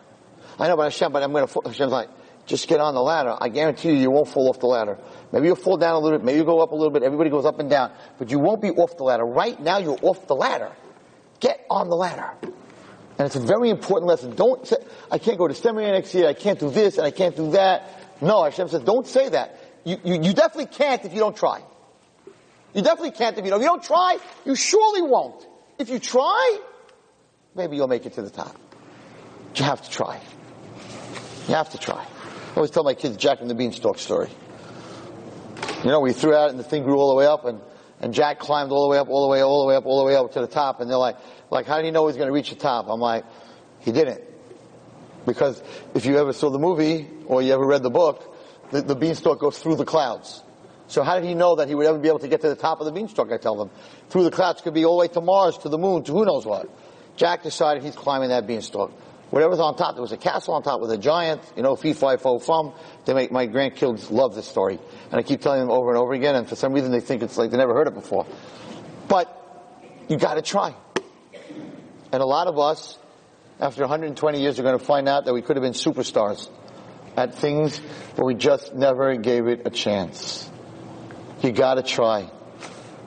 I 0.60 0.68
know, 0.68 0.78
but 0.78 0.84
Hashem, 0.84 1.12
but 1.12 1.24
I'm 1.24 1.32
going 1.32 1.46
to 1.46 1.52
fall. 1.52 1.64
Hashem's 1.66 1.92
like, 1.92 2.10
just 2.46 2.68
get 2.68 2.80
on 2.80 2.94
the 2.94 3.02
ladder. 3.02 3.36
I 3.40 3.50
guarantee 3.50 3.90
you, 3.90 3.96
you 3.96 4.12
won't 4.12 4.28
fall 4.28 4.50
off 4.50 4.60
the 4.60 4.68
ladder. 4.68 4.98
Maybe 5.32 5.48
you'll 5.48 5.56
fall 5.56 5.78
down 5.78 5.96
a 5.96 6.00
little 6.00 6.20
bit. 6.20 6.26
Maybe 6.26 6.38
you 6.38 6.46
go 6.46 6.60
up 6.60 6.72
a 6.72 6.76
little 6.76 6.92
bit. 6.92 7.04
Everybody 7.04 7.30
goes 7.30 7.46
up 7.46 7.60
and 7.60 7.70
down, 7.70 7.92
but 8.18 8.30
you 8.30 8.40
won't 8.40 8.62
be 8.62 8.70
off 8.70 8.98
the 8.98 9.04
ladder. 9.04 9.26
Right 9.26 9.60
now, 9.60 9.80
you're 9.80 9.98
off 10.02 10.28
the 10.28 10.36
ladder. 10.36 10.72
Get 11.40 11.66
on 11.70 11.90
the 11.90 11.96
ladder. 11.96 12.34
And 13.18 13.26
it's 13.26 13.36
a 13.36 13.40
very 13.40 13.70
important 13.70 14.10
lesson. 14.10 14.36
Don't 14.36 14.68
say, 14.68 14.78
I 15.10 15.18
can't 15.18 15.38
go 15.38 15.48
to 15.48 15.54
seminary 15.54 15.92
next 15.92 16.14
year, 16.14 16.28
I 16.28 16.34
can't 16.34 16.60
do 16.60 16.70
this, 16.70 16.98
and 16.98 17.06
I 17.06 17.12
can't 17.12 17.36
do 17.36 17.52
that. 17.52 18.22
No, 18.22 18.44
Hashem 18.44 18.68
says, 18.68 18.82
don't 18.82 19.08
say 19.08 19.30
that. 19.30 19.60
You, 19.84 19.98
you, 20.04 20.14
you 20.22 20.34
definitely 20.34 20.68
can't 20.68 21.04
if 21.06 21.14
you 21.14 21.20
don't 21.20 21.36
try. 21.36 21.62
You 22.74 22.82
definitely 22.82 23.12
can't 23.12 23.38
if 23.38 23.46
you 23.46 23.52
don't. 23.52 23.62
If 23.62 23.64
you 23.64 23.70
don't 23.70 23.84
try, 23.84 24.18
you 24.44 24.56
surely 24.56 25.02
won't. 25.02 25.46
If 25.80 25.90
you 25.90 26.00
try, 26.00 26.60
maybe 27.56 27.78
you'll 27.78 27.88
make 27.88 28.06
it 28.06 28.14
to 28.14 28.22
the 28.22 28.30
top. 28.30 28.56
You 29.56 29.64
have 29.64 29.82
to 29.82 29.90
try. 29.90 30.20
You 31.48 31.56
have 31.56 31.70
to 31.70 31.78
try. 31.78 32.04
I 32.04 32.56
always 32.56 32.72
tell 32.72 32.84
my 32.84 32.94
kids 32.96 33.16
Jack 33.16 33.40
and 33.40 33.50
the 33.50 33.56
Beanstalk 33.56 33.98
story. 33.98 34.30
You 35.84 35.92
know, 35.92 36.02
we 36.02 36.12
threw 36.14 36.34
out 36.34 36.50
and 36.50 36.60
the 36.60 36.64
thing 36.64 36.84
grew 36.84 36.98
all 36.98 37.10
the 37.10 37.16
way 37.16 37.28
up 37.28 37.46
and, 37.46 37.62
and 38.02 38.14
Jack 38.14 38.40
climbed 38.40 38.72
all 38.72 38.84
the 38.84 38.90
way 38.90 38.98
up, 38.98 39.08
all 39.08 39.24
the 39.24 39.32
way, 39.32 39.42
all 39.42 39.62
the 39.62 39.68
way 39.68 39.76
up, 39.76 39.86
all 39.86 40.00
the 40.00 40.06
way 40.06 40.16
up 40.16 40.34
to 40.34 40.42
the 40.42 40.48
top 40.48 40.82
and 40.82 40.90
they're 40.90 40.98
like, 40.98 41.18
like, 41.50 41.66
how 41.66 41.80
do 41.80 41.86
you 41.86 41.92
know 41.92 42.08
he's 42.08 42.18
going 42.18 42.28
to 42.28 42.34
reach 42.34 42.50
the 42.50 42.56
top? 42.56 42.88
I'm 42.90 43.00
like, 43.00 43.26
he 43.80 43.92
didn't. 43.92 44.22
Because 45.26 45.62
if 45.94 46.06
you 46.06 46.18
ever 46.18 46.34
saw 46.34 46.50
the 46.50 46.60
movie 46.60 47.08
or 47.26 47.42
you 47.42 47.54
ever 47.54 47.66
read 47.66 47.84
the 47.84 47.90
book, 47.90 48.36
the, 48.72 48.82
the 48.82 48.96
beanstalk 48.96 49.40
goes 49.40 49.58
through 49.58 49.76
the 49.76 49.86
clouds. 49.86 50.44
So 50.88 51.04
how 51.04 51.20
did 51.20 51.28
he 51.28 51.34
know 51.34 51.56
that 51.56 51.68
he 51.68 51.76
would 51.76 51.88
ever 51.88 51.98
be 51.98 52.08
able 52.08 52.20
to 52.20 52.28
get 52.28 52.42
to 52.42 52.50
the 52.50 52.56
top 52.56 52.80
of 52.80 52.86
the 52.86 52.92
beanstalk, 52.92 53.32
I 53.32 53.38
tell 53.38 53.56
them? 53.56 53.72
Through 54.10 54.26
the 54.26 54.32
clouds 54.32 54.62
could 54.62 54.74
be 54.74 54.86
all 54.86 54.98
the 54.98 55.02
way 55.02 55.08
to 55.10 55.22
Mars, 55.22 55.58
to 55.60 55.70
the 55.70 55.80
moon, 55.80 56.04
to 56.04 56.12
who 56.12 56.26
knows 56.26 56.46
what. 56.46 56.70
Jack 57.16 57.44
decided 57.44 57.82
he's 57.82 57.96
climbing 57.96 58.30
that 58.30 58.46
beanstalk. 58.46 58.92
Whatever's 59.32 59.60
on 59.60 59.76
top, 59.76 59.96
there 59.96 60.04
was 60.04 60.12
a 60.12 60.18
castle 60.18 60.54
on 60.54 60.62
top 60.62 60.80
with 60.80 60.92
a 60.92 60.98
giant, 60.98 61.42
you 61.56 61.64
know, 61.64 61.76
fee, 61.76 61.94
fi, 61.94 62.18
fo, 62.18 62.38
fum. 62.38 62.74
They 63.06 63.14
make, 63.14 63.32
my 63.32 63.48
grandkids 63.48 64.12
love 64.12 64.36
this 64.36 64.48
story. 64.48 64.80
And 65.12 65.20
I 65.20 65.24
keep 65.24 65.42
telling 65.42 65.62
them 65.62 65.72
over 65.72 65.90
and 65.90 65.98
over 65.98 66.14
again, 66.14 66.36
and 66.36 66.48
for 66.48 66.56
some 66.56 66.74
reason 66.74 66.92
they 66.92 67.00
think 67.00 67.24
it's 67.24 67.38
like 67.38 67.50
they 67.50 67.58
never 67.58 67.74
heard 67.74 67.88
it 67.88 67.96
before. 67.96 68.28
But, 69.08 69.32
you 70.08 70.18
gotta 70.18 70.44
try. 70.44 70.76
And 72.16 72.22
a 72.22 72.26
lot 72.26 72.48
of 72.48 72.58
us, 72.58 72.98
after 73.60 73.82
120 73.82 74.40
years, 74.40 74.58
are 74.58 74.64
going 74.64 74.80
to 74.80 74.86
find 74.86 75.10
out 75.10 75.26
that 75.26 75.34
we 75.34 75.42
could 75.42 75.58
have 75.58 75.64
been 75.64 75.74
superstars 75.74 76.50
at 77.18 77.36
things, 77.36 77.82
but 78.16 78.24
we 78.24 78.36
just 78.36 78.74
never 78.74 79.18
gave 79.18 79.48
it 79.48 79.64
a 79.66 79.70
chance. 79.70 80.50
You 81.42 81.52
gotta 81.52 81.84
try. 81.84 82.32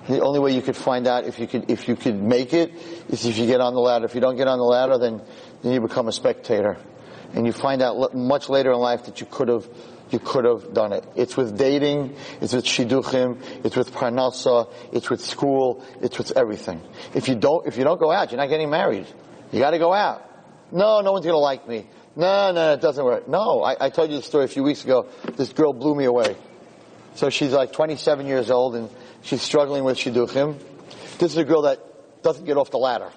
The 0.09 0.20
only 0.20 0.40
way 0.40 0.54
you 0.54 0.61
could 0.61 0.76
find 0.76 1.06
out 1.06 1.24
if 1.24 1.38
you 1.38 1.46
could, 1.46 1.70
if 1.70 1.88
you 1.88 1.96
could 1.96 2.22
make 2.22 2.52
it 2.52 2.70
is 3.09 3.24
if 3.24 3.38
you 3.38 3.46
get 3.46 3.62
on 3.62 3.72
the 3.72 3.80
ladder. 3.80 4.04
If 4.04 4.14
you 4.14 4.20
don't 4.20 4.36
get 4.36 4.46
on 4.46 4.59
the 4.59 4.64
ladder, 4.64 4.98
then, 4.98 5.22
then 5.62 5.72
you 5.72 5.80
become 5.80 6.09
a 6.09 6.12
spectator. 6.12 6.76
And 7.32 7.46
you 7.46 7.52
find 7.52 7.80
out 7.80 8.14
much 8.14 8.50
later 8.50 8.72
in 8.72 8.78
life 8.78 9.06
that 9.06 9.22
you 9.22 9.26
could 9.26 9.48
have, 9.48 9.66
you 10.11 10.18
could 10.18 10.44
have 10.44 10.72
done 10.72 10.92
it. 10.92 11.04
It's 11.16 11.36
with 11.36 11.59
dating, 11.59 12.16
it's 12.40 12.52
with 12.52 12.64
shidduchim, 12.64 13.64
it's 13.64 13.76
with 13.76 13.92
parnasa, 13.92 14.70
it's 14.92 15.11
with 15.11 15.20
school, 15.20 15.84
it's 16.00 16.18
with 16.18 16.36
everything. 16.36 16.80
If 17.14 17.28
you 17.28 17.34
don't, 17.34 17.66
if 17.66 17.76
you 17.76 17.84
don't 17.84 18.00
go 18.00 18.11
out, 18.11 18.30
you're 18.30 18.40
not 18.40 18.48
getting 18.48 18.70
married. 18.70 19.06
You 19.52 19.59
gotta 19.59 19.78
go 19.78 19.92
out. 19.92 20.24
No, 20.72 21.00
no 21.00 21.12
one's 21.12 21.24
gonna 21.24 21.38
like 21.38 21.66
me. 21.68 21.86
No, 22.16 22.52
no, 22.52 22.72
it 22.72 22.80
doesn't 22.80 23.04
work. 23.04 23.28
No, 23.28 23.62
I, 23.62 23.86
I 23.86 23.90
told 23.90 24.11
you 24.11 24.16
the 24.16 24.22
story 24.22 24.44
a 24.44 24.48
few 24.48 24.62
weeks 24.62 24.82
ago. 24.82 25.06
This 25.36 25.52
girl 25.52 25.72
blew 25.72 25.94
me 25.94 26.04
away. 26.04 26.36
So 27.14 27.30
she's 27.30 27.52
like 27.52 27.72
27 27.72 28.26
years 28.26 28.50
old 28.50 28.74
and 28.74 28.90
she's 29.22 29.42
struggling 29.42 29.84
with 29.84 29.98
shidduchim. 29.98 30.59
This 31.18 31.32
is 31.32 31.36
a 31.36 31.44
girl 31.44 31.62
that 31.62 32.22
doesn't 32.22 32.44
get 32.44 32.56
off 32.56 32.70
the 32.70 32.78
ladder. 32.78 33.11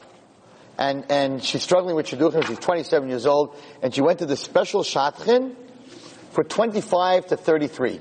And, 0.77 1.05
and 1.11 1.43
she's 1.43 1.63
struggling 1.63 1.95
with 1.95 2.07
shidduchim. 2.07 2.45
She's 2.47 2.59
27 2.59 3.09
years 3.09 3.25
old 3.25 3.55
and 3.81 3.93
she 3.93 4.01
went 4.01 4.19
to 4.19 4.25
the 4.25 4.37
special 4.37 4.83
shadchan 4.83 5.55
for 6.31 6.43
25 6.43 7.27
to 7.27 7.37
33. 7.37 7.99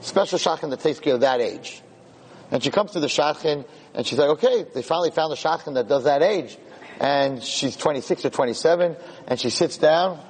Special 0.00 0.38
shadchan 0.38 0.70
that 0.70 0.80
takes 0.80 1.00
care 1.00 1.14
of 1.14 1.20
that 1.20 1.40
age. 1.40 1.82
And 2.50 2.62
she 2.62 2.70
comes 2.70 2.92
to 2.92 3.00
the 3.00 3.08
shadchan 3.08 3.66
and 3.94 4.06
she's 4.06 4.18
like, 4.18 4.30
okay, 4.30 4.64
they 4.72 4.82
finally 4.82 5.10
found 5.10 5.32
the 5.32 5.36
shadchan 5.36 5.74
that 5.74 5.88
does 5.88 6.04
that 6.04 6.22
age. 6.22 6.56
And 7.00 7.42
she's 7.42 7.76
26 7.76 8.24
or 8.24 8.30
27 8.30 8.96
and 9.26 9.40
she 9.40 9.50
sits 9.50 9.76
down 9.76 10.20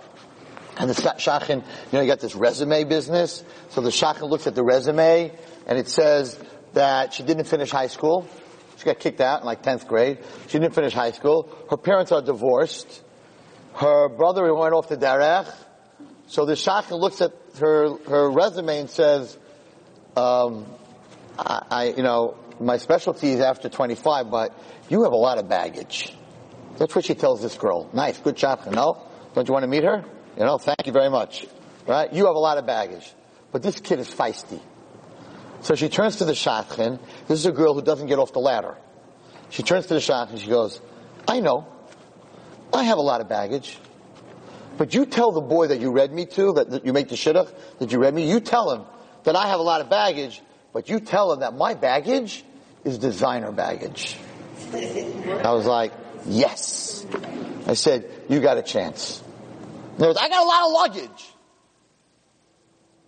And 0.79 0.89
the 0.89 0.95
shadchan, 0.95 1.57
you 1.57 1.64
know, 1.93 2.01
you 2.01 2.07
got 2.07 2.21
this 2.21 2.37
resume 2.37 2.85
business. 2.85 3.43
So 3.71 3.81
the 3.81 3.91
shadchan 3.91 4.31
looks 4.31 4.47
at 4.47 4.55
the 4.55 4.62
resume 4.62 5.33
and 5.66 5.79
it 5.79 5.89
says 5.89 6.39
that 6.75 7.12
she 7.12 7.25
didn't 7.25 7.45
finish 7.45 7.71
high 7.71 7.89
school. 7.89 8.29
She 8.77 8.85
got 8.85 9.01
kicked 9.01 9.21
out 9.21 9.41
in 9.41 9.47
like 9.47 9.64
10th 9.64 9.89
grade. 9.89 10.19
She 10.47 10.59
didn't 10.59 10.75
finish 10.75 10.93
high 10.93 11.11
school. 11.11 11.51
Her 11.69 11.77
parents 11.77 12.12
are 12.12 12.23
divorced. 12.23 13.03
Her 13.75 14.09
brother 14.09 14.55
went 14.55 14.73
off 14.73 14.87
to 14.89 14.97
Derech. 14.97 15.53
So 16.29 16.45
the 16.45 16.53
shadchan 16.53 17.01
looks 17.01 17.20
at 17.22 17.33
her, 17.59 17.97
her 18.09 18.31
resume 18.31 18.81
and 18.81 18.91
says, 18.91 19.37
um, 20.14 20.66
I, 21.39 21.62
I, 21.70 21.85
you 21.97 22.03
know, 22.03 22.37
my 22.61 22.76
specialty 22.76 23.31
is 23.31 23.41
after 23.41 23.68
25, 23.68 24.31
but 24.31 24.53
you 24.91 25.05
have 25.05 25.12
a 25.12 25.16
lot 25.16 25.39
of 25.39 25.49
baggage. 25.49 26.12
That's 26.76 26.95
what 26.95 27.07
she 27.07 27.14
tells 27.14 27.41
this 27.41 27.57
girl. 27.57 27.89
Nice, 27.95 28.18
good 28.18 28.37
shadchan. 28.37 28.72
No? 28.72 29.03
Don't 29.35 29.49
you 29.49 29.53
want 29.53 29.64
to 29.64 29.68
meet 29.68 29.85
her? 29.85 30.05
You 30.37 30.45
know, 30.45 30.59
thank 30.59 30.87
you 30.87 30.93
very 30.93 31.09
much. 31.09 31.47
Right? 31.87 32.12
You 32.12 32.26
have 32.26 32.37
a 32.37 32.41
lot 32.41 32.59
of 32.59 32.66
baggage. 32.66 33.11
But 33.51 33.62
this 33.62 33.81
kid 33.81 33.99
is 33.99 34.09
feisty. 34.09 34.61
So 35.62 35.74
she 35.74 35.89
turns 35.89 36.16
to 36.16 36.26
the 36.26 36.33
shadchan. 36.33 37.01
This 37.26 37.41
is 37.41 37.47
a 37.47 37.53
girl 37.53 37.72
who 37.74 37.83
doesn't 37.83 38.07
get 38.07 38.18
off 38.18 38.33
the 38.33 38.41
ladder. 38.41 38.76
She 39.49 39.62
turns 39.62 39.87
to 39.87 39.95
the 39.95 40.01
shadchan. 40.01 40.39
She 40.39 40.49
goes, 40.49 40.81
I 41.26 41.41
know. 41.41 41.66
I 42.72 42.85
have 42.85 42.99
a 42.99 43.03
lot 43.03 43.22
of 43.22 43.29
baggage. 43.29 43.79
But 44.79 44.95
you 44.95 45.07
tell 45.07 45.33
the 45.33 45.41
boy 45.41 45.66
that 45.66 45.81
you 45.81 45.91
read 45.91 46.12
me 46.12 46.24
to, 46.26 46.53
that, 46.55 46.70
that 46.70 46.87
you 46.87 46.93
make 46.93 47.09
the 47.09 47.16
shidduch, 47.16 47.53
that 47.81 47.91
you 47.91 47.99
read 47.99 48.14
me, 48.14 48.31
you 48.31 48.39
tell 48.39 48.70
him 48.70 48.87
that 49.24 49.35
I 49.35 49.49
have 49.49 49.59
a 49.59 49.62
lot 49.64 49.81
of 49.81 49.91
baggage, 49.91 50.41
but 50.72 50.89
you 50.89 51.01
tell 51.01 51.33
him 51.33 51.41
that 51.41 51.55
my 51.55 51.74
baggage 51.74 52.45
is 52.85 52.99
designer 52.99 53.51
baggage. 53.51 54.16
I 54.72 55.53
was 55.53 55.66
like, 55.66 55.93
yes. 56.24 57.05
I 57.66 57.74
said, 57.74 58.09
you 58.29 58.41
got 58.41 58.57
a 58.57 58.62
chance. 58.62 59.22
In 59.99 60.05
words, 60.05 60.18
I 60.20 60.29
got 60.29 60.45
a 60.45 60.47
lot 60.47 60.66
of 60.66 60.72
luggage. 60.72 61.26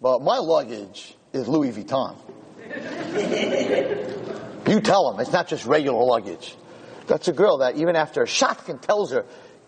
But 0.02 0.22
my 0.22 0.38
luggage 0.38 1.14
is 1.32 1.46
Louis 1.46 1.70
Vuitton. 1.70 2.16
you 4.68 4.80
tell 4.80 5.12
him, 5.12 5.20
it's 5.20 5.32
not 5.32 5.46
just 5.46 5.66
regular 5.66 6.02
luggage. 6.02 6.56
That's 7.06 7.28
a 7.28 7.32
girl 7.32 7.58
that 7.58 7.76
even 7.76 7.94
after 7.94 8.22
a 8.22 8.26
shadchan 8.26 8.80
tells 8.80 9.12
her, 9.12 9.24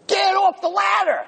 get 0.08 0.34
off 0.34 0.60
the 0.60 0.68
ladder! 0.68 1.26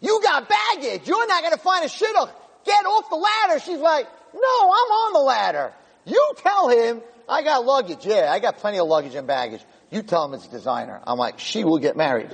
You 0.00 0.20
got 0.22 0.48
baggage! 0.48 1.06
You're 1.06 1.26
not 1.26 1.42
gonna 1.42 1.56
find 1.56 1.84
a 1.84 1.88
shidduch! 1.88 2.30
Get 2.64 2.84
off 2.84 3.08
the 3.08 3.16
ladder! 3.16 3.60
She's 3.60 3.78
like, 3.78 4.06
no, 4.34 4.40
I'm 4.40 4.90
on 4.92 5.12
the 5.14 5.20
ladder! 5.20 5.72
You 6.04 6.34
tell 6.36 6.68
him, 6.68 7.02
I 7.28 7.42
got 7.42 7.64
luggage. 7.64 8.06
Yeah, 8.06 8.30
I 8.30 8.38
got 8.38 8.58
plenty 8.58 8.78
of 8.78 8.86
luggage 8.86 9.14
and 9.14 9.26
baggage. 9.26 9.62
You 9.90 10.02
tell 10.02 10.24
him 10.24 10.34
it's 10.34 10.46
designer. 10.46 11.00
I'm 11.06 11.18
like, 11.18 11.38
she 11.38 11.64
will 11.64 11.78
get 11.78 11.96
married. 11.96 12.30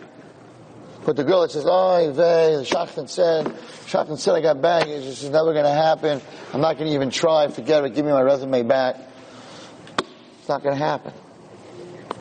But 1.04 1.16
the 1.16 1.24
girl 1.24 1.42
that 1.42 1.50
says, 1.50 1.64
oh, 1.66 2.12
the 2.12 2.64
shadchan 2.64 3.08
said, 3.08 3.46
shadchan 3.86 4.18
said 4.18 4.34
I 4.34 4.40
got 4.40 4.62
baggage, 4.62 5.02
this 5.02 5.22
is 5.22 5.30
never 5.30 5.52
gonna 5.52 5.74
happen, 5.74 6.20
I'm 6.52 6.60
not 6.60 6.78
gonna 6.78 6.92
even 6.92 7.10
try, 7.10 7.48
forget 7.48 7.84
it, 7.84 7.94
give 7.94 8.04
me 8.04 8.12
my 8.12 8.20
resume 8.20 8.62
back. 8.62 8.96
It's 10.38 10.48
not 10.48 10.62
gonna 10.62 10.76
happen. 10.76 11.12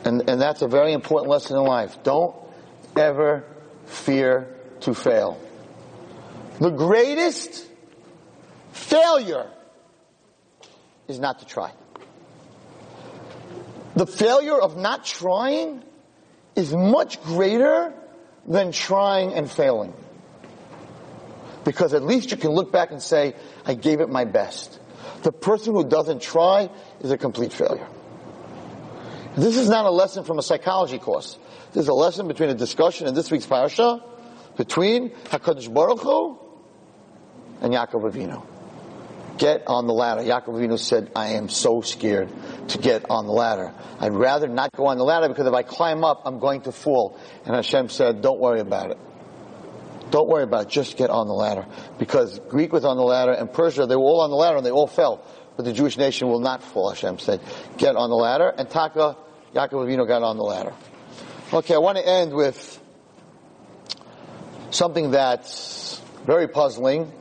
And, 0.04 0.28
and 0.28 0.40
that's 0.40 0.62
a 0.62 0.68
very 0.68 0.92
important 0.92 1.30
lesson 1.30 1.56
in 1.56 1.62
life. 1.62 2.02
Don't 2.02 2.34
ever 2.96 3.44
fear 3.86 4.51
to 4.82 4.94
fail. 4.94 5.40
The 6.60 6.70
greatest 6.70 7.66
failure 8.72 9.50
is 11.08 11.18
not 11.18 11.40
to 11.40 11.46
try. 11.46 11.72
The 13.96 14.06
failure 14.06 14.58
of 14.58 14.76
not 14.76 15.04
trying 15.04 15.82
is 16.56 16.72
much 16.72 17.22
greater 17.22 17.92
than 18.46 18.72
trying 18.72 19.34
and 19.34 19.50
failing. 19.50 19.94
Because 21.64 21.94
at 21.94 22.02
least 22.02 22.30
you 22.30 22.36
can 22.36 22.50
look 22.50 22.72
back 22.72 22.90
and 22.90 23.00
say, 23.00 23.34
I 23.64 23.74
gave 23.74 24.00
it 24.00 24.08
my 24.08 24.24
best. 24.24 24.80
The 25.22 25.32
person 25.32 25.74
who 25.74 25.88
doesn't 25.88 26.22
try 26.22 26.70
is 27.00 27.10
a 27.10 27.18
complete 27.18 27.52
failure. 27.52 27.86
This 29.36 29.56
is 29.56 29.68
not 29.68 29.86
a 29.86 29.90
lesson 29.90 30.24
from 30.24 30.38
a 30.38 30.42
psychology 30.42 30.98
course. 30.98 31.38
This 31.72 31.84
is 31.84 31.88
a 31.88 31.94
lesson 31.94 32.28
between 32.28 32.50
a 32.50 32.54
discussion 32.54 33.06
in 33.06 33.14
this 33.14 33.30
week's 33.30 33.46
parasha 33.46 34.02
between 34.56 35.10
Hakadosh 35.10 35.72
Baruch 35.72 36.00
Hu 36.00 36.38
and 37.60 37.72
Yaakov 37.72 38.10
Avinu. 38.10 38.44
Get 39.38 39.64
on 39.66 39.86
the 39.86 39.92
ladder. 39.92 40.22
Yaakov 40.22 40.54
Avinu 40.54 40.78
said, 40.78 41.10
"I 41.16 41.34
am 41.34 41.48
so 41.48 41.80
scared 41.80 42.28
to 42.68 42.78
get 42.78 43.10
on 43.10 43.26
the 43.26 43.32
ladder. 43.32 43.72
I'd 43.98 44.12
rather 44.12 44.46
not 44.46 44.70
go 44.76 44.86
on 44.86 44.98
the 44.98 45.04
ladder 45.04 45.28
because 45.28 45.46
if 45.46 45.54
I 45.54 45.62
climb 45.62 46.04
up, 46.04 46.22
I'm 46.24 46.38
going 46.38 46.62
to 46.62 46.72
fall." 46.72 47.18
And 47.44 47.54
Hashem 47.54 47.88
said, 47.88 48.22
"Don't 48.22 48.40
worry 48.40 48.60
about 48.60 48.90
it. 48.90 48.98
Don't 50.10 50.28
worry 50.28 50.42
about 50.42 50.66
it. 50.66 50.68
Just 50.68 50.96
get 50.96 51.10
on 51.10 51.26
the 51.26 51.34
ladder." 51.34 51.66
Because 51.98 52.38
Greek 52.48 52.72
was 52.72 52.84
on 52.84 52.96
the 52.96 53.02
ladder 53.02 53.32
and 53.32 53.52
Persia, 53.52 53.86
they 53.86 53.96
were 53.96 54.02
all 54.02 54.20
on 54.20 54.30
the 54.30 54.36
ladder 54.36 54.58
and 54.58 54.66
they 54.66 54.70
all 54.70 54.86
fell 54.86 55.24
but 55.56 55.64
the 55.64 55.72
Jewish 55.72 55.96
nation 55.96 56.28
will 56.28 56.40
not 56.40 56.62
fall. 56.62 56.90
Hashem 56.90 57.18
said, 57.18 57.40
get 57.76 57.96
on 57.96 58.10
the 58.10 58.16
ladder. 58.16 58.48
And 58.48 58.68
Taka, 58.68 59.16
Yaakov 59.54 59.86
Avinu 59.86 60.06
got 60.06 60.22
on 60.22 60.36
the 60.36 60.42
ladder. 60.42 60.72
Okay, 61.52 61.74
I 61.74 61.78
want 61.78 61.98
to 61.98 62.06
end 62.06 62.32
with 62.32 62.81
something 64.74 65.12
that's 65.12 66.00
very 66.24 66.48
puzzling. 66.48 67.12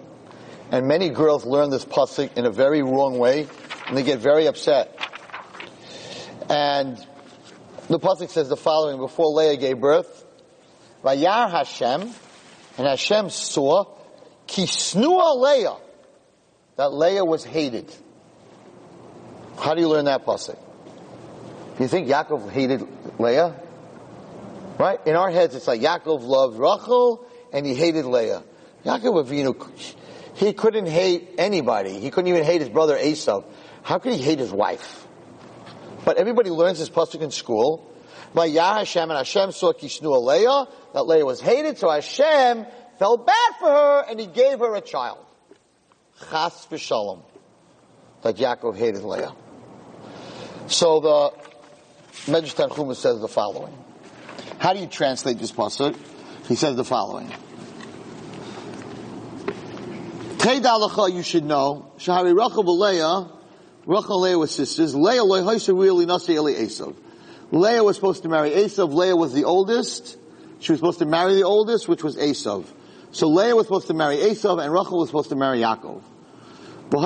And 0.72 0.88
many 0.88 1.10
girls 1.10 1.46
learn 1.46 1.70
this 1.70 1.84
pasuk 1.84 2.38
in 2.38 2.46
a 2.46 2.52
very 2.52 2.82
wrong 2.82 3.18
way, 3.20 3.48
and 3.88 3.98
they 3.98 4.04
get 4.04 4.20
very 4.20 4.48
upset. 4.48 4.98
And 6.50 6.98
the 7.90 8.00
pasuk 8.00 8.30
says 8.30 8.48
the 8.48 8.56
following: 8.56 8.98
Before 8.98 9.28
Leah 9.34 9.58
gave 9.58 9.82
birth, 9.82 10.26
Vayar 11.04 11.52
Hashem, 11.52 12.02
and 12.78 12.88
Hashem 12.88 13.30
saw 13.30 13.86
Kisnua 14.48 15.42
Leah, 15.42 15.76
that 16.78 16.94
Leah 16.94 17.26
was 17.26 17.44
hated. 17.44 17.94
How 19.60 19.76
do 19.76 19.82
you 19.82 19.90
learn 19.90 20.06
that 20.06 20.26
pasuk? 20.26 20.58
Do 21.78 21.84
you 21.84 21.90
think 21.90 22.08
Yaakov 22.08 22.50
hated 22.50 22.88
Leah? 23.20 23.60
Right? 24.80 25.06
In 25.06 25.16
our 25.16 25.30
heads, 25.30 25.54
it's 25.54 25.68
like 25.68 25.82
Yaakov 25.82 26.22
loved 26.24 26.58
Rachel 26.58 27.28
and 27.52 27.66
he 27.66 27.76
hated 27.76 28.06
Leah. 28.06 28.44
Yaakov 28.86 29.26
Avinu, 29.26 29.70
he 30.36 30.54
couldn't 30.54 30.88
hate 30.88 31.36
anybody. 31.38 32.00
He 32.00 32.10
couldn't 32.10 32.30
even 32.30 32.44
hate 32.44 32.62
his 32.62 32.70
brother 32.70 32.98
Esav. 32.98 33.46
How 33.84 34.00
could 34.00 34.14
he 34.14 34.22
hate 34.22 34.40
his 34.40 34.52
wife? 34.52 35.08
But 36.06 36.18
everybody 36.18 36.50
learns 36.50 36.80
this 36.80 36.90
pasuk 36.90 37.22
in 37.22 37.32
school. 37.32 37.88
Vayar 38.34 38.78
Hashem 38.78 39.10
and 39.10 39.18
Hashem 39.18 39.52
saw 39.52 39.74
Kishnua 39.74 40.24
Leah, 40.24 40.68
that 40.94 41.04
Leah 41.04 41.26
was 41.26 41.42
hated, 41.42 41.78
so 41.78 41.90
Hashem 41.90 42.66
felt 42.98 43.28
bad 43.28 43.52
for 43.60 43.68
her 43.68 44.06
and 44.10 44.20
he 44.20 44.26
gave 44.26 44.60
her 44.60 44.76
a 44.76 44.82
child. 44.82 45.26
Chas 46.30 46.68
v'shalom. 46.72 47.24
That 48.22 48.38
Yaakov 48.38 48.78
hated 48.78 49.04
Leah. 49.04 49.36
So 50.68 51.00
the 51.00 52.32
Medrash 52.32 52.56
Tanchuma 52.56 52.96
says 52.96 53.20
the 53.20 53.28
following. 53.28 53.78
How 54.60 54.74
do 54.74 54.80
you 54.80 54.88
translate 54.88 55.40
this 55.40 55.52
pasuk? 55.52 55.98
He 56.52 56.58
says 56.58 56.76
the 56.76 56.84
following. 56.84 57.32
You 60.44 61.24
should 61.24 61.46
know, 61.46 61.94
Shahari 61.98 62.38
Rachel 62.38 62.78
Leah, 62.78 63.30
Rachel 63.86 64.20
Leah 64.20 64.38
were 64.38 64.48
sisters. 64.48 64.94
Leah 64.94 65.24
really 65.24 66.06
nasi 66.06 66.34
eli 66.34 66.56
Esav. 66.56 66.94
Leah 67.52 67.86
was 67.86 67.96
supposed 67.96 68.24
to 68.24 68.30
marry 68.30 68.50
Esav. 68.50 68.94
Leah 68.94 69.16
was 69.16 69.32
the 69.32 69.46
oldest. 69.46 70.18
She 70.60 70.74
was 70.74 70.80
supposed 70.80 71.00
to 71.00 71.06
marry 71.06 71.36
the 71.36 71.44
oldest, 71.44 71.88
which 71.88 72.04
was 72.04 72.18
Esav. 72.18 72.66
So 73.12 73.30
Leah 73.30 73.56
was 73.56 73.68
supposed 73.68 73.88
to 73.88 73.94
marry 73.94 74.18
Esav, 74.18 74.62
and 74.62 74.74
Rachel 74.74 75.00
was 75.00 75.08
supposed 75.08 75.30
to 75.30 75.38
marry 75.38 75.60
Yaakov. 75.60 76.02
So 76.92 76.98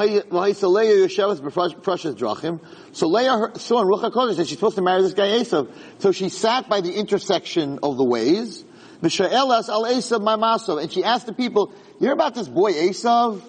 Leah 3.07 3.51
saw 3.57 3.81
in 3.81 3.87
Ruach 3.87 4.11
HaKodesh 4.11 4.37
that 4.37 4.47
she's 4.47 4.57
supposed 4.57 4.77
to 4.77 4.81
marry 4.81 5.03
this 5.03 5.13
guy 5.13 5.27
Esav. 5.27 5.71
So 5.99 6.11
she 6.11 6.29
sat 6.29 6.67
by 6.67 6.81
the 6.81 6.95
intersection 6.95 7.77
of 7.83 7.97
the 7.97 8.03
ways. 8.03 8.65
And 9.05 10.91
she 10.91 11.03
asked 11.03 11.25
the 11.27 11.33
people, 11.35 11.71
you 11.99 11.99
hear 11.99 12.13
about 12.13 12.33
this 12.33 12.47
boy 12.47 12.73
Esav? 12.73 13.41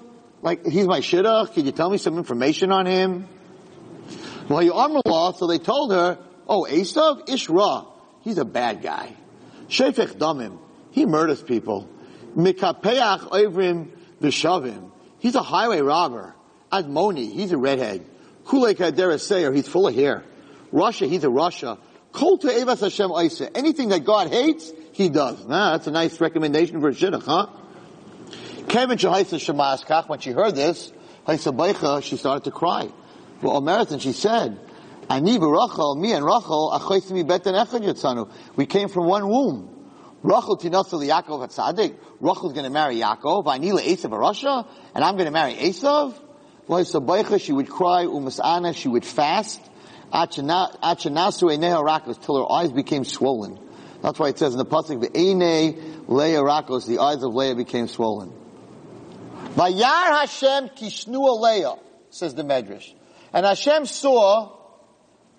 Like, 0.42 0.66
he's 0.66 0.86
my 0.86 1.00
shidduch. 1.00 1.54
Can 1.54 1.64
you 1.64 1.72
tell 1.72 1.88
me 1.88 1.96
some 1.96 2.18
information 2.18 2.70
on 2.70 2.84
him? 2.84 3.26
Well, 4.48 4.62
you 4.62 4.72
law, 4.72 5.32
so 5.32 5.46
they 5.46 5.58
told 5.58 5.92
her, 5.92 6.18
oh, 6.46 6.66
Esav, 6.68 7.26
Ishra, 7.26 7.86
he's 8.22 8.38
a 8.38 8.44
bad 8.44 8.82
guy. 8.82 9.16
Shefech 9.68 10.18
damim, 10.18 10.58
he 10.90 11.06
murders 11.06 11.42
people. 11.42 11.88
Mikapeach 12.36 13.30
oivrim 13.30 13.88
v'shavim, 14.20 14.90
He's 15.18 15.34
a 15.34 15.42
highway 15.42 15.80
robber. 15.80 16.34
Admoni, 16.70 17.32
he's 17.32 17.52
a 17.52 17.56
redhead. 17.56 18.04
Kulei 18.44 18.74
Kadera 18.74 19.18
Sayer, 19.18 19.52
he's 19.52 19.66
full 19.66 19.88
of 19.88 19.94
hair. 19.94 20.22
Rasha, 20.72 21.08
he's 21.08 21.24
a 21.24 21.28
rasha. 21.28 21.78
Kol 22.12 22.38
to 22.38 22.46
Evas 22.46 22.80
Hashem 22.80 23.10
Isa. 23.10 23.56
Anything 23.56 23.88
that 23.88 24.04
God 24.04 24.28
hates, 24.28 24.70
he 24.96 25.10
does. 25.10 25.46
Nah, 25.46 25.72
that's 25.72 25.86
a 25.86 25.90
nice 25.90 26.18
recommendation 26.22 26.80
for 26.80 26.88
a 26.88 26.92
shidduch, 26.92 27.24
huh? 27.24 27.48
Kevin 28.66 28.96
Shahaisa 28.96 29.38
Shemaskach, 29.38 30.08
when 30.08 30.20
she 30.20 30.30
heard 30.30 30.54
this, 30.56 30.90
she 31.28 32.16
started 32.16 32.44
to 32.44 32.50
cry. 32.50 32.88
Well, 33.42 33.58
American, 33.58 33.98
she 33.98 34.12
said, 34.12 34.58
Ani 35.10 35.38
Rachel, 35.38 35.96
me 35.96 36.12
and 36.12 36.24
Rachel, 36.24 36.72
we 38.56 38.66
came 38.66 38.88
from 38.88 39.06
one 39.06 39.28
womb. 39.28 39.68
Rachel 40.22 40.56
tinasa 40.56 40.98
Yaakov 41.06 41.46
Hatzadik. 41.46 41.94
Rachel's 42.20 42.54
going 42.54 42.64
to 42.64 42.70
marry 42.70 42.96
Yaakov. 42.96 43.44
Vanila 43.44 43.80
Esav 43.80 44.10
Arasha, 44.10 44.66
and 44.94 45.04
I'm 45.04 45.16
going 45.16 45.26
to 45.26 45.30
marry 45.30 45.54
Esav. 45.54 46.14
She 47.40 47.52
would 47.52 47.68
cry, 47.68 48.06
umasana, 48.06 48.74
she 48.74 48.88
would 48.88 49.04
fast, 49.04 49.60
achanasu 50.12 51.50
eneha 51.54 51.84
rakos, 51.84 52.18
till 52.24 52.38
her 52.38 52.50
eyes 52.50 52.72
became 52.72 53.04
swollen. 53.04 53.58
That's 54.06 54.20
why 54.20 54.28
it 54.28 54.38
says 54.38 54.52
in 54.52 54.58
the 54.58 54.64
pasuk, 54.64 55.00
the 55.00 55.18
ene 55.18 56.04
Leah 56.06 56.38
rakos, 56.38 56.86
the 56.86 57.00
eyes 57.00 57.24
of 57.24 57.34
Leah 57.34 57.56
became 57.56 57.88
swollen. 57.88 58.32
Vayar 59.56 60.20
Hashem 60.20 60.68
kishnua 60.68 61.40
Leah, 61.40 61.74
says 62.10 62.32
the 62.32 62.44
Medrash. 62.44 62.94
And 63.32 63.44
Hashem 63.44 63.84
saw 63.86 64.56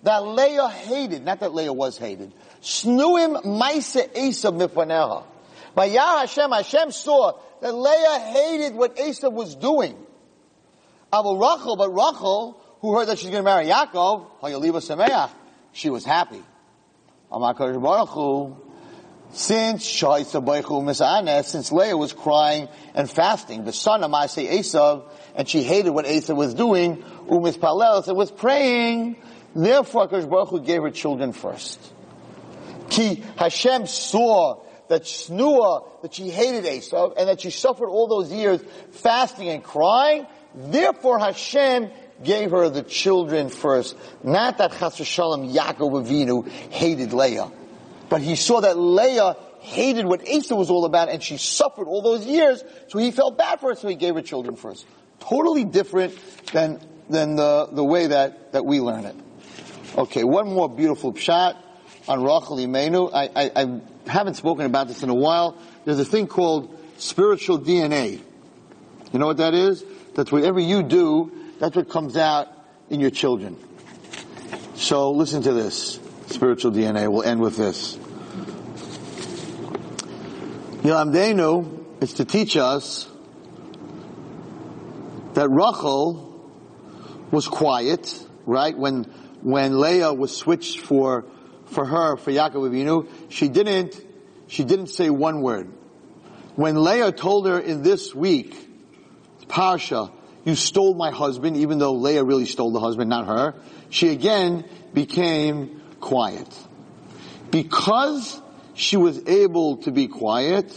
that 0.02 0.18
Leah 0.18 0.68
hated, 0.68 1.24
not 1.24 1.40
that 1.40 1.54
Leah 1.54 1.72
was 1.72 1.96
hated, 1.96 2.34
Shnuim 2.60 3.42
Maise 3.42 4.06
Esav 4.14 4.60
Mifaneha. 4.60 5.24
Vayar 5.74 6.20
Hashem, 6.20 6.50
Hashem 6.50 6.90
saw 6.90 7.40
that 7.62 7.74
Leah 7.74 8.18
hated 8.18 8.74
what 8.74 8.96
Esav 8.98 9.32
was 9.32 9.54
doing. 9.54 9.96
Abu 11.10 11.40
Rachel, 11.40 11.76
but 11.76 11.88
Rachel, 11.88 12.62
who 12.82 12.98
heard 12.98 13.08
that 13.08 13.18
she's 13.18 13.30
going 13.30 13.42
to 13.42 13.50
marry 13.50 13.64
Yaakov, 13.64 14.26
Sameach, 14.42 15.30
she 15.72 15.88
was 15.88 16.04
happy. 16.04 16.42
Amakadosh 17.30 17.82
Baruch 17.82 18.08
Hu, 18.08 18.56
since 19.30 19.84
since 19.84 21.72
Leah 21.72 21.96
was 21.96 22.12
crying 22.14 22.68
and 22.94 23.10
fasting, 23.10 23.64
the 23.64 23.72
son 23.72 24.02
of 24.02 24.10
Masay 24.10 24.48
Esav, 24.50 25.04
and 25.34 25.48
she 25.48 25.62
hated 25.62 25.90
what 25.90 26.06
Esav 26.06 26.36
was 26.36 26.54
doing, 26.54 26.96
Umis 27.28 27.58
Palel, 27.58 28.02
so 28.04 28.14
was 28.14 28.30
praying, 28.30 29.16
therefore 29.54 30.08
HaKadosh 30.08 30.30
Baruch 30.30 30.48
Hu 30.48 30.60
gave 30.60 30.82
her 30.82 30.90
children 30.90 31.32
first. 31.32 31.78
Ki 32.88 33.22
Hashem 33.36 33.86
saw 33.86 34.62
that 34.88 35.02
Snua, 35.02 36.02
that 36.02 36.14
she 36.14 36.30
hated 36.30 36.64
Esav, 36.64 37.12
and 37.18 37.28
that 37.28 37.42
she 37.42 37.50
suffered 37.50 37.90
all 37.90 38.06
those 38.08 38.32
years 38.32 38.62
fasting 38.92 39.48
and 39.50 39.62
crying, 39.62 40.26
Therefore 40.54 41.18
Hashem 41.18 41.90
gave 42.22 42.50
her 42.50 42.68
the 42.68 42.82
children 42.82 43.48
first. 43.48 43.96
Not 44.22 44.58
that 44.58 44.72
Chas 44.78 44.96
Shalom 44.96 45.52
Yaakov 45.52 46.06
Avinu 46.06 46.48
hated 46.70 47.12
Leah. 47.12 47.50
But 48.08 48.22
he 48.22 48.36
saw 48.36 48.60
that 48.60 48.78
Leah 48.78 49.36
hated 49.60 50.06
what 50.06 50.24
Esav 50.24 50.56
was 50.56 50.70
all 50.70 50.84
about 50.84 51.08
and 51.08 51.22
she 51.22 51.36
suffered 51.36 51.86
all 51.86 52.02
those 52.02 52.24
years, 52.24 52.62
so 52.88 52.98
he 52.98 53.10
felt 53.10 53.36
bad 53.36 53.60
for 53.60 53.70
her, 53.70 53.74
so 53.74 53.88
he 53.88 53.96
gave 53.96 54.14
her 54.14 54.22
children 54.22 54.56
first. 54.56 54.86
Totally 55.20 55.64
different 55.64 56.16
than, 56.52 56.80
than 57.10 57.36
the, 57.36 57.68
the 57.70 57.84
way 57.84 58.06
that, 58.08 58.52
that 58.52 58.64
we 58.64 58.80
learn 58.80 59.04
it. 59.04 59.16
Okay, 59.96 60.24
one 60.24 60.52
more 60.52 60.68
beautiful 60.68 61.14
shot 61.14 61.56
on 62.06 62.22
Rachel 62.22 62.56
Imenu. 62.56 63.10
I, 63.12 63.30
I, 63.34 63.50
I 63.56 63.80
haven't 64.10 64.34
spoken 64.34 64.64
about 64.64 64.88
this 64.88 65.02
in 65.02 65.10
a 65.10 65.14
while. 65.14 65.56
There's 65.84 65.98
a 65.98 66.04
thing 66.04 66.26
called 66.26 66.74
spiritual 66.98 67.58
DNA. 67.58 68.22
You 69.12 69.18
know 69.18 69.26
what 69.26 69.38
that 69.38 69.54
is? 69.54 69.84
That's 70.14 70.30
whatever 70.32 70.60
you 70.60 70.82
do, 70.82 71.32
that's 71.58 71.74
what 71.74 71.88
comes 71.88 72.16
out 72.16 72.48
in 72.88 73.00
your 73.00 73.10
children. 73.10 73.56
So 74.74 75.10
listen 75.10 75.42
to 75.42 75.52
this. 75.52 75.98
Spiritual 76.28 76.72
DNA. 76.72 77.10
We'll 77.10 77.24
end 77.24 77.40
with 77.40 77.56
this. 77.56 77.96
Yilamdenu 80.82 82.02
is 82.02 82.14
to 82.14 82.24
teach 82.24 82.56
us 82.56 83.08
that 85.34 85.48
Rachel 85.48 86.50
was 87.30 87.48
quiet, 87.48 88.26
right? 88.46 88.76
When, 88.76 89.04
when 89.42 89.80
Leah 89.80 90.14
was 90.14 90.36
switched 90.36 90.80
for, 90.80 91.24
for 91.66 91.84
her, 91.84 92.16
for 92.16 92.30
Yaakov 92.30 92.70
Avinu, 92.70 93.08
she 93.28 93.48
didn't, 93.48 94.00
she 94.46 94.64
didn't 94.64 94.88
say 94.88 95.10
one 95.10 95.42
word. 95.42 95.72
When 96.54 96.82
Leah 96.82 97.12
told 97.12 97.46
her 97.46 97.58
in 97.58 97.82
this 97.82 98.14
week, 98.14 98.56
Parsha, 99.48 100.12
you 100.48 100.54
stole 100.54 100.94
my 100.94 101.10
husband, 101.10 101.58
even 101.58 101.78
though 101.78 101.92
Leah 101.92 102.24
really 102.24 102.46
stole 102.46 102.72
the 102.72 102.80
husband, 102.80 103.10
not 103.10 103.26
her. 103.26 103.54
She 103.90 104.08
again 104.08 104.64
became 104.94 105.82
quiet. 106.00 106.48
Because 107.50 108.40
she 108.72 108.96
was 108.96 109.26
able 109.26 109.76
to 109.78 109.90
be 109.90 110.08
quiet, 110.08 110.72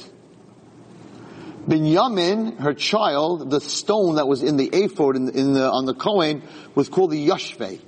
Binyamin, 1.65 2.59
her 2.59 2.73
child, 2.73 3.49
the 3.49 3.61
stone 3.61 4.15
that 4.15 4.27
was 4.27 4.43
in 4.43 4.57
the 4.57 4.67
ephod 4.67 5.15
in, 5.15 5.29
in 5.29 5.53
the, 5.53 5.71
on 5.71 5.85
the 5.85 5.93
Kohen, 5.93 6.43
was 6.75 6.89
called 6.89 7.11
the 7.11 7.27
Yashve. 7.29 7.79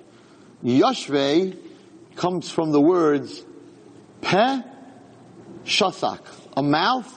Yashve 0.63 1.57
comes 2.15 2.49
from 2.49 2.71
the 2.71 2.79
words 2.79 3.43
Peh 4.21 4.61
Shasak, 5.65 6.21
a 6.55 6.63
mouth 6.63 7.11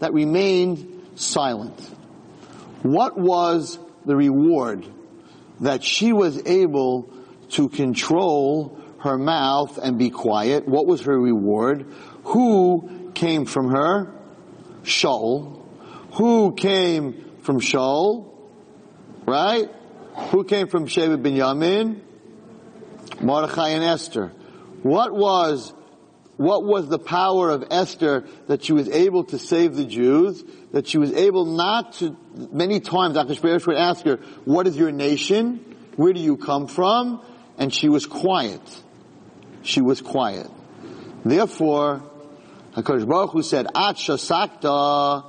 that 0.00 0.12
remained 0.12 1.10
silent. 1.14 1.78
What 2.82 3.16
was 3.16 3.78
the 4.04 4.16
reward? 4.16 4.86
That 5.60 5.82
she 5.82 6.12
was 6.12 6.46
able 6.46 7.12
to 7.50 7.68
control 7.68 8.78
her 9.00 9.18
mouth 9.18 9.78
and 9.78 9.98
be 9.98 10.10
quiet. 10.10 10.68
What 10.68 10.86
was 10.86 11.02
her 11.02 11.18
reward? 11.18 11.86
Who 12.24 13.10
came 13.14 13.44
from 13.44 13.70
her? 13.70 14.12
Shaul. 14.82 15.62
Who 16.14 16.54
came 16.54 17.24
from 17.42 17.60
Shaul? 17.60 18.34
Right? 19.26 19.70
Who 20.30 20.44
came 20.44 20.68
from 20.68 20.86
Shevet 20.86 21.22
Binyamin? 21.22 22.00
Mordechai 23.20 23.70
and 23.70 23.84
Esther. 23.84 24.32
What 24.82 25.12
was 25.12 25.72
what 26.36 26.64
was 26.64 26.88
the 26.88 27.00
power 27.00 27.50
of 27.50 27.64
Esther 27.68 28.24
that 28.46 28.62
she 28.62 28.72
was 28.72 28.88
able 28.88 29.24
to 29.24 29.38
save 29.40 29.74
the 29.74 29.84
Jews? 29.84 30.44
That 30.70 30.86
she 30.86 30.96
was 30.96 31.12
able 31.12 31.44
not 31.44 31.94
to, 31.94 32.16
many 32.52 32.80
times 32.80 33.16
Achashverosh 33.16 33.66
would 33.66 33.76
ask 33.76 34.04
her, 34.04 34.16
what 34.44 34.66
is 34.66 34.76
your 34.76 34.92
nation? 34.92 35.76
Where 35.96 36.12
do 36.12 36.20
you 36.20 36.36
come 36.36 36.68
from? 36.68 37.22
And 37.58 37.74
she 37.74 37.88
was 37.88 38.06
quiet. 38.06 38.62
She 39.62 39.80
was 39.80 40.00
quiet. 40.00 40.48
Therefore, 41.24 42.02
HaKadosh 42.74 43.08
Baruch 43.08 43.30
Hu 43.32 43.42
said, 43.42 43.66
At 43.66 43.96
shasakta, 43.96 45.24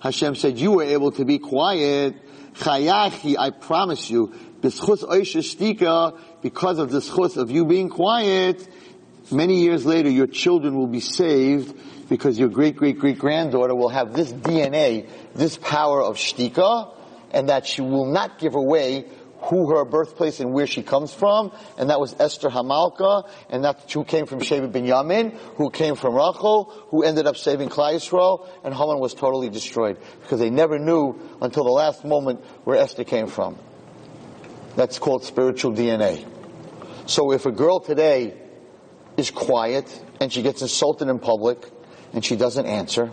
Hashem 0.00 0.34
said, 0.34 0.58
you 0.58 0.72
were 0.72 0.82
able 0.82 1.12
to 1.12 1.24
be 1.24 1.38
quiet. 1.38 2.16
Chayachi, 2.54 3.36
I 3.38 3.50
promise 3.50 4.10
you, 4.10 4.34
because 4.60 5.02
of 5.02 5.08
the 5.08 6.98
schus 6.98 7.36
of 7.36 7.50
you 7.50 7.64
being 7.64 7.88
quiet, 7.88 8.68
Many 9.32 9.62
years 9.62 9.86
later, 9.86 10.10
your 10.10 10.26
children 10.26 10.76
will 10.76 10.88
be 10.88 11.00
saved 11.00 12.08
because 12.08 12.38
your 12.38 12.48
great 12.48 12.76
great 12.76 12.98
great 12.98 13.18
granddaughter 13.18 13.74
will 13.74 13.88
have 13.88 14.12
this 14.12 14.32
DNA, 14.32 15.08
this 15.34 15.56
power 15.56 16.02
of 16.02 16.16
shtika, 16.16 16.92
and 17.30 17.48
that 17.48 17.66
she 17.66 17.82
will 17.82 18.06
not 18.06 18.38
give 18.38 18.54
away 18.54 19.06
who 19.42 19.70
her 19.74 19.84
birthplace 19.84 20.40
and 20.40 20.52
where 20.52 20.66
she 20.66 20.82
comes 20.82 21.14
from, 21.14 21.52
and 21.78 21.90
that 21.90 21.98
was 21.98 22.14
Esther 22.18 22.50
Hamalka, 22.50 23.28
and 23.48 23.64
that's 23.64 23.90
who 23.92 24.04
came 24.04 24.26
from 24.26 24.40
Shevet 24.40 24.72
Binyamin, 24.72 25.32
who 25.56 25.70
came 25.70 25.94
from 25.94 26.14
Rachel, 26.14 26.64
who 26.88 27.02
ended 27.04 27.26
up 27.26 27.36
saving 27.36 27.70
Klal 27.70 27.94
Yisrael, 27.94 28.46
and 28.64 28.74
Haman 28.74 28.98
was 28.98 29.14
totally 29.14 29.48
destroyed 29.48 29.96
because 30.22 30.40
they 30.40 30.50
never 30.50 30.78
knew 30.78 31.18
until 31.40 31.64
the 31.64 31.70
last 31.70 32.04
moment 32.04 32.44
where 32.64 32.76
Esther 32.76 33.04
came 33.04 33.28
from. 33.28 33.58
That's 34.76 34.98
called 34.98 35.24
spiritual 35.24 35.72
DNA. 35.72 36.26
So 37.06 37.32
if 37.32 37.46
a 37.46 37.52
girl 37.52 37.80
today 37.80 38.39
is 39.20 39.30
quiet 39.30 39.86
and 40.20 40.32
she 40.32 40.42
gets 40.42 40.62
insulted 40.62 41.08
in 41.08 41.18
public 41.18 41.70
and 42.12 42.24
she 42.24 42.36
doesn't 42.36 42.66
answer. 42.66 43.12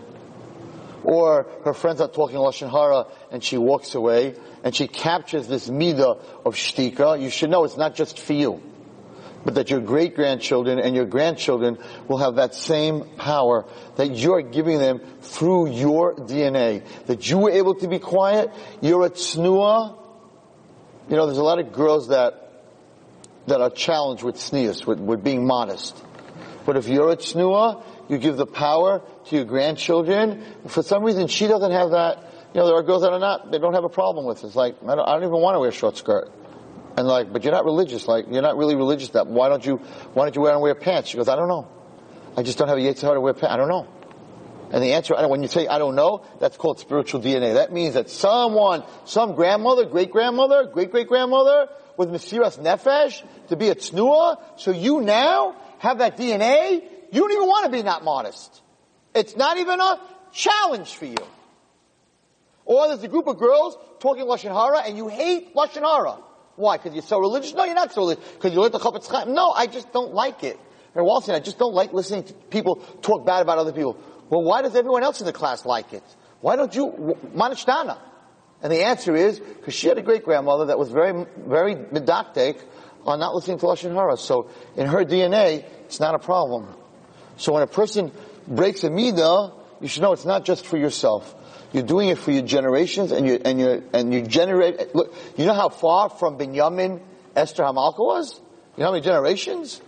Or 1.03 1.47
her 1.64 1.74
friends 1.74 2.01
are 2.01 2.08
talking 2.08 2.38
Lashon 2.38 2.72
Hara 2.72 3.05
and 3.32 3.43
she 3.43 3.58
walks 3.58 3.93
away 3.93 4.36
and 4.64 4.76
she 4.76 4.88
captures 4.88 5.47
this 5.47 5.70
midah 5.70 6.20
of 6.45 6.55
shtika. 6.55 7.22
You 7.22 7.30
should 7.30 7.49
know 7.49 7.64
it's 7.64 7.78
not 7.78 7.95
just 7.95 8.20
for 8.20 8.34
you, 8.34 8.62
but 9.45 9.55
that 9.55 9.70
your 9.70 9.80
great 9.80 10.16
grandchildren 10.16 10.80
and 10.80 10.95
your 10.95 11.05
grandchildren 11.05 11.78
will 12.08 12.18
have 12.18 12.36
that 12.36 12.55
same 12.55 13.16
power 13.18 13.66
that 13.95 14.16
you're 14.16 14.41
giving 14.41 14.80
them 14.80 14.99
through 15.22 15.70
your 15.72 16.16
DNA. 16.16 16.84
That 17.05 17.30
you 17.30 17.38
were 17.38 17.51
able 17.51 17.76
to 17.76 17.88
be 17.88 17.99
quiet. 17.99 18.51
You're 18.82 19.05
a 19.05 19.10
tsnua. 19.10 19.97
You 21.10 21.16
know, 21.16 21.26
there's 21.26 21.38
a 21.38 21.43
lot 21.43 21.60
of 21.60 21.72
girls 21.72 22.10
that 22.10 22.46
that 23.47 23.61
are 23.61 23.69
challenged 23.69 24.23
with 24.23 24.35
tznius, 24.35 24.85
with, 24.85 24.99
with 24.99 25.23
being 25.23 25.45
modest. 25.45 26.03
But 26.65 26.77
if 26.77 26.87
you're 26.87 27.09
a 27.11 27.17
tsnua, 27.17 27.83
you 28.09 28.17
give 28.17 28.37
the 28.37 28.45
power 28.45 29.01
to 29.27 29.35
your 29.35 29.45
grandchildren. 29.45 30.43
For 30.67 30.83
some 30.83 31.03
reason, 31.03 31.27
she 31.27 31.47
doesn't 31.47 31.71
have 31.71 31.91
that. 31.91 32.31
You 32.53 32.61
know, 32.61 32.67
there 32.67 32.75
are 32.75 32.83
girls 32.83 33.01
that 33.03 33.11
are 33.13 33.19
not, 33.19 33.51
they 33.51 33.57
don't 33.57 33.73
have 33.73 33.83
a 33.83 33.89
problem 33.89 34.25
with 34.25 34.43
it. 34.43 34.47
It's 34.47 34.55
like, 34.55 34.75
I 34.83 34.95
don't, 34.95 35.07
I 35.07 35.13
don't 35.13 35.23
even 35.23 35.41
want 35.41 35.55
to 35.55 35.59
wear 35.59 35.69
a 35.69 35.73
short 35.73 35.97
skirt. 35.97 36.31
And 36.97 37.07
like, 37.07 37.31
but 37.31 37.43
you're 37.43 37.53
not 37.53 37.65
religious. 37.65 38.07
Like, 38.07 38.25
you're 38.29 38.41
not 38.41 38.57
really 38.57 38.75
religious. 38.75 39.09
That 39.09 39.27
why 39.27 39.49
don't 39.49 39.65
you, 39.65 39.77
why 40.13 40.25
don't 40.25 40.35
you 40.35 40.41
wear 40.41 40.53
and 40.53 40.61
wear 40.61 40.75
pants? 40.75 41.09
She 41.09 41.17
goes, 41.17 41.29
I 41.29 41.35
don't 41.35 41.47
know. 41.47 41.67
I 42.35 42.43
just 42.43 42.57
don't 42.57 42.67
have 42.67 42.77
a 42.77 42.81
yetzer 42.81 43.13
to 43.13 43.21
wear 43.21 43.33
pants. 43.33 43.53
I 43.53 43.57
don't 43.57 43.69
know. 43.69 43.87
And 44.71 44.83
the 44.83 44.93
answer, 44.93 45.15
when 45.27 45.41
you 45.41 45.47
say 45.47 45.67
I 45.67 45.77
don't 45.77 45.95
know, 45.95 46.25
that's 46.39 46.57
called 46.57 46.79
spiritual 46.79 47.21
DNA. 47.21 47.53
That 47.53 47.71
means 47.71 47.93
that 47.93 48.09
someone, 48.09 48.83
some 49.05 49.35
grandmother, 49.35 49.85
great 49.85 50.11
grandmother, 50.11 50.65
great 50.65 50.91
great 50.91 51.07
grandmother, 51.07 51.69
with 51.97 52.09
Mesiras 52.09 52.59
Nefesh 52.59 53.23
to 53.49 53.55
be 53.55 53.69
a 53.69 53.75
tsnua, 53.75 54.37
so 54.57 54.71
you 54.71 55.01
now 55.01 55.55
have 55.79 55.97
that 55.99 56.17
DNA, 56.17 56.83
you 57.11 57.21
don't 57.21 57.31
even 57.31 57.47
want 57.47 57.65
to 57.65 57.71
be 57.71 57.83
not 57.83 58.03
modest. 58.03 58.61
It's 59.13 59.35
not 59.35 59.57
even 59.57 59.79
a 59.79 59.99
challenge 60.31 60.95
for 60.95 61.05
you. 61.05 61.17
Or 62.65 62.87
there's 62.87 63.03
a 63.03 63.07
group 63.07 63.27
of 63.27 63.39
girls 63.39 63.77
talking 63.99 64.25
Lashon 64.25 64.53
Hara 64.53 64.83
and 64.85 64.97
you 64.97 65.07
hate 65.07 65.55
Lashon 65.55 65.81
Hara. 65.81 66.17
Why? 66.55 66.77
Because 66.77 66.93
you're 66.93 67.03
so 67.03 67.19
religious? 67.19 67.53
No, 67.53 67.63
you're 67.63 67.75
not 67.75 67.93
so 67.93 68.01
religious. 68.01 68.27
Because 68.33 68.53
you 68.53 68.61
learned 68.61 68.73
the 68.73 68.79
Chofetz 68.79 69.07
Chaim? 69.07 69.33
No, 69.33 69.51
I 69.51 69.67
just 69.67 69.91
don't 69.93 70.13
like 70.13 70.43
it. 70.43 70.59
Or 70.93 71.03
Walton, 71.03 71.35
I 71.35 71.39
just 71.39 71.59
don't 71.59 71.73
like 71.73 71.93
listening 71.93 72.23
to 72.23 72.33
people 72.33 72.77
talk 73.01 73.25
bad 73.25 73.41
about 73.41 73.59
other 73.59 73.71
people. 73.71 73.97
Well, 74.29 74.43
why 74.43 74.63
does 74.63 74.75
everyone 74.75 75.03
else 75.03 75.19
in 75.21 75.25
the 75.25 75.33
class 75.33 75.65
like 75.65 75.93
it? 75.93 76.03
Why 76.41 76.55
don't 76.55 76.73
you, 76.75 77.17
Manishtana? 77.35 77.97
And 78.62 78.72
the 78.72 78.86
answer 78.86 79.16
is, 79.16 79.39
because 79.39 79.74
she 79.74 79.88
had 79.88 79.97
a 79.97 80.01
great 80.01 80.24
grandmother 80.24 80.66
that 80.66 80.80
was 80.80 80.89
very, 80.89 81.26
very 81.38 81.76
medakdek 81.76 82.60
on 83.05 83.20
not 83.20 83.36
listening 83.36 83.60
to 83.60 83.66
Lashon 83.66 83.93
Hara. 83.93 84.18
So 84.18 84.49
in 84.76 84.88
her 84.88 85.05
DNA, 85.05 85.64
it's 85.86 85.99
not 85.99 86.16
a 86.16 86.20
problem. 86.20 86.68
So 87.38 87.53
when 87.53 87.64
a 87.64 87.68
person 87.68 88.12
breaks 88.47 88.84
a 88.84 88.89
midah, 88.89 89.53
you 89.80 89.88
should 89.88 90.01
know 90.01 90.12
it's 90.12 90.26
not 90.26 90.43
just 90.43 90.66
for 90.66 90.78
yourself. 90.78 91.36
You're 91.72 91.84
doing 91.84 92.10
it 92.10 92.18
for 92.18 92.32
your 92.32 92.43
generations, 92.43 93.12
and 93.12 93.28
you 93.28 93.39
and 93.43 93.60
you 93.60 93.84
and 93.93 94.14
you 94.14 94.22
generate. 94.22 94.95
Look, 94.95 95.14
you 95.36 95.45
know 95.45 95.53
how 95.53 95.70
far 95.70 96.10
from 96.10 96.38
Binyamin 96.38 97.01
Esther 97.36 97.64
Hamalka 97.64 97.99
was? 97.99 98.39
You 98.76 98.82
know 98.82 98.86
how 98.86 98.91
many 98.93 99.03
generations? 99.03 99.82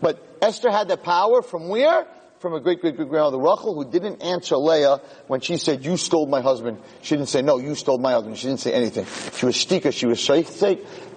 But 0.00 0.24
Esther 0.40 0.70
had 0.70 0.88
the 0.88 0.96
power 0.96 1.42
from 1.42 1.68
where? 1.68 2.06
From 2.40 2.54
a 2.54 2.60
great 2.60 2.80
great 2.80 2.94
great 2.94 3.08
grandmother 3.08 3.38
Rachel, 3.38 3.74
who 3.74 3.90
didn't 3.90 4.22
answer 4.22 4.56
Leah 4.56 5.00
when 5.26 5.40
she 5.40 5.56
said, 5.56 5.84
"You 5.84 5.96
stole 5.96 6.26
my 6.26 6.40
husband." 6.40 6.78
She 7.02 7.16
didn't 7.16 7.30
say, 7.30 7.42
"No, 7.42 7.58
you 7.58 7.74
stole 7.74 7.98
my 7.98 8.12
husband." 8.12 8.38
She 8.38 8.46
didn't 8.46 8.60
say 8.60 8.72
anything. 8.72 9.06
She 9.36 9.44
was 9.44 9.56
stika. 9.56 9.92
She 9.92 10.06
was 10.06 10.20
shaykh. 10.20 10.46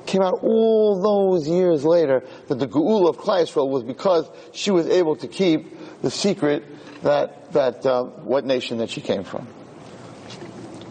Came 0.08 0.24
out 0.24 0.40
all 0.42 1.00
those 1.00 1.48
years 1.48 1.86
later 1.86 2.24
that 2.48 2.58
the 2.58 2.68
Geula 2.68 3.10
of 3.10 3.18
Klai 3.20 3.46
was 3.70 3.84
because 3.84 4.28
she 4.52 4.72
was 4.72 4.88
able 4.88 5.16
to 5.18 5.28
keep 5.28 6.02
the 6.02 6.10
secret 6.10 6.64
that 7.04 7.52
that 7.54 7.86
uh, 7.86 8.04
what 8.04 8.44
nation 8.44 8.80
that 8.80 8.90
she 8.90 9.02
came 9.02 9.24
from. 9.24 9.48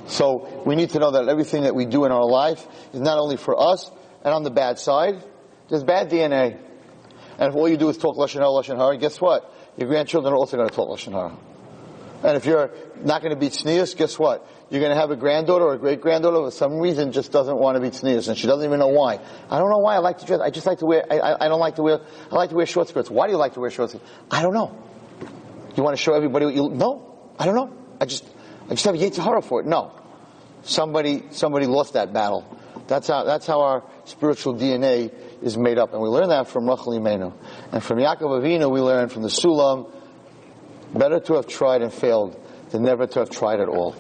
So 0.07 0.63
we 0.65 0.77
need 0.77 0.91
to 0.91 1.01
know 1.01 1.11
that 1.11 1.29
everything 1.29 1.65
that 1.65 1.75
we 1.75 1.87
do 1.87 2.05
in 2.05 2.13
our 2.13 2.25
life 2.25 2.65
is 2.93 3.01
not 3.01 3.19
only 3.19 3.37
for 3.37 3.61
us, 3.61 3.91
and 4.23 4.33
on 4.33 4.45
the 4.45 4.51
bad 4.51 4.79
side, 4.79 5.25
there's 5.69 5.83
bad 5.83 6.09
DNA. 6.09 6.57
And 7.39 7.49
if 7.49 7.57
all 7.57 7.69
you 7.69 7.77
do 7.77 7.89
is 7.89 7.97
talk 7.97 8.17
Lashon 8.17 8.35
Hara, 8.35 8.51
Lashon 8.51 8.77
Hara, 8.77 8.97
guess 8.97 9.21
what? 9.21 9.53
Your 9.81 9.89
grandchildren 9.89 10.35
are 10.35 10.37
also 10.37 10.59
going 10.59 10.69
to 10.69 10.75
talk 10.75 10.91
Lashon 10.91 11.13
Hara. 11.13 11.35
And 12.23 12.37
if 12.37 12.45
you're 12.45 12.71
not 13.03 13.23
going 13.23 13.35
to 13.35 13.41
be 13.41 13.49
tznius, 13.49 13.97
guess 13.97 14.19
what? 14.19 14.47
You're 14.69 14.81
going 14.81 14.93
to 14.93 15.01
have 15.01 15.11
a 15.11 15.17
granddaughter 15.17 15.65
or 15.65 15.73
a 15.73 15.79
great 15.79 16.03
granddaughter 16.03 16.37
for 16.37 16.51
some 16.51 16.79
reason 16.81 17.13
just 17.13 17.33
doesn't 17.33 17.57
want 17.57 17.77
to 17.77 17.81
be 17.81 17.89
tznius, 17.89 18.29
and 18.29 18.37
she 18.37 18.47
doesn't 18.47 18.63
even 18.63 18.79
know 18.79 18.89
why. 18.89 19.19
I 19.49 19.59
don't 19.59 19.71
know 19.71 19.79
why 19.79 19.95
I 19.95 19.99
like 19.99 20.19
to 20.19 20.27
dress. 20.27 20.41
I 20.41 20.51
just 20.51 20.67
like 20.67 20.81
to 20.81 20.87
wear. 20.87 21.07
I, 21.11 21.19
I, 21.19 21.47
I 21.47 21.49
don't 21.49 21.61
like 21.61 21.77
to 21.77 21.83
wear. 21.83 22.01
I 22.31 22.35
like 22.35 22.51
to 22.51 22.57
wear 22.57 22.67
short 22.67 22.89
skirts. 22.89 23.11
Why 23.11 23.27
do 23.27 23.33
you 23.33 23.39
like 23.39 23.55
to 23.55 23.61
wear 23.61 23.71
short 23.71 23.89
skirts? 23.89 24.05
I 24.31 24.43
don't 24.43 24.53
know. 24.53 24.77
You 25.75 25.83
want 25.83 25.97
to 25.97 26.03
show 26.03 26.13
everybody 26.13 26.45
what 26.45 26.55
you? 26.55 26.69
No, 26.69 27.19
I 27.39 27.47
don't 27.47 27.55
know. 27.55 27.75
I 28.03 28.05
just 28.05 28.29
I 28.67 28.75
just 28.75 28.85
have 28.85 28.95
a 28.95 28.99
yetzer 28.99 29.25
hara 29.25 29.41
for 29.41 29.61
it. 29.61 29.67
No, 29.67 29.93
somebody 30.63 31.23
somebody 31.31 31.65
lost 31.65 31.95
that 31.95 32.13
battle. 32.13 32.45
That's 32.87 33.09
how 33.09 33.25
that's 33.25 33.47
how 33.47 33.63
our 33.63 33.83
spiritual 34.05 34.57
DNA 34.57 35.11
is 35.43 35.57
made 35.57 35.79
up, 35.79 35.93
and 35.93 36.03
we 36.03 36.09
learn 36.09 36.29
that 36.29 36.49
from 36.49 36.69
Rachel 36.69 36.93
Imenu, 36.93 37.33
and 37.73 37.83
from 37.83 37.99
Yaakov 37.99 38.41
Avinu 38.41 38.71
we 38.71 38.81
learn 38.81 39.09
from 39.09 39.23
the 39.23 39.29
Sulam. 39.29 39.91
Better 40.93 41.21
to 41.21 41.35
have 41.35 41.47
tried 41.47 41.83
and 41.83 41.93
failed 41.93 42.39
than 42.71 42.83
never 42.83 43.07
to 43.07 43.21
have 43.21 43.31
tried 43.31 43.61
at 43.61 43.69
all. 43.69 43.95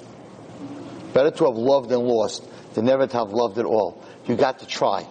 Better 1.12 1.30
to 1.30 1.44
have 1.44 1.56
loved 1.56 1.90
and 1.92 2.02
lost 2.02 2.44
than 2.74 2.84
never 2.84 3.06
to 3.06 3.16
have 3.16 3.30
loved 3.30 3.58
at 3.58 3.64
all. 3.64 4.04
You 4.26 4.36
got 4.36 4.58
to 4.60 4.66
try. 4.66 5.06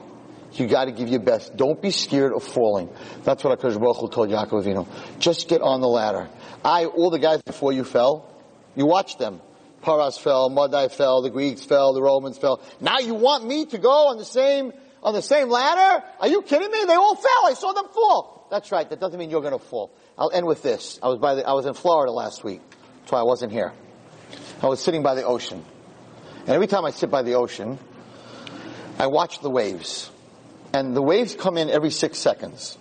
You 0.54 0.68
got 0.68 0.86
to 0.86 0.92
give 0.92 1.10
your 1.10 1.20
best. 1.22 1.56
Don't 1.56 1.82
be 1.82 1.92
scared 1.92 2.34
of 2.34 2.44
falling. 2.44 2.90
That's 3.24 3.44
what 3.44 3.60
Hakadosh 3.60 3.80
Baruch 3.80 4.12
told 4.12 4.30
Yaakov 4.30 4.64
Avinu. 4.64 4.88
Just 5.20 5.48
get 5.48 5.62
on 5.62 5.80
the 5.82 5.88
ladder. 5.88 6.30
I, 6.66 6.86
all 6.86 7.10
the 7.12 7.20
guys 7.20 7.42
before 7.44 7.72
you 7.72 7.84
fell, 7.84 8.30
you 8.76 8.86
watched 8.86 9.20
them. 9.20 9.42
Paras 9.82 10.18
fell, 10.18 10.50
Madai 10.50 10.90
fell, 10.90 11.22
the 11.22 11.30
Greeks 11.30 11.64
fell, 11.64 11.94
the 11.94 12.02
Romans 12.02 12.38
fell. 12.38 12.62
Now 12.82 13.00
you 13.00 13.14
want 13.14 13.46
me 13.46 13.66
to 13.68 13.78
go 13.78 14.10
on 14.10 14.18
the 14.18 14.26
same, 14.26 14.74
on 15.04 15.14
the 15.14 15.22
same 15.22 15.50
ladder? 15.50 16.04
Are 16.20 16.28
you 16.28 16.42
kidding 16.42 16.72
me? 16.72 16.86
They 16.86 16.94
all 16.94 17.16
fell. 17.16 17.46
I 17.46 17.54
saw 17.54 17.74
them 17.74 17.88
fall. 17.94 18.48
That's 18.50 18.72
right. 18.72 18.90
That 18.90 19.00
doesn't 19.00 19.20
mean 19.20 19.30
you're 19.30 19.42
going 19.42 19.58
to 19.58 19.64
fall. 19.64 19.92
I'll 20.18 20.32
end 20.32 20.46
with 20.46 20.64
this. 20.64 21.00
I 21.02 21.08
was 21.08 21.20
by 21.20 21.36
the, 21.36 21.48
I 21.48 21.54
was 21.54 21.66
in 21.66 21.74
Florida 21.74 22.12
last 22.12 22.44
week. 22.44 22.62
That's 23.02 23.12
why 23.12 23.20
I 23.20 23.24
wasn't 23.24 23.52
here. 23.52 23.74
I 24.62 24.68
was 24.68 24.82
sitting 24.82 25.04
by 25.04 25.16
the 25.16 25.24
ocean. 25.24 25.64
And 26.42 26.50
every 26.50 26.68
time 26.68 26.86
I 26.86 26.92
sit 26.92 27.10
by 27.10 27.22
the 27.22 27.36
ocean, 27.36 27.78
I 28.98 29.08
watch 29.08 29.40
the 29.40 29.50
waves. 29.50 30.10
And 30.74 30.96
the 30.96 31.02
waves 31.02 31.36
come 31.36 31.58
in 31.58 31.70
every 31.70 31.92
six 31.92 32.18
seconds. 32.18 32.78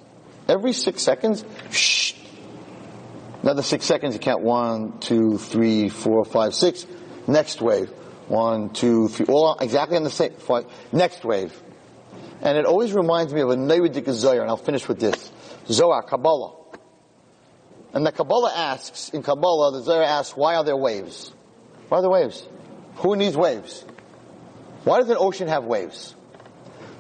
Every 0.49 0.73
six 0.73 1.03
seconds, 1.03 1.45
shh. 1.71 2.15
Another 3.43 3.63
six 3.63 3.85
seconds, 3.85 4.15
you 4.15 4.21
count 4.21 4.43
one, 4.43 4.99
two, 4.99 5.39
three, 5.39 5.89
four, 5.89 6.25
five, 6.25 6.55
six. 6.55 6.87
Next 7.27 7.61
wave. 7.61 7.91
One, 8.27 8.71
two, 8.71 9.09
three, 9.09 9.27
all 9.27 9.57
exactly 9.59 9.97
on 9.97 10.05
the 10.05 10.11
same. 10.11 10.33
Next 10.93 11.25
wave. 11.25 11.63
And 12.41 12.57
it 12.57 12.65
always 12.65 12.93
reminds 12.93 13.35
me 13.35 13.41
of 13.41 13.51
a 13.51 13.57
Neidik 13.57 14.11
Zohar, 14.13 14.41
and 14.41 14.49
I'll 14.49 14.57
finish 14.57 14.87
with 14.87 15.01
this. 15.01 15.33
Zohar, 15.69 16.03
Kabbalah. 16.03 16.55
And 17.93 18.07
the 18.07 18.13
Kabbalah 18.13 18.53
asks, 18.55 19.09
in 19.11 19.23
Kabbalah, 19.23 19.73
the 19.73 19.83
Zohar 19.83 20.03
asks, 20.03 20.37
why 20.37 20.57
are 20.57 20.65
there 20.65 20.77
waves? 20.77 21.33
Why 21.89 21.99
are 21.99 22.03
there 22.03 22.11
waves? 22.11 22.47
Who 22.97 23.17
needs 23.17 23.37
waves? 23.37 23.85
Why 24.85 25.01
does 25.01 25.11
an 25.11 25.17
ocean 25.19 25.49
have 25.49 25.65
waves? 25.65 26.15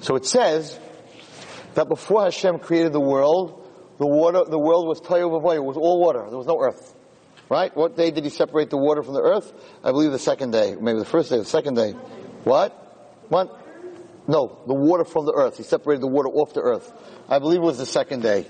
So 0.00 0.16
it 0.16 0.26
says 0.26 0.78
that 1.74 1.88
before 1.88 2.24
Hashem 2.24 2.58
created 2.58 2.92
the 2.92 3.00
world, 3.00 3.66
the 3.98 4.06
water, 4.06 4.44
the 4.44 4.58
world 4.58 4.86
was 4.86 5.00
Toyu 5.00 5.26
It 5.54 5.64
was 5.64 5.76
all 5.76 6.00
water. 6.00 6.24
There 6.28 6.38
was 6.38 6.46
no 6.46 6.60
earth. 6.60 6.94
Right? 7.48 7.74
What 7.76 7.96
day 7.96 8.10
did 8.10 8.24
he 8.24 8.30
separate 8.30 8.70
the 8.70 8.76
water 8.76 9.02
from 9.02 9.14
the 9.14 9.22
earth? 9.22 9.52
I 9.82 9.90
believe 9.90 10.12
the 10.12 10.18
second 10.18 10.50
day. 10.50 10.76
Maybe 10.78 10.98
the 10.98 11.04
first 11.04 11.30
day, 11.30 11.38
the 11.38 11.44
second 11.44 11.74
day. 11.74 11.92
What? 12.44 12.72
What? 13.28 13.67
No, 14.28 14.60
the 14.66 14.74
water 14.74 15.04
from 15.06 15.24
the 15.24 15.32
earth. 15.32 15.56
He 15.56 15.62
separated 15.62 16.02
the 16.02 16.06
water 16.06 16.28
off 16.28 16.52
the 16.52 16.60
earth. 16.60 16.92
I 17.30 17.38
believe 17.38 17.60
it 17.60 17.64
was 17.64 17.78
the 17.78 17.86
second 17.86 18.22
day. 18.22 18.46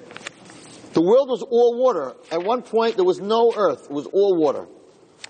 The 0.93 1.01
world 1.01 1.29
was 1.29 1.43
all 1.43 1.79
water. 1.79 2.15
At 2.33 2.43
one 2.43 2.63
point, 2.63 2.97
there 2.97 3.05
was 3.05 3.21
no 3.21 3.53
earth. 3.57 3.85
It 3.85 3.93
was 3.93 4.07
all 4.07 4.37
water. 4.37 4.67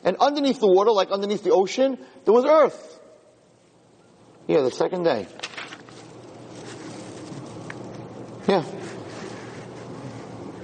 And 0.03 0.17
underneath 0.17 0.59
the 0.59 0.67
water, 0.67 0.91
like 0.91 1.11
underneath 1.11 1.45
the 1.45 1.51
ocean, 1.51 1.99
there 2.25 2.33
was 2.33 2.47
earth. 2.47 2.99
Yeah, 4.47 4.63
the 4.63 4.71
second 4.71 5.03
day. 5.03 5.27
Yeah. 8.49 8.65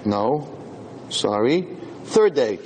No. 0.07 0.57
Sorry. 1.11 1.69
Third 2.05 2.35
day. 2.35 2.59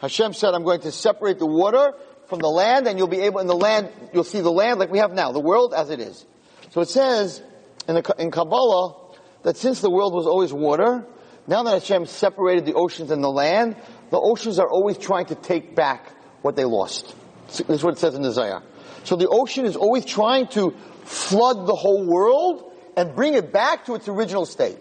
Hashem 0.00 0.32
said, 0.32 0.54
I'm 0.54 0.64
going 0.64 0.80
to 0.80 0.92
separate 0.92 1.38
the 1.38 1.46
water 1.46 1.92
from 2.30 2.38
the 2.38 2.48
land 2.48 2.86
and 2.86 2.98
you'll 2.98 3.08
be 3.08 3.20
able, 3.20 3.40
in 3.40 3.46
the 3.46 3.54
land, 3.54 3.90
you'll 4.14 4.24
see 4.24 4.40
the 4.40 4.50
land 4.50 4.78
like 4.78 4.90
we 4.90 4.98
have 4.98 5.12
now, 5.12 5.32
the 5.32 5.40
world 5.40 5.74
as 5.74 5.90
it 5.90 6.00
is. 6.00 6.24
So 6.70 6.80
it 6.80 6.88
says 6.88 7.42
in, 7.86 7.96
the, 7.96 8.14
in 8.18 8.30
Kabbalah 8.30 8.96
that 9.42 9.56
since 9.56 9.80
the 9.80 9.90
world 9.90 10.14
was 10.14 10.26
always 10.26 10.52
water, 10.52 11.04
now 11.46 11.62
that 11.64 11.72
Hashem 11.72 12.06
separated 12.06 12.64
the 12.64 12.74
oceans 12.74 13.10
and 13.10 13.22
the 13.22 13.30
land, 13.30 13.76
the 14.10 14.18
oceans 14.18 14.58
are 14.58 14.68
always 14.68 14.96
trying 14.96 15.26
to 15.26 15.34
take 15.34 15.74
back 15.74 16.10
what 16.42 16.56
they 16.56 16.64
lost. 16.64 17.14
This 17.48 17.60
is 17.68 17.84
what 17.84 17.94
it 17.94 17.98
says 17.98 18.14
in 18.14 18.22
the. 18.22 18.62
So 19.04 19.16
the 19.16 19.28
ocean 19.28 19.66
is 19.66 19.76
always 19.76 20.04
trying 20.04 20.46
to 20.48 20.70
flood 21.04 21.66
the 21.66 21.74
whole 21.74 22.06
world 22.06 22.72
and 22.96 23.14
bring 23.14 23.34
it 23.34 23.52
back 23.52 23.86
to 23.86 23.94
its 23.94 24.08
original 24.08 24.46
state. 24.46 24.78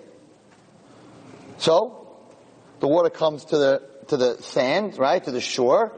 So, 1.57 2.07
the 2.79 2.87
water 2.87 3.09
comes 3.09 3.45
to 3.45 3.57
the, 3.57 3.81
to 4.07 4.17
the 4.17 4.37
sand, 4.41 4.97
right, 4.97 5.23
to 5.23 5.31
the 5.31 5.41
shore, 5.41 5.93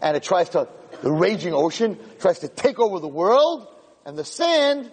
and 0.00 0.16
it 0.16 0.22
tries 0.22 0.50
to, 0.50 0.68
the 1.02 1.12
raging 1.12 1.52
ocean 1.52 1.98
tries 2.20 2.38
to 2.40 2.48
take 2.48 2.78
over 2.78 3.00
the 3.00 3.08
world, 3.08 3.66
and 4.06 4.16
the 4.16 4.24
sand 4.24 4.90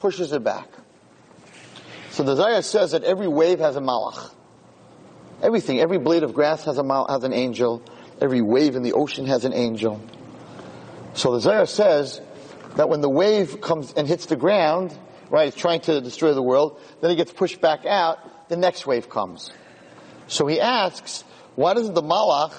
pushes 0.00 0.32
it 0.32 0.42
back. 0.44 0.68
So 2.10 2.24
the 2.24 2.34
Zohar 2.34 2.62
says 2.62 2.90
that 2.90 3.04
every 3.04 3.28
wave 3.28 3.60
has 3.60 3.76
a 3.76 3.80
malach. 3.80 4.32
Everything, 5.42 5.80
every 5.80 5.98
blade 5.98 6.22
of 6.22 6.34
grass 6.34 6.64
has 6.64 6.76
a 6.76 6.82
mal- 6.82 7.06
has 7.08 7.24
an 7.24 7.32
angel. 7.32 7.82
Every 8.20 8.42
wave 8.42 8.76
in 8.76 8.82
the 8.82 8.92
ocean 8.92 9.26
has 9.26 9.44
an 9.44 9.54
angel. 9.54 10.00
So 11.14 11.32
the 11.32 11.40
Zohar 11.40 11.66
says 11.66 12.20
that 12.76 12.88
when 12.88 13.00
the 13.00 13.08
wave 13.08 13.60
comes 13.60 13.92
and 13.94 14.06
hits 14.06 14.26
the 14.26 14.36
ground, 14.36 14.96
right, 15.30 15.48
it's 15.48 15.56
trying 15.56 15.80
to 15.82 16.00
destroy 16.00 16.34
the 16.34 16.42
world, 16.42 16.80
then 17.00 17.10
it 17.10 17.16
gets 17.16 17.32
pushed 17.32 17.60
back 17.60 17.86
out, 17.86 18.48
the 18.48 18.56
next 18.56 18.86
wave 18.86 19.08
comes. 19.08 19.52
So 20.26 20.46
he 20.46 20.60
asks, 20.60 21.24
why 21.54 21.74
doesn't 21.74 21.94
the 21.94 22.02
malach 22.02 22.54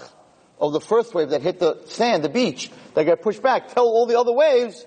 of 0.61 0.73
the 0.73 0.79
first 0.79 1.13
wave 1.13 1.29
that 1.29 1.41
hit 1.41 1.59
the 1.59 1.81
sand, 1.87 2.23
the 2.23 2.29
beach, 2.29 2.71
that 2.93 3.03
got 3.05 3.21
pushed 3.21 3.41
back, 3.41 3.73
tell 3.73 3.85
all 3.85 4.05
the 4.05 4.17
other 4.17 4.31
waves, 4.31 4.85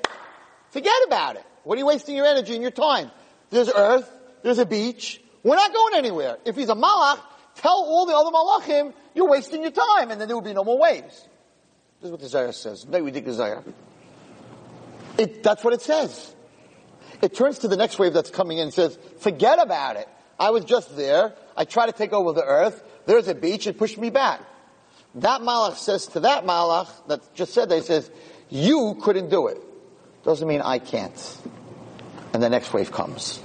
forget 0.70 0.94
about 1.06 1.36
it. 1.36 1.44
What 1.64 1.74
are 1.76 1.80
you 1.80 1.86
wasting 1.86 2.14
your 2.16 2.26
energy 2.26 2.54
and 2.54 2.62
your 2.62 2.70
time? 2.70 3.10
There's 3.50 3.70
earth, 3.74 4.10
there's 4.42 4.58
a 4.58 4.66
beach, 4.66 5.20
we're 5.42 5.56
not 5.56 5.72
going 5.74 5.94
anywhere. 5.96 6.38
If 6.44 6.56
he's 6.56 6.68
a 6.68 6.74
malach, 6.74 7.18
tell 7.56 7.72
all 7.72 8.06
the 8.06 8.16
other 8.16 8.30
malachim, 8.30 8.94
you're 9.14 9.28
wasting 9.28 9.62
your 9.62 9.72
time, 9.72 10.10
and 10.10 10.20
then 10.20 10.28
there 10.28 10.36
will 10.36 10.42
be 10.42 10.54
no 10.54 10.64
more 10.64 10.78
waves. 10.78 11.26
This 12.00 12.06
is 12.06 12.10
what 12.10 12.20
the 12.20 12.28
Zohar 12.28 12.52
says. 12.52 12.86
Maybe 12.86 13.02
we 13.02 13.10
think 13.10 13.26
the 13.26 13.32
Zohar. 13.32 13.64
It, 15.18 15.42
that's 15.42 15.64
what 15.64 15.74
it 15.74 15.82
says. 15.82 16.34
It 17.20 17.34
turns 17.34 17.60
to 17.60 17.68
the 17.68 17.76
next 17.76 17.98
wave 17.98 18.12
that's 18.12 18.30
coming 18.30 18.58
in 18.58 18.64
and 18.64 18.74
says, 18.74 18.98
forget 19.18 19.60
about 19.60 19.96
it. 19.96 20.08
I 20.38 20.50
was 20.50 20.64
just 20.64 20.96
there. 20.96 21.34
I 21.56 21.64
tried 21.64 21.86
to 21.86 21.92
take 21.92 22.12
over 22.12 22.32
the 22.32 22.44
earth. 22.44 22.82
There's 23.06 23.28
a 23.28 23.34
beach. 23.34 23.66
It 23.66 23.78
pushed 23.78 23.98
me 23.98 24.10
back. 24.10 24.40
That 25.16 25.42
malach 25.42 25.76
says 25.76 26.06
to 26.08 26.20
that 26.20 26.44
malach 26.44 26.88
that 27.08 27.34
just 27.34 27.54
said 27.54 27.68
that, 27.68 27.76
he 27.76 27.82
says, 27.82 28.10
you 28.50 28.98
couldn't 29.02 29.30
do 29.30 29.48
it. 29.48 29.58
Doesn't 30.24 30.46
mean 30.46 30.60
I 30.60 30.78
can't. 30.78 31.42
And 32.32 32.42
the 32.42 32.50
next 32.50 32.72
wave 32.72 32.90
comes. 32.90 33.40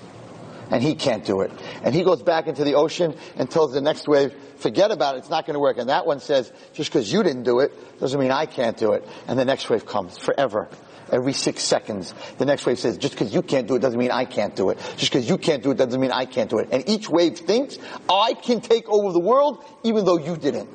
And 0.71 0.83
he 0.83 0.95
can't 0.95 1.25
do 1.25 1.41
it. 1.41 1.51
And 1.83 1.93
he 1.93 2.03
goes 2.03 2.21
back 2.21 2.47
into 2.47 2.63
the 2.63 2.75
ocean 2.75 3.15
and 3.35 3.49
tells 3.49 3.73
the 3.73 3.81
next 3.81 4.07
wave, 4.07 4.33
forget 4.57 4.91
about 4.91 5.15
it, 5.15 5.19
it's 5.19 5.29
not 5.29 5.45
going 5.45 5.55
to 5.55 5.59
work. 5.59 5.77
And 5.77 5.89
that 5.89 6.05
one 6.05 6.19
says, 6.19 6.51
just 6.73 6.91
because 6.91 7.11
you 7.11 7.23
didn't 7.23 7.43
do 7.43 7.59
it, 7.59 7.99
doesn't 7.99 8.19
mean 8.19 8.31
I 8.31 8.45
can't 8.45 8.77
do 8.77 8.93
it. 8.93 9.07
And 9.27 9.37
the 9.37 9.45
next 9.45 9.69
wave 9.69 9.85
comes 9.85 10.17
forever. 10.17 10.69
Every 11.11 11.33
six 11.33 11.63
seconds, 11.63 12.13
the 12.37 12.45
next 12.45 12.67
wave 12.67 12.77
says, 12.77 12.99
just 12.99 13.13
because 13.13 13.33
you 13.33 13.41
can't 13.41 13.67
do 13.67 13.75
it 13.75 13.79
doesn't 13.79 13.97
mean 13.97 14.11
I 14.11 14.25
can't 14.25 14.55
do 14.55 14.69
it. 14.69 14.77
Just 14.97 15.11
because 15.11 15.27
you 15.27 15.39
can't 15.39 15.63
do 15.63 15.71
it 15.71 15.77
doesn't 15.77 15.99
mean 15.99 16.11
I 16.11 16.25
can't 16.25 16.51
do 16.51 16.59
it. 16.59 16.69
And 16.71 16.87
each 16.87 17.09
wave 17.09 17.39
thinks, 17.39 17.79
I 18.07 18.33
can 18.33 18.61
take 18.61 18.87
over 18.87 19.11
the 19.11 19.19
world 19.19 19.63
even 19.83 20.05
though 20.05 20.19
you 20.19 20.37
didn't. 20.37 20.69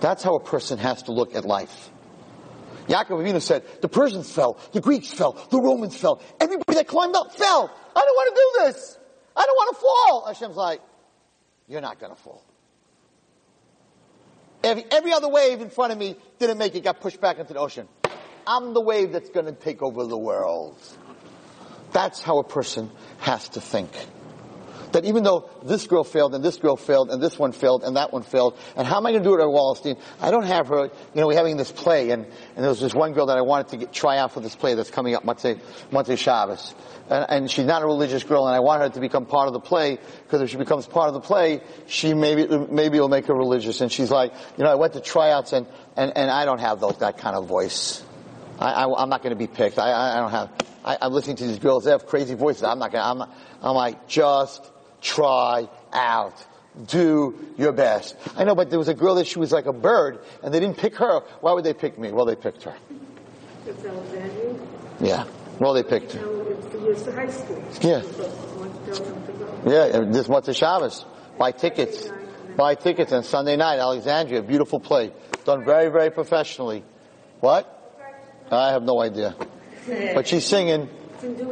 That's 0.00 0.22
how 0.22 0.36
a 0.36 0.40
person 0.40 0.78
has 0.78 1.04
to 1.04 1.12
look 1.12 1.34
at 1.34 1.44
life. 1.44 1.90
Yaakov 2.86 3.22
Avinu 3.22 3.42
said, 3.42 3.64
the 3.82 3.88
Persians 3.88 4.32
fell, 4.32 4.58
the 4.72 4.80
Greeks 4.80 5.12
fell, 5.12 5.32
the 5.50 5.60
Romans 5.60 5.94
fell, 5.96 6.22
everybody 6.40 6.74
that 6.74 6.86
climbed 6.86 7.14
up 7.16 7.34
fell. 7.34 7.70
I 7.94 8.00
don't 8.00 8.16
want 8.16 8.34
to 8.34 8.40
do 8.40 8.64
this. 8.64 8.98
I 9.36 9.44
don't 9.44 9.56
want 9.56 9.76
to 9.76 9.80
fall. 9.80 10.26
Hashem's 10.26 10.56
like, 10.56 10.80
you're 11.68 11.82
not 11.82 12.00
going 12.00 12.14
to 12.14 12.20
fall. 12.20 12.42
Every, 14.64 14.84
every 14.90 15.12
other 15.12 15.28
wave 15.28 15.60
in 15.60 15.70
front 15.70 15.92
of 15.92 15.98
me 15.98 16.16
didn't 16.38 16.58
make 16.58 16.74
it, 16.74 16.82
got 16.82 17.00
pushed 17.00 17.20
back 17.20 17.38
into 17.38 17.52
the 17.52 17.60
ocean. 17.60 17.86
I'm 18.46 18.72
the 18.72 18.80
wave 18.80 19.12
that's 19.12 19.30
going 19.30 19.46
to 19.46 19.52
take 19.52 19.82
over 19.82 20.06
the 20.06 20.16
world. 20.16 20.76
That's 21.92 22.22
how 22.22 22.38
a 22.38 22.44
person 22.44 22.90
has 23.18 23.50
to 23.50 23.60
think. 23.60 23.90
That 24.92 25.04
even 25.04 25.22
though 25.22 25.50
this 25.62 25.86
girl 25.86 26.04
failed 26.04 26.34
and 26.34 26.44
this 26.44 26.56
girl 26.56 26.76
failed 26.76 27.10
and 27.10 27.22
this 27.22 27.38
one 27.38 27.52
failed 27.52 27.84
and 27.84 27.96
that 27.96 28.12
one 28.12 28.22
failed, 28.22 28.56
and 28.76 28.86
how 28.86 28.96
am 28.96 29.06
I 29.06 29.10
going 29.12 29.22
to 29.22 29.28
do 29.28 29.34
it 29.34 29.40
at 29.40 29.46
Wallerstein? 29.46 29.98
I 30.20 30.30
don't 30.30 30.44
have 30.44 30.68
her, 30.68 30.84
you 30.84 31.20
know, 31.20 31.26
we're 31.26 31.36
having 31.36 31.56
this 31.56 31.70
play 31.70 32.10
and, 32.10 32.24
and 32.24 32.56
there 32.56 32.68
was 32.68 32.80
this 32.80 32.94
one 32.94 33.12
girl 33.12 33.26
that 33.26 33.36
I 33.36 33.42
wanted 33.42 33.68
to 33.68 33.76
get, 33.78 33.92
try 33.92 34.18
out 34.18 34.32
for 34.32 34.40
this 34.40 34.56
play 34.56 34.74
that's 34.74 34.90
coming 34.90 35.14
up 35.14 35.24
Motzei, 35.24 35.60
Motzei 35.90 36.16
Shabbos. 36.16 36.74
And, 37.10 37.26
and 37.28 37.50
she's 37.50 37.66
not 37.66 37.82
a 37.82 37.86
religious 37.86 38.24
girl 38.24 38.46
and 38.46 38.54
I 38.54 38.60
want 38.60 38.82
her 38.82 38.88
to 38.88 39.00
become 39.00 39.26
part 39.26 39.48
of 39.48 39.52
the 39.52 39.60
play 39.60 39.98
because 40.24 40.40
if 40.40 40.50
she 40.50 40.56
becomes 40.56 40.86
part 40.86 41.08
of 41.08 41.14
the 41.14 41.20
play, 41.20 41.60
she 41.86 42.14
maybe, 42.14 42.46
maybe 42.70 42.96
it'll 42.96 43.08
make 43.08 43.26
her 43.26 43.34
religious. 43.34 43.80
And 43.80 43.92
she's 43.92 44.10
like, 44.10 44.32
you 44.56 44.64
know, 44.64 44.70
I 44.70 44.76
went 44.76 44.94
to 44.94 45.00
tryouts 45.00 45.52
and, 45.52 45.66
and, 45.96 46.16
and 46.16 46.30
I 46.30 46.44
don't 46.44 46.60
have 46.60 46.80
those, 46.80 46.98
that 46.98 47.18
kind 47.18 47.36
of 47.36 47.46
voice. 47.46 48.02
I, 48.58 48.84
I, 48.84 49.02
am 49.02 49.08
not 49.08 49.22
going 49.22 49.30
to 49.30 49.36
be 49.36 49.46
picked. 49.46 49.78
I, 49.78 49.90
I, 49.90 50.16
I 50.16 50.20
don't 50.20 50.30
have. 50.30 50.50
I, 50.84 50.98
am 51.02 51.12
listening 51.12 51.36
to 51.36 51.46
these 51.46 51.58
girls. 51.58 51.84
They 51.84 51.92
have 51.92 52.06
crazy 52.06 52.34
voices. 52.34 52.64
I'm 52.64 52.78
not 52.78 52.90
going. 52.92 53.02
to 53.02 53.24
I'm. 53.24 53.30
I'm 53.62 53.74
like 53.74 54.08
just 54.08 54.68
try 55.00 55.68
out. 55.92 56.44
Do 56.86 57.34
your 57.56 57.72
best. 57.72 58.14
I 58.36 58.44
know, 58.44 58.54
but 58.54 58.70
there 58.70 58.78
was 58.78 58.88
a 58.88 58.94
girl 58.94 59.16
that 59.16 59.26
she 59.26 59.40
was 59.40 59.50
like 59.50 59.66
a 59.66 59.72
bird, 59.72 60.20
and 60.44 60.54
they 60.54 60.60
didn't 60.60 60.76
pick 60.76 60.94
her. 60.96 61.20
Why 61.40 61.52
would 61.52 61.64
they 61.64 61.74
pick 61.74 61.98
me? 61.98 62.12
Well, 62.12 62.24
they 62.24 62.36
picked 62.36 62.62
her. 62.64 62.76
It's 63.66 63.84
Alexandria. 63.84 64.54
Yeah. 65.00 65.24
Well, 65.58 65.72
they 65.72 65.82
picked 65.82 66.12
her. 66.12 66.20
It's 66.88 67.02
the 67.02 67.12
high 67.12 67.28
school. 67.30 67.62
Yeah. 67.80 68.02
So, 68.02 68.28
want 68.56 68.86
to 68.86 68.94
tell 68.94 69.04
them 69.04 69.64
to. 69.64 69.70
Yeah. 69.70 70.04
This 70.12 70.28
Motzei 70.28 70.54
Shabbos. 70.54 71.04
Buy 71.36 71.50
tickets. 71.50 72.08
Buy 72.56 72.76
tickets 72.76 73.12
on 73.12 73.24
Sunday 73.24 73.56
night. 73.56 73.80
Alexandria. 73.80 74.42
Beautiful 74.42 74.78
play. 74.78 75.12
Done 75.44 75.64
very, 75.64 75.90
very 75.90 76.10
professionally. 76.10 76.84
What? 77.40 77.74
I 78.52 78.70
have 78.70 78.84
no 78.84 79.00
idea. 79.00 79.34
But 80.14 80.28
she's 80.28 80.44
singing. 80.44 80.88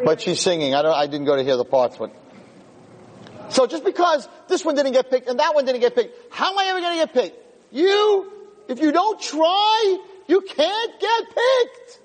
But 0.05 0.21
she's 0.21 0.41
singing. 0.41 0.75
I 0.75 0.83
don't. 0.83 0.95
I 0.95 1.07
didn't 1.07 1.27
go 1.27 1.35
to 1.35 1.43
hear 1.43 1.57
the 1.57 1.65
parts, 1.65 1.97
but. 1.97 2.15
So 3.49 3.67
just 3.67 3.85
because 3.85 4.29
this 4.49 4.65
one 4.65 4.75
didn't 4.75 4.93
get 4.93 5.11
picked 5.11 5.29
and 5.29 5.39
that 5.39 5.55
one 5.55 5.65
didn't 5.65 5.81
get 5.81 5.95
picked, 5.95 6.33
how 6.33 6.51
am 6.51 6.59
I 6.59 6.67
ever 6.67 6.81
going 6.81 6.99
to 6.99 7.07
get 7.07 7.15
picked? 7.15 7.39
You, 7.73 8.33
if 8.69 8.81
you 8.81 8.93
don't 8.93 9.21
try, 9.21 9.99
you 10.27 10.41
can't 10.41 11.01
get 11.01 11.25
picked. 11.29 12.01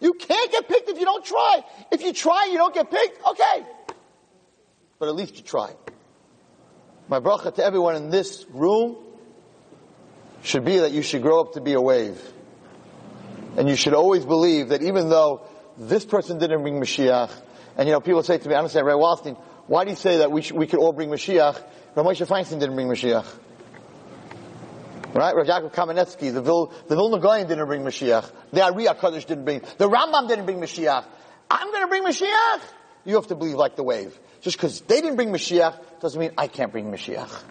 You 0.00 0.14
can't 0.14 0.50
get 0.52 0.68
picked 0.68 0.88
if 0.88 0.98
you 0.98 1.04
don't 1.04 1.24
try. 1.24 1.64
If 1.90 2.02
you 2.02 2.12
try 2.12 2.48
you 2.50 2.58
don't 2.58 2.74
get 2.74 2.90
picked, 2.90 3.24
okay. 3.26 3.66
But 4.98 5.08
at 5.08 5.16
least 5.16 5.36
you 5.36 5.42
tried. 5.42 5.76
My 7.08 7.20
bracha 7.20 7.54
to 7.54 7.64
everyone 7.64 7.96
in 7.96 8.10
this 8.10 8.44
room 8.50 8.96
should 10.42 10.64
be 10.64 10.78
that 10.78 10.92
you 10.92 11.02
should 11.02 11.22
grow 11.22 11.40
up 11.40 11.54
to 11.54 11.60
be 11.60 11.72
a 11.72 11.80
wave. 11.80 12.20
And 13.56 13.68
you 13.68 13.76
should 13.76 13.94
always 13.94 14.24
believe 14.24 14.68
that 14.68 14.82
even 14.82 15.08
though 15.08 15.42
this 15.76 16.04
person 16.04 16.38
didn't 16.38 16.62
bring 16.62 16.80
Mashiach, 16.80 17.30
and 17.76 17.88
you 17.88 17.92
know, 17.92 18.00
people 18.00 18.22
say 18.22 18.38
to 18.38 18.48
me, 18.48 18.54
I 18.54 18.58
understand, 18.58 18.86
Ray 18.86 18.94
Wallstein, 18.94 19.40
why 19.68 19.84
do 19.84 19.90
you 19.90 19.96
say 19.96 20.18
that 20.18 20.32
we, 20.32 20.42
we 20.52 20.66
could 20.66 20.80
all 20.80 20.92
bring 20.92 21.10
Mashiach? 21.10 21.62
Rav 21.94 22.06
Moshe 22.06 22.26
Feinstein 22.26 22.58
didn't 22.58 22.74
bring 22.74 22.88
Mashiach. 22.88 23.26
Right? 25.14 25.36
Rav 25.36 25.46
Yaakov 25.46 25.74
Kamenetsky, 25.74 26.32
the, 26.32 26.42
Vil, 26.42 26.72
the 26.88 26.96
Vilna 26.96 27.20
Gaon 27.20 27.46
didn't 27.46 27.66
bring 27.66 27.82
Mashiach. 27.82 28.30
The 28.52 28.62
Ari 28.62 28.84
HaKadosh 28.84 29.26
didn't 29.26 29.44
bring, 29.44 29.60
the 29.76 29.88
Rambam 29.88 30.26
didn't 30.26 30.46
bring 30.46 30.58
Mashiach. 30.58 31.04
I'm 31.50 31.70
gonna 31.70 31.88
bring 31.88 32.02
Mashiach! 32.02 32.60
You 33.04 33.14
have 33.16 33.26
to 33.28 33.34
believe 33.34 33.56
like 33.56 33.76
the 33.76 33.82
wave. 33.82 34.18
Just 34.40 34.56
because 34.56 34.80
they 34.82 35.00
didn't 35.00 35.16
bring 35.16 35.30
Mashiach 35.30 36.00
doesn't 36.00 36.18
mean 36.18 36.32
I 36.36 36.48
can't 36.48 36.72
bring 36.72 36.90
Mashiach. 36.90 37.42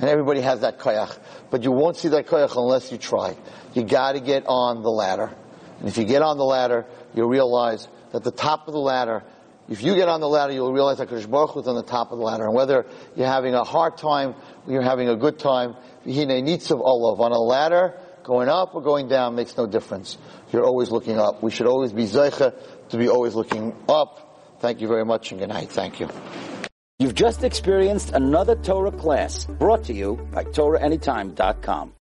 And 0.00 0.08
everybody 0.08 0.40
has 0.40 0.60
that 0.60 0.78
koyach. 0.78 1.18
But 1.50 1.64
you 1.64 1.72
won't 1.72 1.96
see 1.96 2.08
that 2.08 2.26
koyach 2.26 2.56
unless 2.56 2.92
you 2.92 2.98
try. 2.98 3.36
You 3.74 3.84
gotta 3.84 4.20
get 4.20 4.44
on 4.46 4.82
the 4.82 4.90
ladder. 4.90 5.34
And 5.80 5.88
if 5.88 5.98
you 5.98 6.04
get 6.04 6.22
on 6.22 6.38
the 6.38 6.44
ladder, 6.44 6.86
you'll 7.14 7.28
realize 7.28 7.88
that 8.12 8.24
the 8.24 8.30
top 8.30 8.68
of 8.68 8.74
the 8.74 8.80
ladder, 8.80 9.24
if 9.68 9.82
you 9.82 9.94
get 9.94 10.08
on 10.08 10.20
the 10.20 10.28
ladder, 10.28 10.52
you'll 10.52 10.72
realize 10.72 10.98
that 10.98 11.08
Kodesh 11.08 11.28
Baruch 11.28 11.50
Hu 11.50 11.60
is 11.60 11.68
on 11.68 11.76
the 11.76 11.82
top 11.82 12.10
of 12.10 12.18
the 12.18 12.24
ladder. 12.24 12.44
And 12.44 12.54
whether 12.54 12.86
you're 13.16 13.26
having 13.26 13.54
a 13.54 13.64
hard 13.64 13.98
time, 13.98 14.34
or 14.66 14.72
you're 14.72 14.82
having 14.82 15.08
a 15.08 15.16
good 15.16 15.38
time, 15.38 15.74
Hine 16.04 16.46
Nitzav 16.46 16.80
Olav, 16.80 17.20
on 17.20 17.32
a 17.32 17.38
ladder, 17.38 17.94
going 18.24 18.48
up 18.48 18.74
or 18.74 18.82
going 18.82 19.08
down 19.08 19.34
makes 19.34 19.56
no 19.56 19.66
difference. 19.66 20.16
You're 20.52 20.64
always 20.64 20.90
looking 20.90 21.18
up. 21.18 21.42
We 21.42 21.50
should 21.50 21.66
always 21.66 21.92
be 21.92 22.04
zoche 22.04 22.54
to 22.90 22.96
be 22.96 23.08
always 23.08 23.34
looking 23.34 23.74
up. 23.88 24.58
Thank 24.60 24.80
you 24.80 24.88
very 24.88 25.04
much 25.04 25.30
and 25.32 25.40
good 25.40 25.48
night. 25.48 25.70
Thank 25.70 26.00
you. 26.00 26.08
You've 26.98 27.14
just 27.14 27.44
experienced 27.44 28.12
another 28.12 28.56
Torah 28.56 28.90
class 28.90 29.44
brought 29.44 29.84
to 29.84 29.94
you 29.94 30.16
by 30.32 30.44
TorahAnytime.com. 30.44 31.92